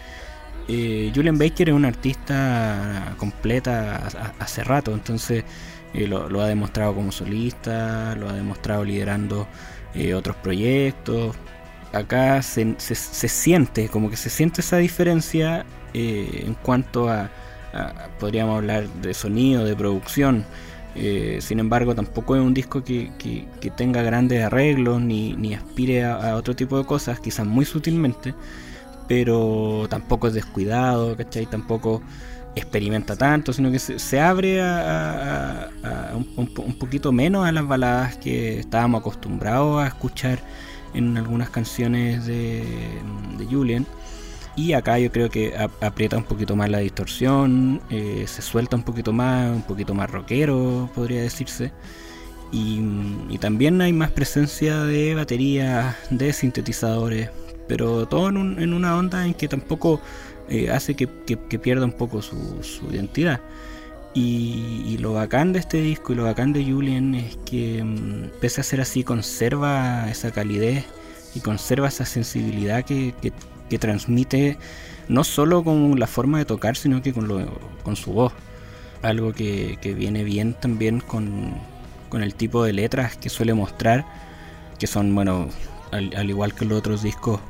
eh, 0.68 1.12
Julian 1.14 1.38
Baker 1.38 1.68
es 1.68 1.74
un 1.74 1.84
artista 1.84 3.14
completa 3.18 3.96
ha- 4.08 4.34
hace 4.42 4.64
rato, 4.64 4.92
entonces 4.94 5.44
lo, 5.94 6.40
ha 6.42 6.48
demostrado 6.48 6.94
como 6.94 7.12
solista, 7.12 8.14
lo 8.16 8.28
ha 8.28 8.32
demostrado 8.34 8.84
liderando 8.84 9.46
eh, 9.94 10.14
otros 10.14 10.36
proyectos. 10.36 11.36
Acá 11.92 12.42
se, 12.42 12.74
se- 12.78 13.28
siente, 13.28 13.88
como 13.88 14.10
que 14.10 14.16
se 14.16 14.28
siente 14.30 14.60
esa 14.60 14.78
diferencia 14.78 15.64
eh, 15.94 16.42
en 16.46 16.54
cuanto 16.54 17.08
a, 17.08 17.30
a- 17.72 18.08
podríamos 18.18 18.56
hablar 18.58 18.88
de 18.88 19.14
sonido, 19.14 19.64
de 19.64 19.76
producción. 19.76 20.44
Eh, 20.96 21.38
sin 21.40 21.58
embargo, 21.60 21.94
tampoco 21.94 22.36
es 22.36 22.42
un 22.42 22.54
disco 22.54 22.82
que, 22.84 23.12
que- 23.18 23.46
que 23.60 23.70
tenga 23.70 24.02
grandes 24.02 24.44
arreglos 24.44 25.00
ni, 25.00 25.34
ni 25.34 25.54
aspire 25.54 26.04
a, 26.04 26.30
a 26.32 26.36
otro 26.36 26.54
tipo 26.56 26.78
de 26.78 26.84
cosas, 26.84 27.20
quizás 27.20 27.46
muy 27.46 27.64
sutilmente, 27.64 28.34
pero 29.08 29.86
tampoco 29.90 30.28
es 30.28 30.34
descuidado, 30.34 31.16
¿cachai? 31.16 31.46
Tampoco 31.46 32.02
experimenta 32.56 33.16
tanto, 33.16 33.52
sino 33.52 33.70
que 33.70 33.78
se, 33.78 34.20
abre 34.20 34.60
a, 34.62 35.68
un, 36.14 36.28
un 36.36 36.46
po- 36.54 36.62
un 36.62 36.74
poquito 36.78 37.12
menos 37.12 37.46
a 37.46 37.52
las 37.52 37.66
baladas 37.66 38.16
que 38.18 38.58
estábamos 38.60 39.00
acostumbrados 39.00 39.82
a 39.82 39.86
escuchar 39.88 40.38
en 40.94 41.16
algunas 41.16 41.50
canciones 41.50 42.26
de, 42.26 42.62
de 43.38 43.46
Julian. 43.46 43.86
Y 44.56 44.72
acá 44.74 45.00
yo 45.00 45.10
creo 45.10 45.28
que 45.30 45.56
ap- 45.56 45.82
aprieta 45.82 46.16
un 46.16 46.22
poquito 46.22 46.54
más 46.54 46.70
la 46.70 46.78
distorsión, 46.78 47.80
eh, 47.90 48.24
se 48.28 48.40
suelta 48.40 48.76
un 48.76 48.84
poquito 48.84 49.12
más, 49.12 49.50
un 49.50 49.62
poquito 49.62 49.94
más 49.94 50.08
rockero, 50.10 50.88
podría 50.94 51.22
decirse. 51.22 51.72
Y, 52.52 52.80
y 53.30 53.38
también 53.38 53.80
hay 53.80 53.92
más 53.92 54.12
presencia 54.12 54.78
de 54.84 55.16
batería, 55.16 55.96
de 56.10 56.32
sintetizadores, 56.32 57.30
pero 57.66 58.06
todo 58.06 58.28
en, 58.28 58.36
un- 58.36 58.60
en 58.62 58.72
una 58.74 58.96
onda 58.96 59.26
en 59.26 59.34
que 59.34 59.48
tampoco 59.48 60.00
eh, 60.48 60.70
hace 60.70 60.94
que, 60.94 61.08
que- 61.26 61.58
pierda 61.58 61.84
un 61.84 61.92
poco 61.92 62.22
su, 62.22 62.62
su 62.62 62.90
identidad. 62.92 63.40
Y, 64.16 64.96
lo 65.00 65.12
bacán 65.14 65.52
de 65.52 65.58
este 65.58 65.80
disco 65.80 66.12
y 66.12 66.16
lo 66.16 66.24
bacán 66.24 66.52
de 66.52 66.64
Julian 66.64 67.14
es 67.16 67.36
que 67.44 67.82
mm, 67.82 68.38
pese 68.40 68.60
a 68.60 68.64
ser 68.64 68.80
así 68.80 69.02
conserva 69.02 70.08
esa 70.08 70.30
calidez 70.30 70.84
y 71.34 71.40
conserva 71.40 71.88
esa 71.88 72.04
sensibilidad 72.04 72.84
que, 72.84 73.14
que- 73.20 73.32
transmite 73.78 74.56
no 75.08 75.24
solo 75.24 75.64
con 75.64 75.98
la 75.98 76.06
forma 76.06 76.38
de 76.38 76.44
tocar 76.44 76.76
sino 76.76 77.02
que 77.02 77.12
con, 77.12 77.26
lo, 77.26 77.44
con 77.82 77.96
su 77.96 78.12
voz. 78.12 78.32
Algo 79.02 79.32
que, 79.32 79.78
que 79.80 79.94
viene 79.94 80.22
bien 80.22 80.54
también 80.54 81.00
con, 81.00 81.54
con 82.08 82.22
el 82.22 82.36
tipo 82.36 82.62
de 82.62 82.72
letras 82.72 83.16
que 83.16 83.28
suele 83.30 83.52
mostrar, 83.52 84.04
que 84.78 84.86
son, 84.86 85.12
bueno, 85.12 85.48
al 85.90 86.30
igual 86.30 86.54
que 86.54 86.64
los 86.64 86.78
otros 86.78 87.02
discos, 87.02 87.40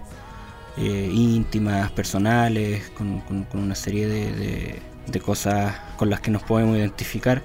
eh, 0.77 1.11
íntimas, 1.13 1.91
personales, 1.93 2.91
con, 2.91 3.23
una 3.55 3.75
serie 3.75 4.07
de, 4.09 5.21
cosas 5.21 5.75
con 5.97 6.11
las 6.11 6.21
que 6.21 6.31
nos 6.31 6.43
podemos 6.43 6.77
identificar. 6.77 7.43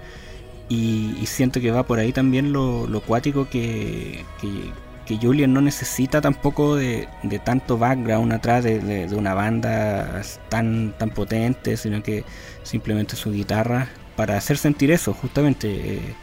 Y, 0.69 1.15
siento 1.25 1.59
que 1.61 1.71
va 1.71 1.85
por 1.85 1.99
ahí 1.99 2.13
también 2.13 2.53
lo, 2.53 2.87
lo 2.87 3.01
que, 3.49 4.25
que- 4.41 5.17
Julian 5.19 5.53
no 5.53 5.61
necesita 5.61 6.21
tampoco 6.21 6.75
de, 6.75 7.07
de 7.23 7.39
tanto 7.39 7.79
background 7.79 8.31
atrás 8.31 8.63
de 8.63 9.09
una 9.15 9.33
banda 9.33 10.21
tan, 10.49 10.93
tan 10.99 11.09
potente, 11.09 11.77
sino 11.77 12.03
que 12.03 12.25
simplemente 12.61 13.15
su 13.15 13.31
guitarra 13.31 13.89
para 14.15 14.37
hacer 14.37 14.57
sentir 14.57 14.91
eso, 14.91 15.13
justamente. 15.13 15.95
eh, 15.95 16.15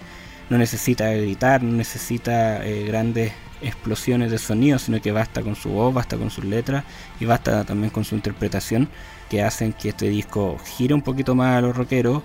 no 0.48 0.58
necesita 0.58 1.10
gritar, 1.12 1.62
no 1.62 1.72
necesita 1.76 2.64
eh, 2.64 2.84
grandes 2.84 3.32
explosiones 3.62 4.30
de 4.30 4.38
sonido, 4.38 4.78
sino 4.78 5.00
que 5.00 5.12
basta 5.12 5.42
con 5.42 5.56
su 5.56 5.70
voz, 5.70 5.94
basta 5.94 6.16
con 6.16 6.30
sus 6.30 6.44
letras 6.44 6.84
y 7.20 7.24
basta 7.24 7.64
también 7.64 7.90
con 7.90 8.04
su 8.04 8.14
interpretación 8.14 8.88
que 9.30 9.42
hacen 9.42 9.72
que 9.72 9.90
este 9.90 10.08
disco 10.08 10.56
gire 10.76 10.94
un 10.94 11.02
poquito 11.02 11.34
más 11.34 11.56
a 11.56 11.60
los 11.60 11.76
rockeros, 11.76 12.22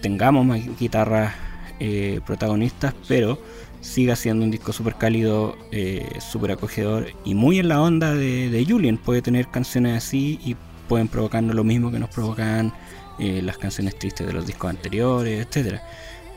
tengamos 0.00 0.46
más 0.46 0.60
guitarras 0.78 1.34
eh, 1.78 2.20
protagonistas, 2.24 2.94
pero 3.06 3.38
siga 3.80 4.16
siendo 4.16 4.44
un 4.44 4.50
disco 4.50 4.72
súper 4.72 4.96
cálido, 4.96 5.56
eh, 5.72 6.08
súper 6.20 6.52
acogedor 6.52 7.08
y 7.24 7.34
muy 7.34 7.58
en 7.58 7.68
la 7.68 7.80
onda 7.82 8.14
de, 8.14 8.48
de 8.50 8.64
Julian. 8.64 8.96
Puede 8.96 9.22
tener 9.22 9.48
canciones 9.48 9.96
así 9.96 10.40
y 10.44 10.56
pueden 10.88 11.08
provocarnos 11.08 11.54
lo 11.54 11.64
mismo 11.64 11.90
que 11.90 11.98
nos 11.98 12.10
provocan 12.10 12.72
eh, 13.18 13.40
las 13.42 13.56
canciones 13.56 13.98
tristes 13.98 14.26
de 14.26 14.32
los 14.32 14.46
discos 14.46 14.70
anteriores, 14.70 15.46
etcétera. 15.46 15.82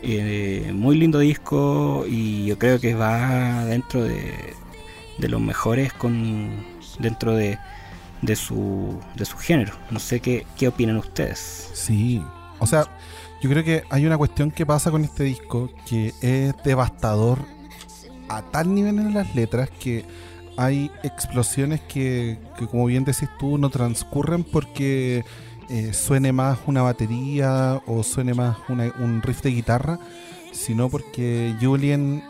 Eh, 0.01 0.71
muy 0.73 0.97
lindo 0.97 1.19
disco 1.19 2.05
y 2.07 2.45
yo 2.45 2.57
creo 2.57 2.79
que 2.79 2.95
va 2.95 3.65
dentro 3.65 4.03
de, 4.03 4.53
de 5.17 5.27
los 5.27 5.41
mejores 5.41 5.91
con 5.91 6.49
dentro 6.99 7.35
de, 7.35 7.57
de 8.21 8.35
su 8.35 8.99
de 9.15 9.25
su 9.25 9.37
género. 9.37 9.73
No 9.91 9.99
sé 9.99 10.21
qué, 10.21 10.45
qué 10.57 10.69
opinan 10.69 10.97
ustedes. 10.97 11.69
Sí, 11.73 12.21
o 12.59 12.65
sea, 12.65 12.87
yo 13.41 13.49
creo 13.49 13.63
que 13.63 13.83
hay 13.89 14.05
una 14.05 14.17
cuestión 14.17 14.51
que 14.51 14.65
pasa 14.65 14.89
con 14.91 15.03
este 15.03 15.23
disco 15.23 15.69
que 15.85 16.13
es 16.21 16.53
devastador 16.63 17.39
a 18.29 18.41
tal 18.41 18.73
nivel 18.73 18.99
en 18.99 19.13
las 19.13 19.33
letras 19.35 19.69
que 19.69 20.05
hay 20.55 20.91
explosiones 21.03 21.81
que, 21.81 22.37
que 22.57 22.67
como 22.67 22.85
bien 22.85 23.05
decís 23.05 23.29
tú, 23.39 23.57
no 23.57 23.69
transcurren 23.69 24.43
porque 24.43 25.23
eh, 25.69 25.93
suene 25.93 26.31
más 26.31 26.59
una 26.65 26.81
batería 26.81 27.81
o 27.85 28.03
suene 28.03 28.33
más 28.33 28.57
una- 28.69 28.91
un 28.99 29.21
riff 29.21 29.41
de 29.41 29.51
guitarra, 29.51 29.99
sino 30.51 30.89
porque 30.89 31.53
Julian 31.61 32.23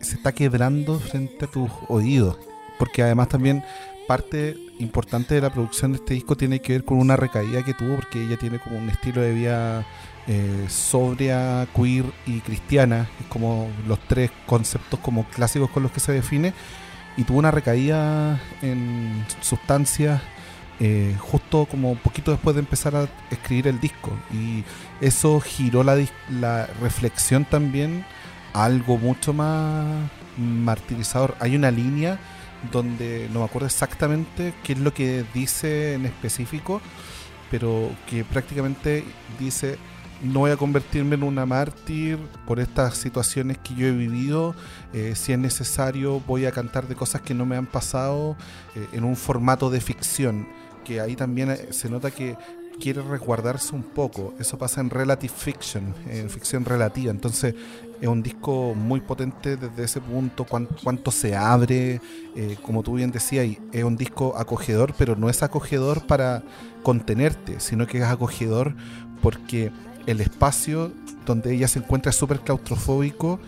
se 0.00 0.16
está 0.16 0.32
quebrando 0.32 0.98
frente 0.98 1.44
a 1.44 1.48
tus 1.48 1.70
oídos. 1.88 2.36
Porque 2.78 3.02
además 3.02 3.28
también 3.28 3.62
parte 4.08 4.56
importante 4.78 5.34
de 5.36 5.40
la 5.42 5.50
producción 5.50 5.92
de 5.92 5.98
este 5.98 6.14
disco 6.14 6.36
tiene 6.36 6.60
que 6.60 6.72
ver 6.72 6.84
con 6.84 6.98
una 6.98 7.14
recaída 7.16 7.62
que 7.62 7.74
tuvo 7.74 7.96
porque 7.96 8.24
ella 8.24 8.36
tiene 8.38 8.58
como 8.58 8.76
un 8.78 8.88
estilo 8.88 9.20
de 9.20 9.32
vida 9.34 9.86
eh, 10.26 10.66
sobria, 10.68 11.68
queer 11.76 12.04
y 12.26 12.40
cristiana, 12.40 13.08
es 13.20 13.26
como 13.26 13.68
los 13.86 13.98
tres 14.08 14.30
conceptos 14.46 14.98
como 15.00 15.24
clásicos 15.28 15.70
con 15.70 15.82
los 15.82 15.92
que 15.92 16.00
se 16.00 16.12
define 16.12 16.52
y 17.16 17.24
tuvo 17.24 17.38
una 17.38 17.50
recaída 17.50 18.40
en 18.62 19.24
sustancias 19.40 20.20
eh, 20.80 21.14
justo 21.18 21.66
como 21.66 21.94
poquito 21.96 22.30
después 22.30 22.56
de 22.56 22.60
empezar 22.60 22.96
a 22.96 23.06
escribir 23.30 23.68
el 23.68 23.80
disco 23.80 24.10
y 24.32 24.64
eso 25.00 25.38
giró 25.40 25.84
la, 25.84 25.96
la 26.30 26.66
reflexión 26.80 27.44
también 27.44 28.04
a 28.54 28.64
algo 28.64 28.96
mucho 28.96 29.32
más 29.32 30.10
martirizador. 30.38 31.36
Hay 31.38 31.54
una 31.54 31.70
línea 31.70 32.18
donde 32.72 33.28
no 33.32 33.40
me 33.40 33.44
acuerdo 33.44 33.66
exactamente 33.66 34.54
qué 34.64 34.72
es 34.72 34.78
lo 34.78 34.92
que 34.94 35.24
dice 35.34 35.94
en 35.94 36.06
específico, 36.06 36.80
pero 37.50 37.90
que 38.08 38.24
prácticamente 38.24 39.04
dice 39.38 39.78
no 40.22 40.40
voy 40.40 40.50
a 40.50 40.56
convertirme 40.56 41.14
en 41.14 41.22
una 41.22 41.46
mártir 41.46 42.18
por 42.46 42.60
estas 42.60 42.96
situaciones 42.96 43.58
que 43.58 43.74
yo 43.74 43.86
he 43.86 43.92
vivido. 43.92 44.54
eh, 44.92 45.14
si 45.16 45.32
es 45.32 45.38
necesario, 45.38 46.20
voy 46.26 46.46
a 46.46 46.52
cantar 46.52 46.88
de 46.88 46.94
cosas 46.94 47.22
que 47.22 47.34
no 47.34 47.46
me 47.46 47.56
han 47.56 47.66
pasado 47.66 48.36
eh, 48.74 48.86
en 48.92 49.04
un 49.04 49.16
formato 49.16 49.70
de 49.70 49.80
ficción. 49.80 50.46
Que 50.84 51.00
ahí 51.00 51.16
también 51.16 51.50
eh, 51.50 51.68
se 51.70 51.88
nota 51.88 52.10
que 52.10 52.36
quiere 52.80 53.02
resguardarse 53.02 53.74
un 53.74 53.82
poco. 53.82 54.34
Eso 54.38 54.56
pasa 54.56 54.80
en 54.80 54.88
relative 54.90 55.32
fiction, 55.34 55.94
en 56.08 56.30
ficción 56.30 56.64
relativa. 56.64 57.10
Entonces 57.10 57.54
es 58.00 58.08
un 58.08 58.22
disco 58.22 58.74
muy 58.74 59.00
potente 59.00 59.56
desde 59.58 59.84
ese 59.84 60.00
punto, 60.00 60.44
cuán- 60.44 60.68
cuánto 60.82 61.10
se 61.10 61.36
abre, 61.36 62.00
eh, 62.34 62.56
como 62.62 62.82
tú 62.82 62.94
bien 62.94 63.10
decías, 63.10 63.46
es 63.72 63.84
un 63.84 63.96
disco 63.96 64.34
acogedor, 64.38 64.94
pero 64.96 65.14
no 65.16 65.28
es 65.28 65.42
acogedor 65.42 66.06
para 66.06 66.42
contenerte, 66.82 67.60
sino 67.60 67.86
que 67.86 67.98
es 67.98 68.04
acogedor 68.04 68.74
porque 69.20 69.70
el 70.06 70.22
espacio 70.22 70.92
donde 71.26 71.54
ella 71.54 71.68
se 71.68 71.80
encuentra 71.80 72.08
es 72.08 72.16
súper 72.16 72.40
claustrofóbico 72.40 73.38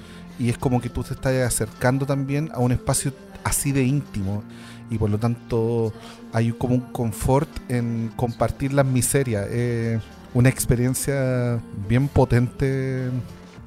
y 0.43 0.51
es 0.51 0.59
como 0.59 0.81
que 0.81 0.89
tú 0.89 1.05
te 1.05 1.15
estás 1.15 1.35
acercando 1.35 2.05
también 2.05 2.51
a 2.53 2.59
un 2.59 2.73
espacio 2.73 3.13
así 3.45 3.71
de 3.71 3.85
íntimo 3.85 4.43
y 4.91 4.99
por 4.99 5.09
lo 5.09 5.17
tanto 5.17 5.93
hay 6.33 6.51
como 6.51 6.75
un 6.75 6.81
confort 6.81 7.49
en 7.71 8.11
compartir 8.17 8.73
las 8.73 8.85
miserias. 8.85 9.47
Eh, 9.49 10.01
una 10.35 10.49
experiencia 10.49 11.61
bien 11.89 12.09
potente 12.09 13.09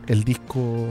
el 0.07 0.23
disco 0.25 0.89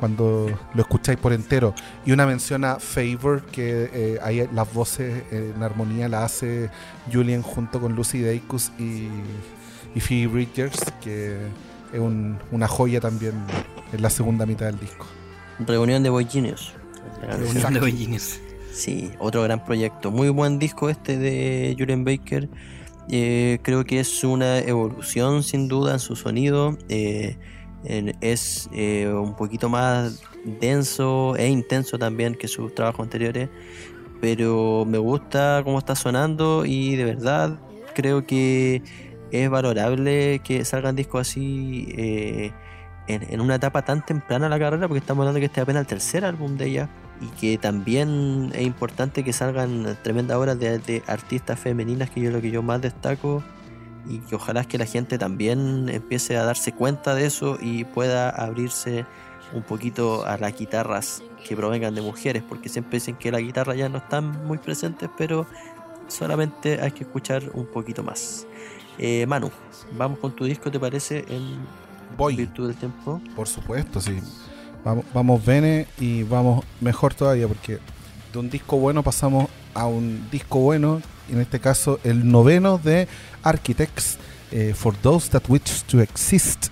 cuando 0.00 0.50
lo 0.74 0.82
escucháis 0.82 1.16
por 1.16 1.32
entero. 1.32 1.74
Y 2.04 2.10
una 2.10 2.26
mención 2.26 2.64
a 2.64 2.80
Favor, 2.80 3.42
que 3.42 3.90
eh, 3.92 4.48
las 4.52 4.74
voces 4.74 5.22
en 5.30 5.62
armonía 5.62 6.08
la 6.08 6.24
hace 6.24 6.70
Julian 7.12 7.42
junto 7.42 7.80
con 7.80 7.94
Lucy 7.94 8.20
Dacus 8.20 8.72
y, 8.80 9.08
y 9.94 10.00
Phoebe 10.00 10.26
Bridgers, 10.26 10.80
que 11.00 11.38
es 11.94 12.00
un- 12.00 12.38
una 12.50 12.68
joya 12.68 13.00
también 13.00 13.34
en 13.92 14.02
la 14.02 14.10
segunda 14.10 14.44
mitad 14.44 14.66
del 14.66 14.78
disco. 14.80 15.06
Reunión 15.60 16.02
de 16.02 16.10
Boy 16.10 16.26
Genius. 16.26 16.72
Reunión 17.22 17.72
de 17.72 17.80
Boy 17.80 17.92
Genius. 17.96 18.40
Sí, 18.72 19.10
otro 19.20 19.42
gran 19.42 19.64
proyecto. 19.64 20.10
Muy 20.10 20.28
buen 20.30 20.58
disco 20.58 20.90
este 20.90 21.16
de 21.16 21.76
Julian 21.78 22.04
Baker. 22.04 22.48
Eh, 23.08 23.58
creo 23.62 23.84
que 23.84 24.00
es 24.00 24.24
una 24.24 24.58
evolución 24.58 25.42
sin 25.42 25.68
duda 25.68 25.92
en 25.92 25.98
su 26.00 26.16
sonido. 26.16 26.76
Eh, 26.88 27.36
es 28.20 28.68
eh, 28.72 29.06
un 29.14 29.36
poquito 29.36 29.68
más 29.68 30.22
denso 30.60 31.36
e 31.36 31.48
intenso 31.48 31.98
también 31.98 32.34
que 32.34 32.48
sus 32.48 32.74
trabajos 32.74 33.04
anteriores. 33.04 33.48
Pero 34.20 34.84
me 34.86 34.98
gusta 34.98 35.60
cómo 35.64 35.78
está 35.78 35.94
sonando 35.94 36.64
y 36.64 36.96
de 36.96 37.04
verdad 37.04 37.58
creo 37.94 38.26
que 38.26 38.82
es 39.42 39.50
valorable 39.50 40.40
que 40.44 40.64
salgan 40.64 40.96
discos 40.96 41.22
así 41.22 41.88
eh, 41.96 42.52
en, 43.06 43.40
una 43.40 43.56
etapa 43.56 43.82
tan 43.82 44.04
temprana 44.04 44.46
de 44.46 44.50
la 44.50 44.58
carrera, 44.58 44.88
porque 44.88 45.00
estamos 45.00 45.22
hablando 45.22 45.40
que 45.40 45.46
este 45.46 45.60
es 45.60 45.62
apenas 45.62 45.80
el 45.82 45.86
tercer 45.86 46.24
álbum 46.24 46.56
de 46.56 46.66
ella 46.66 46.88
y 47.20 47.26
que 47.38 47.58
también 47.58 48.50
es 48.54 48.62
importante 48.62 49.24
que 49.24 49.32
salgan 49.32 49.96
tremendas 50.02 50.36
obras 50.36 50.58
de, 50.58 50.78
de 50.78 51.02
artistas 51.06 51.58
femeninas, 51.58 52.10
que 52.10 52.20
yo 52.20 52.30
lo 52.30 52.40
que 52.40 52.50
yo 52.50 52.62
más 52.62 52.80
destaco, 52.80 53.42
y 54.06 54.18
que 54.18 54.36
ojalá 54.36 54.62
es 54.62 54.66
que 54.66 54.78
la 54.78 54.86
gente 54.86 55.18
también 55.18 55.88
empiece 55.88 56.36
a 56.36 56.44
darse 56.44 56.72
cuenta 56.72 57.14
de 57.14 57.26
eso 57.26 57.58
y 57.60 57.84
pueda 57.84 58.28
abrirse 58.30 59.06
un 59.52 59.62
poquito 59.62 60.26
a 60.26 60.36
las 60.36 60.56
guitarras 60.58 61.22
que 61.46 61.56
provengan 61.56 61.94
de 61.94 62.02
mujeres, 62.02 62.42
porque 62.42 62.68
siempre 62.68 62.96
dicen 62.96 63.16
que 63.16 63.30
la 63.30 63.40
guitarra 63.40 63.74
ya 63.74 63.88
no 63.88 63.98
están 63.98 64.46
muy 64.46 64.58
presentes, 64.58 65.08
pero 65.16 65.46
solamente 66.08 66.80
hay 66.80 66.90
que 66.92 67.04
escuchar 67.04 67.42
un 67.54 67.66
poquito 67.66 68.02
más. 68.02 68.46
Eh, 68.98 69.26
Manu, 69.26 69.50
vamos 69.96 70.18
con 70.18 70.34
tu 70.34 70.44
disco, 70.44 70.70
¿te 70.70 70.78
parece? 70.78 71.24
En 71.28 71.58
Voy. 72.16 72.36
Virtud 72.36 72.68
del 72.68 72.76
Tiempo. 72.76 73.20
Por 73.34 73.48
supuesto, 73.48 74.00
sí. 74.00 74.20
Vamos, 74.84 75.04
vamos 75.12 75.44
Bene 75.44 75.86
y 75.98 76.22
vamos 76.22 76.64
mejor 76.80 77.14
todavía 77.14 77.48
porque 77.48 77.78
de 78.32 78.38
un 78.38 78.50
disco 78.50 78.76
bueno 78.76 79.02
pasamos 79.02 79.48
a 79.74 79.86
un 79.86 80.28
disco 80.30 80.58
bueno, 80.60 81.00
en 81.30 81.40
este 81.40 81.58
caso 81.58 81.98
el 82.04 82.30
noveno 82.30 82.78
de 82.78 83.08
Architects, 83.42 84.18
eh, 84.52 84.74
For 84.74 84.94
Those 84.96 85.30
That 85.30 85.44
Wish 85.48 85.82
to 85.84 86.00
Exist, 86.00 86.66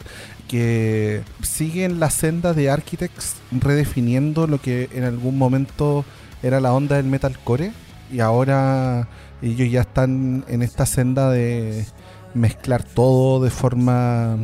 que 0.49 1.23
sigue 1.43 1.85
en 1.85 1.99
la 1.99 2.11
senda 2.11 2.53
de 2.53 2.70
Architects 2.70 3.37
redefiniendo 3.51 4.47
lo 4.47 4.61
que 4.61 4.91
en 4.93 5.05
algún 5.05 5.39
momento 5.39 6.05
era 6.43 6.61
la 6.61 6.73
onda 6.73 6.97
del 6.97 7.07
metalcore 7.07 7.73
y 8.12 8.20
ahora 8.20 9.09
ellos 9.41 9.70
ya 9.70 9.81
están 9.81 10.45
en 10.49 10.62
esta 10.62 10.87
senda 10.87 11.31
de 11.31 11.87
mezclar 12.35 12.83
todo 12.83 13.43
de 13.43 13.51
forma 13.51 14.39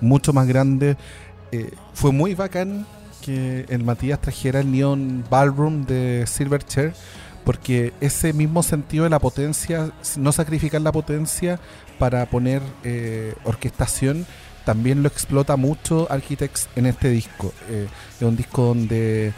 mucho 0.00 0.32
más 0.32 0.46
grande. 0.46 0.96
Eh, 1.52 1.72
fue 1.94 2.12
muy 2.12 2.34
bacán 2.34 2.86
que 3.22 3.66
el 3.68 3.84
Matías 3.84 4.20
trajera 4.20 4.60
el 4.60 4.70
Neon 4.70 5.24
Ballroom 5.28 5.86
de 5.86 6.24
Silverchair 6.26 6.92
porque 7.44 7.92
ese 8.00 8.32
mismo 8.32 8.62
sentido 8.62 9.04
de 9.04 9.10
la 9.10 9.20
potencia, 9.20 9.92
no 10.16 10.32
sacrificar 10.32 10.80
la 10.80 10.90
potencia 10.90 11.60
para 11.98 12.26
poner 12.26 12.60
eh, 12.82 13.34
orquestación, 13.44 14.26
también 14.64 15.02
lo 15.04 15.08
explota 15.08 15.56
mucho 15.56 16.08
Architects 16.10 16.68
en 16.74 16.86
este 16.86 17.08
disco. 17.08 17.52
Eh, 17.70 17.86
es 18.16 18.22
un 18.22 18.36
disco 18.36 18.62
donde 18.62 19.32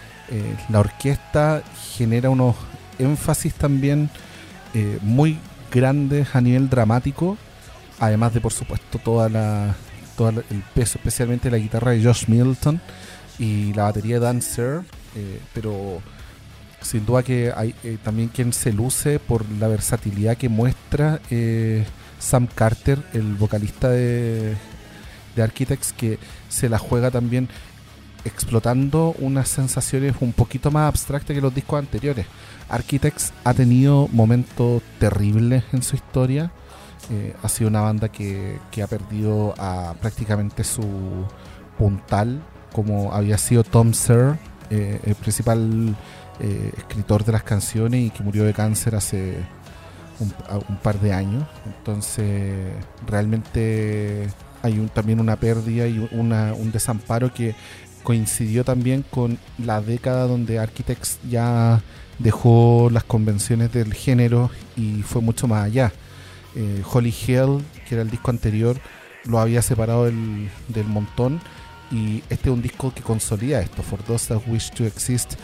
la 0.68 0.80
orquesta 0.80 1.62
genera 1.96 2.28
unos 2.28 2.54
énfasis 2.98 3.54
también 3.54 4.10
muy 5.00 5.38
grandes 5.70 6.34
a 6.34 6.40
nivel 6.42 6.68
dramático, 6.68 7.38
además 8.00 8.34
de 8.34 8.40
por 8.40 8.52
supuesto 8.52 8.98
toda 8.98 9.28
la 9.28 9.74
todo 10.16 10.30
el 10.30 10.62
peso, 10.74 10.98
especialmente 10.98 11.50
la 11.50 11.58
guitarra 11.58 11.92
de 11.92 12.02
Josh 12.02 12.24
Middleton 12.26 12.80
y 13.38 13.72
la 13.74 13.84
batería 13.84 14.14
de 14.16 14.20
Dan 14.20 14.40
eh, 15.14 15.40
pero 15.54 16.02
sin 16.80 17.06
duda 17.06 17.22
que 17.22 17.52
hay 17.54 17.74
eh, 17.84 17.98
también 18.02 18.28
quien 18.28 18.52
se 18.52 18.72
luce 18.72 19.20
por 19.20 19.48
la 19.52 19.68
versatilidad 19.68 20.36
que 20.36 20.48
muestra 20.48 21.20
eh, 21.30 21.84
Sam 22.18 22.48
Carter, 22.52 22.98
el 23.12 23.34
vocalista 23.34 23.90
de, 23.90 24.56
de 25.36 25.42
Architects, 25.42 25.92
que 25.92 26.18
se 26.48 26.68
la 26.68 26.78
juega 26.78 27.10
también 27.12 27.48
explotando 28.24 29.14
unas 29.18 29.48
sensaciones 29.48 30.16
un 30.20 30.32
poquito 30.32 30.70
más 30.70 30.88
abstractas 30.88 31.34
que 31.34 31.40
los 31.40 31.54
discos 31.54 31.78
anteriores. 31.78 32.26
Architects 32.68 33.32
ha 33.44 33.54
tenido 33.54 34.08
momentos 34.12 34.82
terribles 34.98 35.64
en 35.72 35.82
su 35.82 35.96
historia. 35.96 36.50
Eh, 37.10 37.34
ha 37.42 37.48
sido 37.48 37.68
una 37.70 37.80
banda 37.80 38.08
que, 38.10 38.58
que 38.70 38.82
ha 38.82 38.86
perdido 38.86 39.54
a 39.58 39.94
prácticamente 40.00 40.62
su 40.64 40.84
puntal, 41.78 42.42
como 42.72 43.12
había 43.14 43.38
sido 43.38 43.64
Tom 43.64 43.92
Sir, 43.94 44.36
eh, 44.70 45.00
el 45.04 45.14
principal 45.14 45.96
eh, 46.40 46.72
escritor 46.76 47.24
de 47.24 47.32
las 47.32 47.42
canciones 47.42 48.00
y 48.06 48.10
que 48.10 48.22
murió 48.22 48.44
de 48.44 48.52
cáncer 48.52 48.94
hace 48.94 49.36
un, 50.20 50.32
un 50.68 50.76
par 50.76 51.00
de 51.00 51.12
años. 51.14 51.44
Entonces, 51.66 52.72
realmente 53.06 54.28
hay 54.62 54.78
un- 54.78 54.88
también 54.88 55.20
una 55.20 55.36
pérdida 55.36 55.86
y 55.86 56.06
una- 56.12 56.52
un 56.54 56.70
desamparo 56.72 57.32
que 57.32 57.54
coincidió 58.02 58.64
también 58.64 59.04
con 59.10 59.38
la 59.58 59.80
década 59.80 60.26
donde 60.26 60.58
Architects 60.58 61.18
ya 61.28 61.80
dejó 62.18 62.88
las 62.92 63.04
convenciones 63.04 63.72
del 63.72 63.94
género 63.94 64.50
y 64.76 65.02
fue 65.02 65.22
mucho 65.22 65.46
más 65.48 65.64
allá. 65.64 65.92
Eh, 66.54 66.82
Holy 66.90 67.14
Hell, 67.26 67.64
que 67.88 67.94
era 67.94 68.02
el 68.02 68.10
disco 68.10 68.30
anterior, 68.30 68.76
lo 69.24 69.38
había 69.38 69.62
separado 69.62 70.04
del, 70.04 70.86
montón 70.86 71.40
y 71.90 72.22
este 72.30 72.48
es 72.48 72.54
un 72.54 72.62
disco 72.62 72.92
que 72.94 73.02
consolida 73.02 73.60
esto. 73.60 73.82
For 73.82 74.02
Those 74.02 74.28
That 74.28 74.42
Wish 74.46 74.70
to 74.72 74.84
Exist 74.84 75.34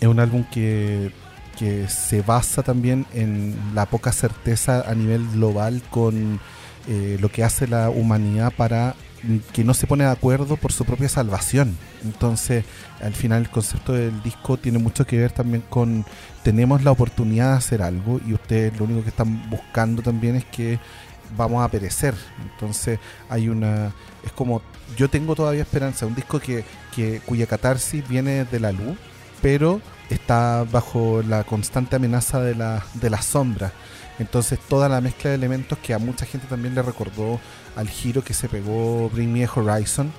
es 0.00 0.08
un 0.08 0.20
álbum 0.20 0.44
que, 0.50 1.12
que 1.58 1.88
se 1.88 2.22
basa 2.22 2.62
también 2.62 3.06
en 3.12 3.56
la 3.74 3.86
poca 3.86 4.12
certeza 4.12 4.82
a 4.88 4.94
nivel 4.94 5.26
global 5.30 5.82
con 5.90 6.40
eh, 6.88 7.18
lo 7.20 7.30
que 7.30 7.44
hace 7.44 7.66
la 7.66 7.90
humanidad 7.90 8.52
para 8.56 8.94
que 9.52 9.64
no 9.64 9.74
se 9.74 9.86
pone 9.86 10.04
de 10.04 10.10
acuerdo 10.10 10.56
por 10.56 10.72
su 10.72 10.84
propia 10.84 11.08
salvación. 11.08 11.76
Entonces, 12.02 12.64
al 13.02 13.14
final 13.14 13.42
el 13.42 13.50
concepto 13.50 13.92
del 13.92 14.22
disco 14.22 14.56
tiene 14.56 14.78
mucho 14.78 15.06
que 15.06 15.18
ver 15.18 15.32
también 15.32 15.62
con 15.68 16.04
tenemos 16.42 16.84
la 16.84 16.90
oportunidad 16.90 17.52
de 17.52 17.58
hacer 17.58 17.82
algo 17.82 18.20
y 18.26 18.34
ustedes 18.34 18.78
lo 18.78 18.84
único 18.84 19.02
que 19.02 19.08
están 19.08 19.48
buscando 19.50 20.02
también 20.02 20.36
es 20.36 20.44
que 20.44 20.78
vamos 21.36 21.64
a 21.64 21.68
perecer. 21.68 22.14
Entonces, 22.52 22.98
hay 23.28 23.48
una 23.48 23.92
es 24.24 24.32
como 24.32 24.62
yo 24.96 25.08
tengo 25.08 25.34
todavía 25.34 25.62
esperanza, 25.62 26.06
un 26.06 26.14
disco 26.14 26.38
que, 26.40 26.64
que 26.94 27.20
cuya 27.24 27.46
catarsis 27.46 28.06
viene 28.06 28.44
de 28.44 28.60
la 28.60 28.72
luz, 28.72 28.96
pero 29.42 29.80
está 30.10 30.64
bajo 30.70 31.22
la 31.22 31.44
constante 31.44 31.96
amenaza 31.96 32.40
de 32.40 32.54
la, 32.54 32.84
de 32.94 33.10
la 33.10 33.22
sombra. 33.22 33.72
Entonces 34.18 34.58
toda 34.68 34.88
la 34.88 35.00
mezcla 35.00 35.30
de 35.30 35.36
elementos 35.36 35.78
que 35.78 35.94
a 35.94 35.98
mucha 35.98 36.26
gente 36.26 36.46
también 36.46 36.74
le 36.74 36.82
recordó 36.82 37.40
al 37.76 37.88
giro 37.88 38.22
que 38.22 38.34
se 38.34 38.48
pegó 38.48 39.10
Bring 39.10 39.32
Me 39.32 39.44
a 39.44 39.50
Horizon. 39.52 40.12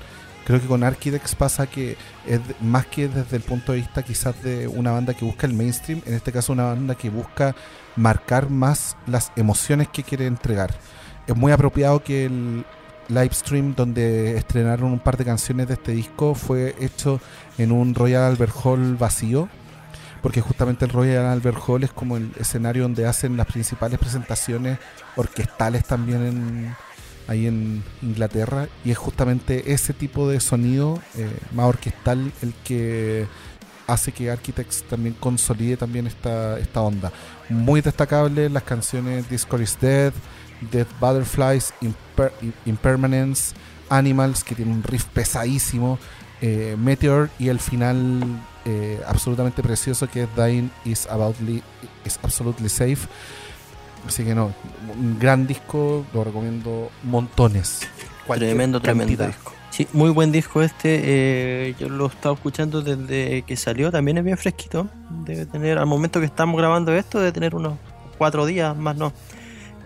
Creo 0.45 0.61
que 0.61 0.67
con 0.67 0.83
Architects 0.83 1.33
pasa 1.33 1.65
que 1.65 1.97
es 2.27 2.39
más 2.61 2.85
que 2.85 3.07
desde 3.07 3.37
el 3.37 3.41
punto 3.41 3.71
de 3.71 3.79
vista 3.79 4.03
quizás 4.03 4.41
de 4.43 4.67
una 4.67 4.91
banda 4.91 5.15
que 5.15 5.25
busca 5.25 5.47
el 5.47 5.53
mainstream, 5.53 6.01
en 6.05 6.13
este 6.13 6.31
caso 6.31 6.53
una 6.53 6.65
banda 6.65 6.93
que 6.93 7.09
busca 7.09 7.55
marcar 7.95 8.49
más 8.49 8.95
las 9.07 9.31
emociones 9.35 9.87
que 9.87 10.03
quiere 10.03 10.27
entregar. 10.27 10.75
Es 11.25 11.35
muy 11.35 11.51
apropiado 11.51 12.03
que 12.03 12.25
el 12.25 12.63
live 13.07 13.33
stream 13.33 13.73
donde 13.75 14.37
estrenaron 14.37 14.91
un 14.91 14.99
par 14.99 15.17
de 15.17 15.25
canciones 15.25 15.67
de 15.67 15.75
este 15.75 15.93
disco 15.93 16.35
fue 16.35 16.75
hecho 16.79 17.19
en 17.57 17.71
un 17.71 17.95
Royal 17.95 18.23
Albert 18.23 18.53
Hall 18.63 18.95
vacío 18.97 19.49
porque 20.25 20.41
justamente 20.41 20.85
el 20.85 20.89
Royal 20.89 21.23
Albert 21.23 21.59
Hall 21.67 21.83
es 21.83 21.91
como 21.91 22.17
el 22.17 22.31
escenario 22.39 22.81
donde 22.81 23.05
hacen 23.05 23.37
las 23.37 23.45
principales 23.45 23.99
presentaciones 23.99 24.79
orquestales 25.15 25.85
también 25.85 26.25
en, 26.25 26.75
ahí 27.27 27.45
en 27.45 27.83
Inglaterra 28.01 28.67
y 28.83 28.89
es 28.89 28.97
justamente 28.97 29.71
ese 29.71 29.93
tipo 29.93 30.27
de 30.27 30.39
sonido 30.39 30.99
eh, 31.15 31.29
más 31.53 31.67
orquestal 31.67 32.31
el 32.41 32.55
que 32.63 33.27
hace 33.85 34.13
que 34.13 34.31
Architects 34.31 34.81
también 34.89 35.15
consolide 35.19 35.77
también 35.77 36.07
esta, 36.07 36.57
esta 36.57 36.81
onda. 36.81 37.11
Muy 37.47 37.81
destacable 37.81 38.49
las 38.49 38.63
canciones 38.63 39.29
Discord 39.29 39.61
is 39.61 39.77
Dead, 39.79 40.11
Dead 40.71 40.87
Butterflies, 40.99 41.71
Imper- 41.81 42.31
Impermanence, 42.65 43.53
Animals, 43.89 44.43
que 44.43 44.55
tiene 44.55 44.71
un 44.71 44.81
riff 44.81 45.05
pesadísimo, 45.05 45.99
eh, 46.41 46.75
Meteor 46.79 47.29
y 47.37 47.49
el 47.49 47.59
final 47.59 48.41
eh, 48.65 48.99
absolutamente 49.07 49.61
precioso 49.61 50.07
que 50.07 50.23
es 50.23 50.29
Dying 50.35 50.69
is, 50.85 51.07
aboutly, 51.07 51.61
is 52.03 52.19
Absolutely 52.23 52.69
Safe. 52.69 53.07
Así 54.07 54.23
que 54.23 54.35
no, 54.35 54.53
un 54.99 55.17
gran 55.19 55.47
disco, 55.47 56.05
lo 56.13 56.23
recomiendo 56.23 56.89
montones. 57.03 57.87
Tremendo, 58.27 58.79
tremendo 58.81 59.11
cantidad. 59.11 59.27
disco. 59.27 59.53
Sí, 59.71 59.87
muy 59.93 60.09
buen 60.09 60.31
disco 60.31 60.61
este. 60.61 61.01
eh, 61.03 61.75
yo 61.79 61.89
lo 61.89 62.05
he 62.05 62.09
estado 62.09 62.35
escuchando 62.35 62.81
desde 62.81 63.41
que 63.41 63.55
salió. 63.55 63.91
También 63.91 64.17
es 64.17 64.23
bien 64.23 64.37
fresquito. 64.37 64.87
Debe 65.25 65.45
tener, 65.45 65.77
al 65.77 65.85
momento 65.85 66.19
que 66.19 66.25
estamos 66.25 66.57
grabando 66.57 66.93
esto, 66.93 67.19
debe 67.19 67.31
tener 67.31 67.55
unos 67.55 67.73
cuatro 68.17 68.45
días 68.45 68.75
más, 68.75 68.95
no. 68.95 69.11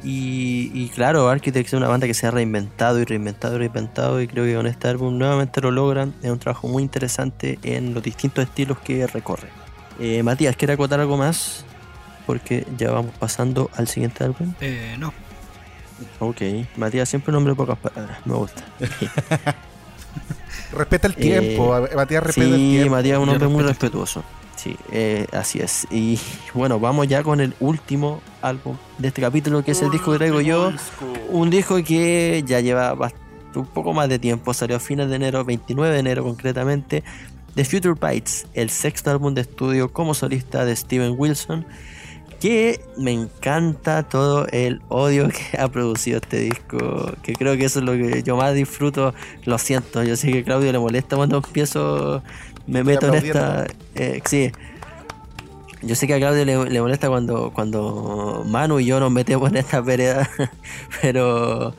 Y, 0.04 0.72
y 0.74 0.90
claro, 0.90 1.28
Architects 1.30 1.74
es 1.74 1.78
una 1.78 1.88
banda 1.90 2.08
que 2.08 2.14
se 2.14 2.26
ha 2.28 2.32
reinventado 2.32 3.00
y 3.00 3.06
reinventado 3.06 3.56
y 3.56 3.60
reinventado. 3.60 4.22
Y 4.22 4.28
creo 4.28 4.46
que 4.46 4.56
con 4.56 4.68
este 4.68 4.88
álbum 4.88 5.18
nuevamente 5.18 5.60
lo 5.62 5.72
logran. 5.72 6.14
Es 6.24 6.32
un 6.32 6.40
trabajo 6.40 6.68
muy 6.68 6.84
interesante 6.84 7.60
en 7.64 7.94
los 7.94 8.02
distintos 8.04 8.44
estilos 8.46 8.80
que 8.80 9.06
recorre. 9.08 9.50
Eh, 10.00 10.24
Matías, 10.24 10.56
¿quiere 10.56 10.74
acotar 10.76 11.00
algo 11.00 11.18
más? 11.18 11.66
Porque 12.26 12.66
ya 12.78 12.92
vamos 12.92 13.12
pasando 13.20 13.70
al 13.76 13.88
siguiente 13.88 14.24
álbum. 14.24 14.54
Eh, 14.62 14.96
no. 14.98 15.14
Ok, 16.20 16.42
Matías, 16.78 17.10
siempre 17.10 17.32
un 17.32 17.38
hombre 17.38 17.52
de 17.52 17.58
pocas 17.58 17.78
palabras. 17.78 18.20
Me 18.26 18.34
gusta. 18.36 18.64
Respeta 20.72 21.08
el 21.08 21.16
tiempo, 21.16 21.76
Eh, 21.78 21.96
Matías 21.96 22.24
respeta 22.24 22.48
el 22.48 22.56
Sí, 22.56 22.70
tiempo. 22.72 22.92
Matías 22.96 23.18
es 23.18 23.24
un 23.24 23.30
hombre 23.30 23.48
muy 23.48 23.62
el 23.64 23.70
respetuoso. 23.70 24.24
Sí, 24.60 24.76
eh, 24.92 25.26
así 25.32 25.60
es. 25.60 25.88
Y 25.90 26.20
bueno, 26.54 26.82
vamos 26.82 27.08
ya 27.08 27.24
con 27.24 27.40
el 27.40 27.54
último 27.62 28.20
álbum 28.42 28.76
de 28.98 29.08
este 29.08 29.22
capítulo, 29.22 29.64
que 29.64 29.72
es 29.72 29.82
el 29.82 29.90
disco 29.90 30.12
que 30.12 30.18
traigo 30.18 30.42
yo. 30.42 30.74
Un 31.30 31.50
disco 31.50 31.82
que 31.82 32.44
ya 32.46 32.60
lleva 32.60 32.94
un 33.56 33.66
poco 33.68 33.94
más 33.94 34.10
de 34.10 34.20
tiempo, 34.20 34.54
salió 34.54 34.76
a 34.76 34.82
fines 34.82 35.08
de 35.10 35.16
enero, 35.16 35.46
29 35.46 35.94
de 35.94 36.00
enero 36.00 36.24
concretamente. 36.26 37.06
The 37.56 37.64
Future 37.64 37.94
Bites, 37.94 38.48
el 38.54 38.70
sexto 38.70 39.12
álbum 39.12 39.34
de 39.34 39.42
estudio 39.42 39.94
como 39.94 40.14
solista 40.14 40.66
de 40.66 40.76
Steven 40.76 41.16
Wilson. 41.18 41.66
Que 42.42 42.82
me 42.98 43.14
encanta 43.14 44.04
todo 44.04 44.46
el 44.48 44.82
odio 44.90 45.30
que 45.30 45.58
ha 45.58 45.70
producido 45.70 46.18
este 46.18 46.38
disco. 46.42 47.14
Que 47.24 47.32
creo 47.32 47.56
que 47.56 47.64
eso 47.64 47.80
es 47.80 47.86
lo 47.86 47.94
que 47.94 48.24
yo 48.24 48.36
más 48.36 48.54
disfruto. 48.56 49.14
Lo 49.46 49.58
siento, 49.58 50.04
yo 50.04 50.18
sé 50.18 50.34
que 50.34 50.40
a 50.40 50.44
Claudio 50.44 50.70
le 50.74 50.80
molesta 50.80 51.16
cuando 51.16 51.38
empiezo, 51.38 52.24
me 52.70 52.84
meto 52.84 53.08
en 53.08 53.16
esta. 53.16 53.68
eh, 53.96 54.22
sí, 54.26 54.52
yo 55.82 55.96
sé 55.96 56.08
que 56.08 56.14
a 56.14 56.18
Claudio 56.18 56.46
le, 56.46 56.70
le 56.70 56.82
molesta 56.82 57.08
cuando, 57.08 57.52
cuando 57.54 58.44
Manu 58.46 58.80
y 58.80 58.86
yo 58.86 59.00
nos 59.00 59.12
metemos 59.12 59.50
en 59.50 59.58
esta 59.58 59.82
vereda, 59.82 60.30
pero 61.02 61.74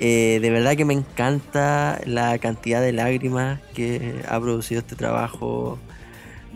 eh, 0.00 0.38
de 0.40 0.50
verdad 0.50 0.76
que 0.76 0.84
me 0.84 0.94
encanta 0.94 2.00
la 2.04 2.38
cantidad 2.38 2.80
de 2.80 2.92
lágrimas 2.92 3.60
que 3.74 4.22
ha 4.28 4.38
producido 4.38 4.80
este 4.80 4.96
trabajo 4.96 5.78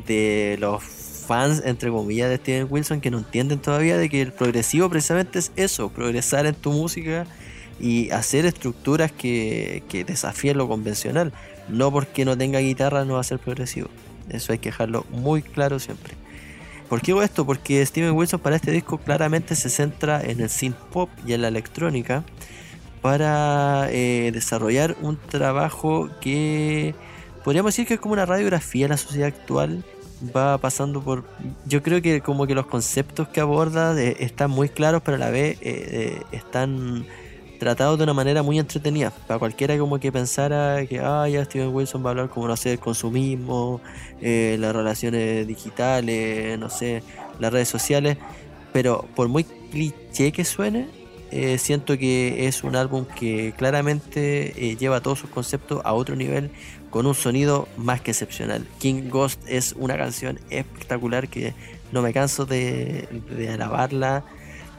de 0.06 0.56
los 0.60 0.82
fans, 0.82 1.62
entre 1.64 1.90
comillas, 1.90 2.28
de 2.28 2.36
Steven 2.36 2.66
Wilson 2.70 3.00
que 3.00 3.10
no 3.10 3.18
entienden 3.18 3.58
todavía 3.58 3.96
de 3.96 4.08
que 4.08 4.22
el 4.22 4.32
progresivo 4.32 4.90
precisamente 4.90 5.38
es 5.38 5.50
eso, 5.56 5.88
progresar 5.88 6.46
en 6.46 6.54
tu 6.54 6.72
música 6.72 7.26
y 7.80 8.10
hacer 8.10 8.44
estructuras 8.44 9.10
que, 9.10 9.82
que 9.88 10.04
desafíen 10.04 10.58
lo 10.58 10.68
convencional. 10.68 11.32
No 11.72 11.90
porque 11.90 12.24
no 12.24 12.36
tenga 12.36 12.58
guitarra 12.60 13.04
no 13.04 13.14
va 13.14 13.20
a 13.20 13.24
ser 13.24 13.38
progresivo. 13.38 13.88
Eso 14.28 14.52
hay 14.52 14.58
que 14.58 14.68
dejarlo 14.68 15.06
muy 15.10 15.42
claro 15.42 15.78
siempre. 15.78 16.14
¿Por 16.88 17.00
qué 17.00 17.12
hago 17.12 17.22
esto? 17.22 17.46
Porque 17.46 17.84
Steven 17.86 18.12
Wilson 18.12 18.40
para 18.40 18.56
este 18.56 18.70
disco 18.70 18.98
claramente 18.98 19.56
se 19.56 19.70
centra 19.70 20.22
en 20.22 20.40
el 20.40 20.50
synth 20.50 20.76
pop 20.92 21.08
y 21.26 21.32
en 21.32 21.40
la 21.40 21.48
electrónica 21.48 22.22
para 23.00 23.88
eh, 23.90 24.30
desarrollar 24.32 24.96
un 25.00 25.16
trabajo 25.16 26.10
que 26.20 26.94
podríamos 27.44 27.72
decir 27.72 27.86
que 27.86 27.94
es 27.94 28.00
como 28.00 28.12
una 28.12 28.26
radiografía 28.26 28.84
de 28.84 28.90
la 28.90 28.96
sociedad 28.98 29.28
actual. 29.28 29.84
Va 30.36 30.56
pasando 30.58 31.02
por. 31.02 31.24
Yo 31.66 31.82
creo 31.82 32.00
que 32.00 32.20
como 32.20 32.46
que 32.46 32.54
los 32.54 32.66
conceptos 32.66 33.26
que 33.28 33.40
aborda 33.40 34.00
están 34.00 34.50
muy 34.50 34.68
claros, 34.68 35.02
pero 35.04 35.16
a 35.16 35.18
la 35.18 35.30
vez 35.30 35.56
eh, 35.62 35.62
eh, 35.62 36.22
están 36.30 37.06
tratados 37.62 37.96
de 37.96 38.02
una 38.02 38.12
manera 38.12 38.42
muy 38.42 38.58
entretenida. 38.58 39.12
Para 39.28 39.38
cualquiera 39.38 39.78
como 39.78 40.00
que 40.00 40.10
pensara 40.10 40.84
que 40.84 40.98
ah, 40.98 41.28
ya 41.28 41.44
Steven 41.44 41.72
Wilson 41.72 42.04
va 42.04 42.08
a 42.08 42.10
hablar 42.10 42.28
como 42.28 42.48
no 42.48 42.56
sé, 42.56 42.70
del 42.70 42.80
consumismo, 42.80 43.80
eh, 44.20 44.56
las 44.58 44.74
relaciones 44.74 45.46
digitales, 45.46 46.58
no 46.58 46.68
sé, 46.68 47.04
las 47.38 47.52
redes 47.52 47.68
sociales. 47.68 48.18
Pero 48.72 49.06
por 49.14 49.28
muy 49.28 49.44
cliché 49.44 50.32
que 50.32 50.44
suene, 50.44 50.88
eh, 51.30 51.56
siento 51.56 51.96
que 51.96 52.48
es 52.48 52.64
un 52.64 52.74
álbum 52.74 53.04
que 53.04 53.54
claramente 53.56 54.54
eh, 54.56 54.76
lleva 54.76 55.00
todos 55.00 55.20
sus 55.20 55.30
conceptos 55.30 55.82
a 55.84 55.92
otro 55.92 56.16
nivel, 56.16 56.50
con 56.90 57.06
un 57.06 57.14
sonido 57.14 57.68
más 57.76 58.00
que 58.00 58.10
excepcional. 58.10 58.66
King 58.80 59.08
Ghost 59.08 59.40
es 59.46 59.72
una 59.78 59.96
canción 59.96 60.40
espectacular 60.50 61.28
que 61.28 61.54
no 61.92 62.02
me 62.02 62.12
canso 62.12 62.44
de, 62.44 63.06
de 63.30 63.50
alabarla. 63.50 64.24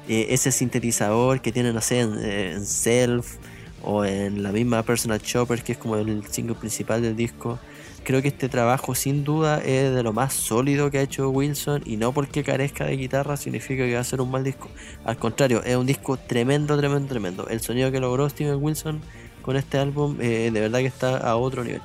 Eh, 0.08 0.28
ese 0.30 0.52
sintetizador 0.52 1.42
que 1.42 1.52
tiene, 1.52 1.72
no 1.72 1.80
en 1.90 2.66
Self 2.66 3.38
o 3.84 4.04
en 4.04 4.44
la 4.44 4.52
misma 4.52 4.84
Personal 4.84 5.22
Chopper, 5.22 5.64
que 5.64 5.74
es 5.74 5.78
como 5.78 5.96
el 5.96 6.26
single 6.28 6.56
principal 6.56 7.02
del 7.02 7.16
disco. 7.16 7.60
Creo 8.04 8.22
que 8.22 8.28
este 8.28 8.50
trabajo 8.50 8.96
sin 8.96 9.24
duda 9.24 9.60
es 9.60 9.96
de 9.96 10.04
lo 10.04 10.12
más 10.12 10.34
sólido 10.34 10.92
que 10.92 10.98
ha 10.98 11.02
hecho 11.02 11.30
Wilson 11.30 11.84
y 11.86 11.96
no 11.96 12.12
porque 12.12 12.44
carezca 12.44 12.86
de 12.86 12.98
guitarra 12.98 13.38
significa 13.38 13.86
que 13.86 13.94
va 13.94 14.02
a 14.02 14.04
ser 14.04 14.20
un 14.20 14.30
mal 14.30 14.44
disco. 14.44 14.70
Al 15.06 15.18
contrario, 15.18 15.64
es 15.64 15.78
un 15.78 15.86
disco 15.86 16.18
tremendo, 16.18 16.78
tremendo, 16.78 17.08
tremendo. 17.08 17.48
El 17.48 17.62
sonido 17.62 17.92
que 17.92 18.02
logró 18.02 18.30
Steven 18.30 18.62
Wilson 18.62 19.02
con 19.42 19.56
este 19.56 19.78
álbum 19.78 20.18
eh, 20.20 20.50
de 20.52 20.60
verdad 20.60 20.80
que 20.80 20.88
está 20.88 21.18
a 21.18 21.38
otro 21.38 21.64
nivel. 21.64 21.82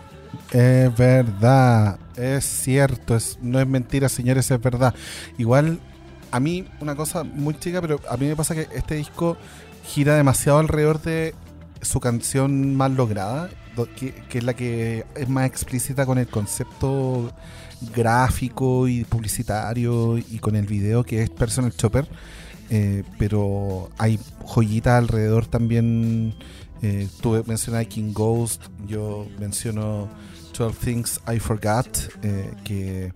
Es 0.50 0.96
verdad, 0.96 1.98
es 2.16 2.44
cierto, 2.44 3.16
es, 3.16 3.38
no 3.40 3.60
es 3.60 3.66
mentira, 3.66 4.08
señores, 4.08 4.50
es 4.50 4.60
verdad. 4.60 4.94
Igual, 5.38 5.78
a 6.30 6.40
mí, 6.40 6.66
una 6.80 6.94
cosa 6.96 7.24
muy 7.24 7.58
chica, 7.58 7.80
pero 7.80 8.00
a 8.08 8.16
mí 8.16 8.26
me 8.26 8.36
pasa 8.36 8.54
que 8.54 8.68
este 8.74 8.94
disco 8.94 9.36
gira 9.84 10.14
demasiado 10.14 10.58
alrededor 10.58 11.00
de 11.00 11.34
su 11.82 12.00
canción 12.00 12.74
más 12.74 12.90
lograda, 12.90 13.50
que, 13.96 14.12
que 14.12 14.38
es 14.38 14.44
la 14.44 14.54
que 14.54 15.04
es 15.14 15.28
más 15.28 15.46
explícita 15.46 16.04
con 16.04 16.18
el 16.18 16.26
concepto 16.26 17.32
gráfico 17.94 18.88
y 18.88 19.04
publicitario 19.04 20.18
y 20.18 20.38
con 20.40 20.56
el 20.56 20.66
video 20.66 21.04
que 21.04 21.22
es 21.22 21.30
Personal 21.30 21.72
Chopper. 21.74 22.08
Eh, 22.70 23.02
pero 23.18 23.90
hay 23.98 24.18
joyitas 24.44 24.98
alrededor 24.98 25.46
también. 25.46 26.34
Eh, 26.82 27.08
tú 27.20 27.42
mencionas 27.46 27.86
King 27.86 28.12
Ghost, 28.12 28.62
yo 28.86 29.26
menciono 29.38 30.08
12 30.56 30.84
Things 30.84 31.20
I 31.32 31.38
Forgot, 31.38 31.88
eh, 32.22 32.52
que 32.64 33.12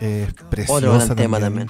es 0.00 0.32
preciosa. 0.50 0.74
Otro 0.74 1.06
gran 1.06 1.16
tema 1.16 1.40
también. 1.40 1.68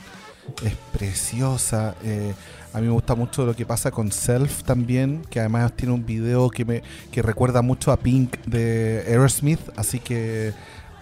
Es 0.64 0.74
preciosa. 0.92 1.94
eh, 2.02 2.34
a 2.72 2.80
mí 2.80 2.86
me 2.86 2.92
gusta 2.92 3.14
mucho 3.14 3.44
lo 3.44 3.54
que 3.54 3.66
pasa 3.66 3.90
con 3.90 4.10
Self 4.10 4.62
también, 4.64 5.22
que 5.30 5.40
además 5.40 5.72
tiene 5.76 5.92
un 5.94 6.04
video 6.06 6.48
que 6.50 6.64
me 6.64 6.82
que 7.10 7.20
recuerda 7.22 7.60
mucho 7.62 7.92
a 7.92 7.96
Pink 7.98 8.38
de 8.46 9.04
Aerosmith, 9.06 9.60
así 9.76 9.98
que 10.00 10.52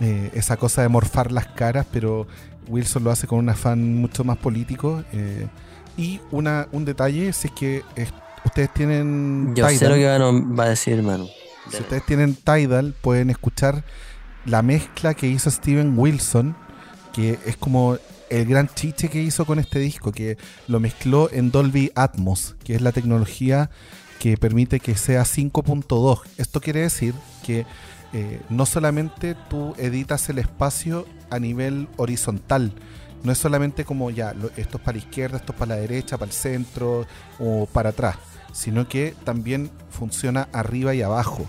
eh, 0.00 0.30
esa 0.34 0.56
cosa 0.56 0.82
de 0.82 0.88
morfar 0.88 1.30
las 1.30 1.46
caras, 1.46 1.86
pero 1.92 2.26
Wilson 2.68 3.04
lo 3.04 3.10
hace 3.10 3.26
con 3.26 3.38
un 3.38 3.48
afán 3.48 3.94
mucho 3.96 4.24
más 4.24 4.36
político. 4.38 5.04
eh, 5.12 5.46
y 5.96 6.20
una, 6.30 6.66
un 6.72 6.84
detalle, 6.84 7.32
si 7.32 7.48
es 7.48 7.52
que 7.54 7.82
es- 7.96 8.12
ustedes 8.44 8.72
tienen 8.74 9.52
Yo 9.54 9.68
sé 9.68 9.78
Tidal, 9.78 9.90
lo 9.92 9.96
que 9.96 10.06
va 10.56 10.64
a, 10.64 10.68
decir 10.68 11.02
Manu. 11.02 11.28
si 11.70 11.76
ustedes 11.78 12.04
tienen 12.06 12.34
Tidal, 12.34 12.94
pueden 13.00 13.28
escuchar 13.30 13.84
la 14.46 14.62
mezcla 14.62 15.14
que 15.14 15.26
hizo 15.28 15.50
Steven 15.50 15.96
Wilson, 15.98 16.56
que 17.12 17.38
es 17.44 17.56
como 17.56 17.96
el 18.30 18.46
gran 18.46 18.68
chiche 18.68 19.08
que 19.08 19.22
hizo 19.22 19.44
con 19.44 19.58
este 19.58 19.78
disco, 19.78 20.12
que 20.12 20.38
lo 20.68 20.80
mezcló 20.80 21.30
en 21.32 21.50
Dolby 21.50 21.92
Atmos, 21.94 22.56
que 22.64 22.74
es 22.74 22.80
la 22.80 22.92
tecnología 22.92 23.70
que 24.18 24.36
permite 24.36 24.80
que 24.80 24.96
sea 24.96 25.22
5.2. 25.22 26.20
Esto 26.38 26.60
quiere 26.60 26.80
decir 26.80 27.14
que 27.44 27.66
eh, 28.12 28.40
no 28.48 28.66
solamente 28.66 29.36
tú 29.48 29.74
editas 29.78 30.28
el 30.28 30.38
espacio 30.38 31.06
a 31.30 31.38
nivel 31.38 31.88
horizontal, 31.96 32.72
no 33.22 33.32
es 33.32 33.38
solamente 33.38 33.84
como 33.84 34.10
ya, 34.10 34.34
esto 34.56 34.78
es 34.78 34.82
para 34.82 34.96
la 34.96 35.04
izquierda, 35.04 35.36
esto 35.36 35.52
es 35.52 35.58
para 35.58 35.74
la 35.74 35.80
derecha, 35.80 36.16
para 36.16 36.30
el 36.30 36.36
centro 36.36 37.06
o 37.38 37.66
para 37.66 37.90
atrás, 37.90 38.16
sino 38.52 38.88
que 38.88 39.14
también 39.24 39.70
funciona 39.90 40.48
arriba 40.52 40.94
y 40.94 41.02
abajo. 41.02 41.46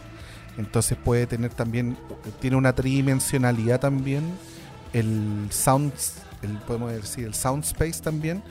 Entonces 0.57 0.97
puede 0.97 1.27
tener 1.27 1.53
también, 1.53 1.97
tiene 2.39 2.57
una 2.57 2.73
tridimensionalidad 2.73 3.79
también, 3.79 4.23
el 4.93 5.47
sound, 5.49 5.93
el, 6.43 6.51
podemos 6.59 6.91
decir, 6.91 7.25
el 7.25 7.33
sound 7.33 7.63
space 7.63 8.01
también, 8.01 8.41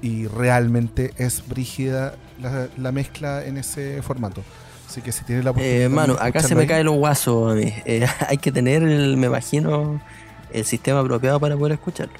y 0.00 0.26
realmente 0.26 1.12
es 1.16 1.46
brígida 1.46 2.14
la, 2.40 2.68
la 2.76 2.92
mezcla 2.92 3.44
en 3.44 3.56
ese 3.58 4.02
formato. 4.02 4.42
Así 4.88 5.00
que 5.00 5.12
si 5.12 5.24
tiene 5.24 5.42
la 5.42 5.52
oportunidad 5.52 5.82
Eh, 5.84 5.88
Manu, 5.88 6.14
de 6.14 6.22
acá 6.22 6.42
se 6.42 6.54
me 6.54 6.62
ahí, 6.62 6.66
cae 6.66 6.84
los 6.84 6.96
guasos 6.96 7.52
a 7.52 7.54
mí. 7.54 7.72
Eh, 7.86 8.06
hay 8.28 8.36
que 8.38 8.52
tener, 8.52 8.82
el, 8.82 9.16
me 9.16 9.28
imagino, 9.28 10.00
el 10.52 10.64
sistema 10.64 11.00
apropiado 11.00 11.40
para 11.40 11.56
poder 11.56 11.72
escucharlo. 11.74 12.14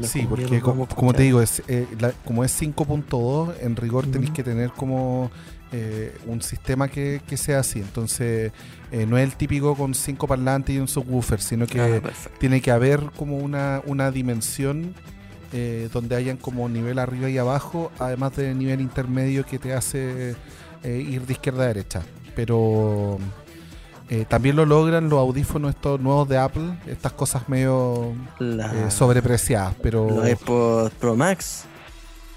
Sí, 0.00 0.26
porque 0.28 0.60
como, 0.60 0.86
como 0.86 1.14
te 1.14 1.22
digo, 1.22 1.40
es, 1.40 1.62
eh, 1.68 1.86
la- 2.00 2.12
como 2.24 2.44
es 2.44 2.52
5.2, 2.60 3.54
en 3.62 3.76
rigor 3.76 4.06
tenéis 4.06 4.30
que 4.30 4.42
tener 4.42 4.70
como 4.70 5.30
eh, 5.78 6.14
un 6.26 6.40
sistema 6.40 6.88
que, 6.88 7.20
que 7.28 7.36
sea 7.36 7.58
así. 7.60 7.80
Entonces, 7.80 8.52
eh, 8.90 9.04
no 9.06 9.18
es 9.18 9.24
el 9.24 9.36
típico 9.36 9.74
con 9.74 9.94
cinco 9.94 10.26
parlantes 10.26 10.74
y 10.74 10.78
un 10.78 10.88
subwoofer, 10.88 11.40
sino 11.40 11.66
que 11.66 11.80
Ah, 11.80 12.00
tiene 12.38 12.60
que 12.62 12.70
haber 12.70 13.00
como 13.16 13.36
una, 13.38 13.82
una 13.84 14.10
dimensión 14.10 14.94
eh, 15.52 15.88
donde 15.92 16.16
hayan 16.16 16.36
como 16.38 16.68
nivel 16.68 16.98
arriba 16.98 17.28
y 17.28 17.36
abajo, 17.38 17.92
además 17.98 18.34
de 18.36 18.54
nivel 18.54 18.80
intermedio 18.80 19.44
que 19.44 19.58
te 19.58 19.74
hace 19.74 20.34
ir 20.84 21.26
de 21.26 21.32
izquierda 21.32 21.64
a 21.64 21.66
derecha. 21.66 22.02
Pero 22.34 23.18
también 24.28 24.54
lo 24.56 24.64
logran 24.64 25.08
los 25.08 25.18
audífonos 25.18 25.70
estos 25.74 26.00
nuevos 26.00 26.28
de 26.28 26.38
Apple, 26.38 26.78
estas 26.86 27.12
cosas 27.12 27.48
medio 27.48 28.12
La- 28.38 28.88
sobrepreciadas, 28.90 29.74
pero 29.82 30.08
Los 30.08 30.24
AirPods 30.24 30.94
Pro 30.94 31.16
Max, 31.16 31.64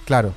claro, 0.05 0.33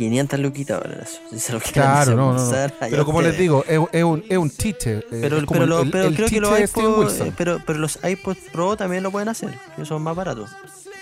500 0.00 0.40
luquitas 0.40 0.76
ahora 0.82 1.04
se 1.36 1.52
lo 1.52 1.60
claro, 1.60 2.16
no, 2.16 2.32
no, 2.32 2.50
Pero 2.80 3.04
como 3.04 3.20
les 3.22 3.36
digo, 3.36 3.64
es, 3.68 3.78
es 3.92 4.02
un, 4.02 4.24
es 4.28 4.38
un 4.38 4.50
chiche. 4.50 4.98
eh, 4.98 5.04
Pero, 5.10 5.36
es 5.38 5.44
pero, 5.46 5.64
el- 5.64 5.68
lo- 5.70 5.80
el- 5.82 5.90
pero 5.90 6.04
el 6.08 6.16
creo 6.16 6.28
que 6.28 6.40
los 6.40 6.58
iPods, 6.60 7.22
pero, 7.36 7.60
pero 7.66 7.78
los 7.78 7.98
iPods 8.02 8.38
Pro 8.52 8.76
también 8.76 9.02
lo 9.02 9.10
pueden 9.10 9.28
hacer, 9.28 9.50
que 9.76 9.84
son 9.84 10.02
más 10.02 10.16
baratos. 10.16 10.50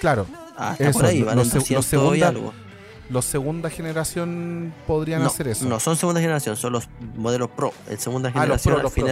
Claro, 0.00 0.26
Ah, 0.56 0.72
está 0.72 0.90
eso, 0.90 0.98
por 0.98 1.08
ahí, 1.08 1.22
valen 1.22 1.38
los, 1.38 1.48
seg- 1.48 1.58
200 1.60 1.70
los 1.76 1.86
y 1.86 1.88
segunda, 1.90 2.28
algo. 2.28 2.52
los 3.10 3.24
segunda 3.24 3.70
generación 3.70 4.74
podrían 4.86 5.22
no, 5.22 5.28
hacer 5.28 5.48
eso. 5.48 5.64
No, 5.68 5.78
son 5.80 5.96
segunda 5.96 6.20
generación, 6.20 6.56
son 6.56 6.72
los 6.72 6.88
modelos 7.16 7.50
Pro. 7.56 7.72
El 7.88 7.98
segunda 7.98 8.30
Ah, 8.30 8.32
generación, 8.40 8.74
Pro, 8.74 8.86
al 8.88 8.92
Pro. 8.92 9.02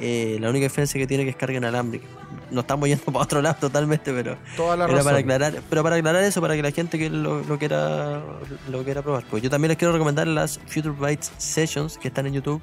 Eh, 0.00 0.38
la 0.40 0.50
única 0.50 0.64
diferencia 0.64 0.98
que 1.00 1.06
tiene 1.06 1.24
que 1.24 1.30
es 1.30 1.36
carga 1.36 1.58
inalámbrica. 1.58 2.06
No 2.50 2.62
estamos 2.62 2.88
yendo 2.88 3.04
para 3.12 3.18
otro 3.20 3.40
lado 3.42 3.56
totalmente, 3.60 4.12
pero 4.12 4.36
Toda 4.56 4.76
la 4.76 4.84
era 4.84 4.92
razón. 4.94 5.04
para 5.06 5.18
aclarar, 5.18 5.62
pero 5.70 5.82
para 5.82 5.96
aclarar 5.96 6.24
eso, 6.24 6.40
para 6.40 6.56
que 6.56 6.62
la 6.62 6.70
gente 6.72 6.98
que 6.98 7.08
lo, 7.10 7.42
lo 7.44 7.58
quiera 7.58 8.22
lo 8.68 8.82
quiera 8.84 9.02
probar. 9.02 9.24
Pues 9.30 9.42
yo 9.42 9.50
también 9.50 9.68
les 9.68 9.78
quiero 9.78 9.92
recomendar 9.92 10.26
las 10.26 10.58
Future 10.66 10.90
Bytes 10.98 11.30
Sessions 11.38 11.98
que 11.98 12.08
están 12.08 12.26
en 12.26 12.34
YouTube. 12.34 12.60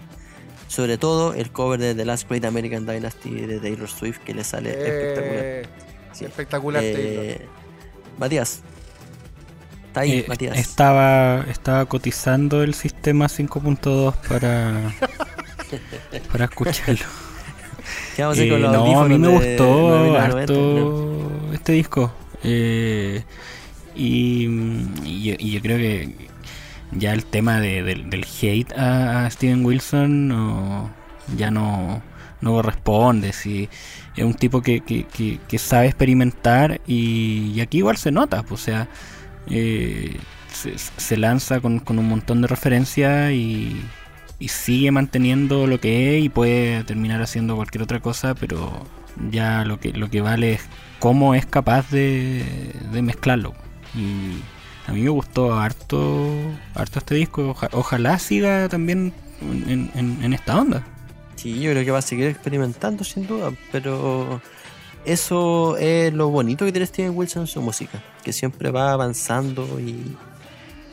Sobre 0.68 0.98
todo 0.98 1.34
el 1.34 1.50
cover 1.52 1.80
de 1.80 1.96
The 1.96 2.04
Last 2.04 2.28
Great 2.30 2.44
American 2.44 2.86
Dynasty 2.86 3.30
de 3.32 3.60
Taylor 3.60 3.88
Swift 3.88 4.18
que 4.20 4.34
le 4.34 4.44
sale 4.44 4.72
espectacular. 4.72 5.44
Eh, 5.46 5.66
Sí. 6.12 6.26
Espectacular, 6.26 6.84
Eh. 6.84 7.46
Matías. 8.18 8.62
Está 9.88 10.02
ahí, 10.02 10.20
Eh, 10.20 10.26
Matías. 10.28 10.58
Estaba, 10.58 11.46
estaba 11.50 11.86
cotizando 11.86 12.64
el 12.64 12.74
sistema 12.74 13.28
5.2 13.30 14.14
para, 14.28 14.94
para 16.32 16.46
escucharlo. 16.46 17.06
¿Qué 18.18 18.24
vamos 18.24 18.38
a 18.38 18.42
hacer 18.42 18.48
Eh, 18.48 18.52
con 18.52 18.62
los 18.64 18.72
no, 18.74 19.00
a 19.02 19.08
mí 19.08 19.18
me 19.20 19.28
de 19.28 19.34
gustó 19.34 19.66
9.990? 20.18 20.20
harto 20.24 21.32
este 21.54 21.72
disco. 21.74 22.12
Eh, 22.44 23.24
y, 23.96 24.48
y 25.06 25.24
yo, 25.24 25.36
y 25.38 25.52
yo 25.52 25.62
creo 25.62 25.78
que 25.78 26.16
ya 26.92 27.14
el 27.14 27.26
tema 27.26 27.60
de- 27.60 27.84
del- 27.84 28.10
del 28.10 28.26
hate 28.42 28.74
a, 28.78 29.26
a 29.26 29.30
Steven 29.30 29.64
Wilson 29.66 30.28
no- 30.28 30.90
ya 31.38 31.52
no, 31.52 32.02
no 32.42 32.52
corresponde. 32.54 33.34
Si 33.34 33.70
es 34.16 34.24
un 34.26 34.34
tipo 34.34 34.62
que, 34.62 34.82
que- 34.82 35.04
que- 35.06 35.40
que 35.48 35.58
sabe 35.60 35.86
experimentar 35.88 36.82
y, 36.88 37.52
y 37.56 37.62
aquí 37.62 37.78
igual 37.80 37.98
se 37.98 38.12
nota. 38.12 38.42
pues, 38.44 38.62
o 38.62 38.64
sea, 38.66 38.88
eh, 39.50 40.18
se, 40.52 40.74
se 40.78 41.18
lanza 41.18 41.60
con, 41.60 41.80
con 41.80 42.00
un 42.00 42.08
montón 42.10 42.42
de 42.42 42.48
referencias 42.48 43.32
y, 43.32 43.80
y 44.40 44.50
sigue 44.50 44.92
manteniendo 44.92 45.66
lo 45.68 45.80
que 45.80 46.18
es 46.18 46.26
y 46.26 46.30
puede 46.30 46.84
terminar 46.84 47.22
haciendo 47.22 47.56
cualquier 47.56 47.84
otra 47.84 48.00
cosa, 48.00 48.36
pero 48.36 48.86
ya 49.32 49.66
lo 49.66 49.80
que, 49.80 49.94
lo 49.94 50.10
que 50.10 50.22
vale 50.22 50.54
es 50.54 50.62
cómo 51.00 51.34
es 51.36 51.46
capaz 51.46 51.90
de, 51.90 52.44
de 52.92 53.02
mezclarlo. 53.02 53.54
Y 53.96 54.40
a 54.88 54.94
mí 54.94 55.02
me 55.02 55.10
gustó 55.10 55.56
harto, 55.56 56.30
harto 56.76 57.00
este 57.00 57.16
disco. 57.16 57.50
Oja- 57.50 57.70
ojalá 57.72 58.20
siga 58.20 58.70
también 58.70 59.12
en, 59.42 59.90
en- 59.96 60.24
en 60.24 60.34
esta 60.34 60.60
onda. 60.60 60.84
Sí, 61.36 61.60
yo 61.60 61.72
creo 61.72 61.84
que 61.86 61.92
va 61.92 62.00
a 62.00 62.02
seguir 62.04 62.28
experimentando 62.28 63.04
sin 63.04 63.28
duda, 63.28 63.52
pero 63.72 64.42
eso 65.06 65.78
es 65.78 66.14
lo 66.14 66.30
bonito 66.30 66.66
que 66.66 66.72
tiene 66.72 66.86
Steven 66.88 67.12
Wilson 67.16 67.44
en 67.44 67.48
su 67.48 67.62
música, 67.62 68.04
que 68.24 68.34
siempre 68.34 68.72
va 68.72 68.92
avanzando 68.92 69.80
y, 69.80 70.16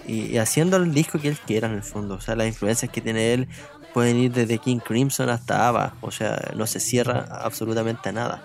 y- 0.07 0.27
y 0.33 0.39
haciendo 0.39 0.77
el 0.77 0.93
disco 0.95 1.19
que 1.19 1.29
él 1.29 1.39
quiera 1.47 1.69
en 1.69 1.75
el 1.75 1.83
fondo. 1.83 2.15
O 2.15 2.21
sea, 2.21 2.35
las 2.37 2.47
influencias 2.47 2.91
que 2.91 3.01
tiene 3.01 3.33
él 3.35 3.49
pueden 3.93 4.17
ir 4.19 4.33
desde 4.33 4.59
King 4.59 4.79
Crimson 4.79 5.29
hasta 5.29 5.69
ABBA, 5.69 5.95
o 6.01 6.11
sea, 6.11 6.53
no 6.57 6.67
se 6.67 6.81
cierra 6.81 7.27
absolutamente 7.43 8.09
a 8.09 8.13
nada. 8.13 8.43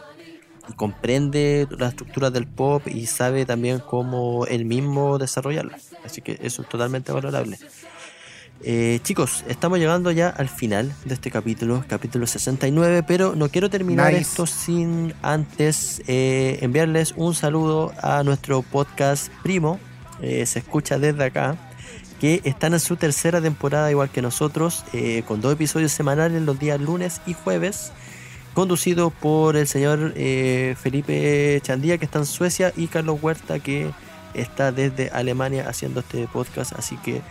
Y 0.69 0.73
comprende 0.73 1.67
las 1.77 1.89
estructuras 1.93 2.31
del 2.31 2.45
pop 2.45 2.87
y 2.87 3.07
sabe 3.07 3.45
también 3.47 3.79
cómo 3.79 4.45
él 4.45 4.65
mismo 4.65 5.17
desarrollarlas. 5.17 5.89
Así 6.05 6.21
que 6.21 6.37
eso 6.43 6.61
es 6.61 6.69
totalmente 6.69 7.11
valorable. 7.11 7.57
Eh, 8.61 8.99
chicos, 9.03 9.45
estamos 9.47 9.79
llegando 9.79 10.11
ya 10.11 10.27
al 10.29 10.49
final 10.49 10.93
de 11.05 11.13
este 11.13 11.31
capítulo, 11.31 11.83
capítulo 11.87 12.27
69, 12.27 13.03
pero 13.07 13.33
no 13.33 13.47
quiero 13.47 13.69
terminar 13.69 14.07
Nice. 14.11 14.21
esto 14.21 14.45
sin 14.45 15.13
antes 15.21 16.01
eh, 16.07 16.59
enviarles 16.61 17.13
un 17.15 17.33
saludo 17.35 17.93
a 18.01 18.21
nuestro 18.23 18.61
podcast 18.61 19.31
primo, 19.43 19.79
eh, 20.21 20.45
se 20.45 20.59
escucha 20.59 20.99
desde 20.99 21.23
acá, 21.23 21.57
que 22.19 22.41
están 22.43 22.73
en 22.73 22.79
su 22.79 22.97
tercera 22.97 23.41
temporada 23.41 23.89
igual 23.89 24.09
que 24.09 24.21
nosotros, 24.21 24.83
eh, 24.93 25.23
con 25.27 25.41
dos 25.41 25.53
episodios 25.53 25.91
semanales 25.91 26.41
los 26.41 26.59
días 26.59 26.79
lunes 26.79 27.21
y 27.25 27.33
jueves, 27.33 27.91
conducido 28.53 29.09
por 29.09 29.55
el 29.55 29.67
señor 29.67 30.13
eh, 30.15 30.75
Felipe 30.79 31.59
Chandía 31.63 31.97
que 31.97 32.05
está 32.05 32.19
en 32.19 32.25
Suecia 32.25 32.73
y 32.75 32.87
Carlos 32.87 33.19
Huerta 33.21 33.59
que 33.59 33.91
está 34.33 34.71
desde 34.71 35.09
Alemania 35.11 35.65
haciendo 35.67 36.01
este 36.01 36.27
podcast, 36.27 36.73
así 36.73 36.97
que 36.97 37.21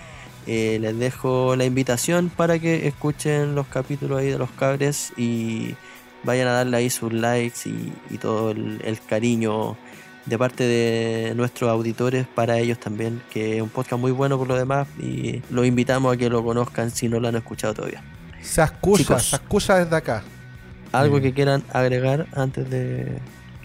eh, 0.47 0.79
les 0.81 0.99
dejo 0.99 1.55
la 1.57 1.67
invitación 1.67 2.31
para 2.31 2.59
que 2.59 2.87
escuchen 2.87 3.55
los 3.55 3.67
capítulos 3.67 4.19
ahí 4.19 4.31
de 4.31 4.39
los 4.39 4.51
cabres 4.53 5.13
y 5.19 5.75
vayan 6.25 6.49
a 6.49 6.53
darle 6.53 6.79
ahí 6.79 6.91
sus 6.91 7.13
likes 7.13 7.69
y, 7.69 8.17
todo 8.19 8.53
el 8.53 8.99
cariño 9.07 9.77
de 10.29 10.39
parte 10.39 10.65
de 10.65 11.33
nuestros 11.35 11.71
auditores 11.71 12.27
para 12.27 12.59
ellos 12.59 12.79
también, 12.79 13.23
que 13.31 13.57
es 13.57 13.63
un 13.63 13.69
podcast 13.71 14.01
muy 14.01 14.13
bueno 14.13 14.37
por 14.39 14.47
lo 14.49 14.57
demás 14.57 14.87
y 14.99 15.43
los 15.51 15.67
invitamos 15.67 16.13
a 16.15 16.17
que 16.17 16.29
lo 16.29 16.45
conozcan 16.45 16.91
si 16.91 17.09
no 17.09 17.19
lo 17.21 17.29
han 17.29 17.37
escuchado 17.37 17.75
todavía. 17.75 18.03
Se 18.43 18.63
escucha, 18.63 18.99
Chicos. 19.05 19.23
se 19.25 19.37
escucha 19.37 19.77
desde 19.77 19.97
acá. 19.97 20.23
¿Algo 20.93 21.19
Mm. 21.19 21.23
que 21.23 21.33
quieran 21.35 21.63
agregar 21.73 22.27
antes 22.35 22.69
de 22.71 23.19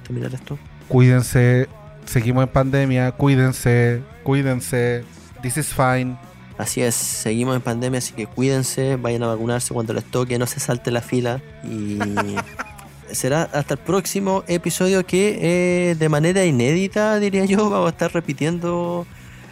terminar 0.04 0.34
esto? 0.34 0.58
Cuídense, 0.88 1.68
seguimos 2.06 2.44
en 2.44 2.50
pandemia, 2.50 3.12
cuídense, 3.14 4.02
cuídense. 4.24 5.04
This 5.42 5.58
is 5.58 5.68
fine. 5.74 6.18
Así 6.58 6.82
es, 6.82 6.96
seguimos 6.96 7.56
en 7.56 7.62
pandemia, 7.62 7.98
así 7.98 8.14
que 8.14 8.28
cuídense, 8.28 8.96
vayan 8.96 9.24
a 9.24 9.28
vacunarse 9.28 9.74
cuando 9.74 9.94
les 9.94 10.04
toque, 10.06 10.38
no 10.38 10.46
se 10.48 10.60
salte 10.60 10.92
la 10.92 11.02
fila 11.02 11.42
y 11.64 11.98
será 13.14 13.44
hasta 13.54 13.76
el 13.76 13.80
próximo 13.80 14.44
episodio 14.48 15.06
que 15.06 15.40
eh, 15.42 15.96
de 15.96 16.10
manera 16.10 16.46
inédita, 16.46 17.20
diría 17.20 17.46
yo, 17.46 17.70
vamos 17.70 17.88
a 17.88 17.90
estar 17.90 18.14
repitiendo 18.14 19.06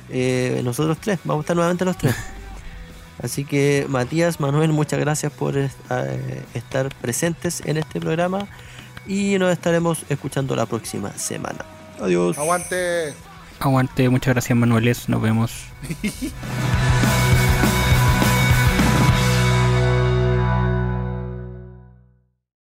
eh, 0.10 0.62
nosotros 0.64 0.98
tres, 1.00 1.20
vamos 1.24 1.42
a 1.42 1.44
estar 1.44 1.56
nuevamente 1.56 1.86
los 1.86 1.98
tres. 1.98 2.16
Así 3.24 3.46
que 3.46 3.86
Matías, 3.88 4.40
Manuel, 4.40 4.72
muchas 4.74 5.00
gracias 5.00 5.32
por 5.32 5.56
eh, 5.58 5.70
estar 6.54 6.94
presentes 6.96 7.62
en 7.66 7.78
este 7.78 8.00
programa 8.00 8.48
y 9.08 9.38
nos 9.38 9.52
estaremos 9.52 10.06
escuchando 10.10 10.56
la 10.56 10.66
próxima 10.66 11.12
semana. 11.18 11.64
Adiós. 12.02 12.38
Aguante. 12.38 13.14
Aguante, 13.60 14.10
muchas 14.10 14.34
gracias 14.34 14.58
Manueles, 14.58 15.08
nos 15.08 15.22
vemos. 15.22 15.52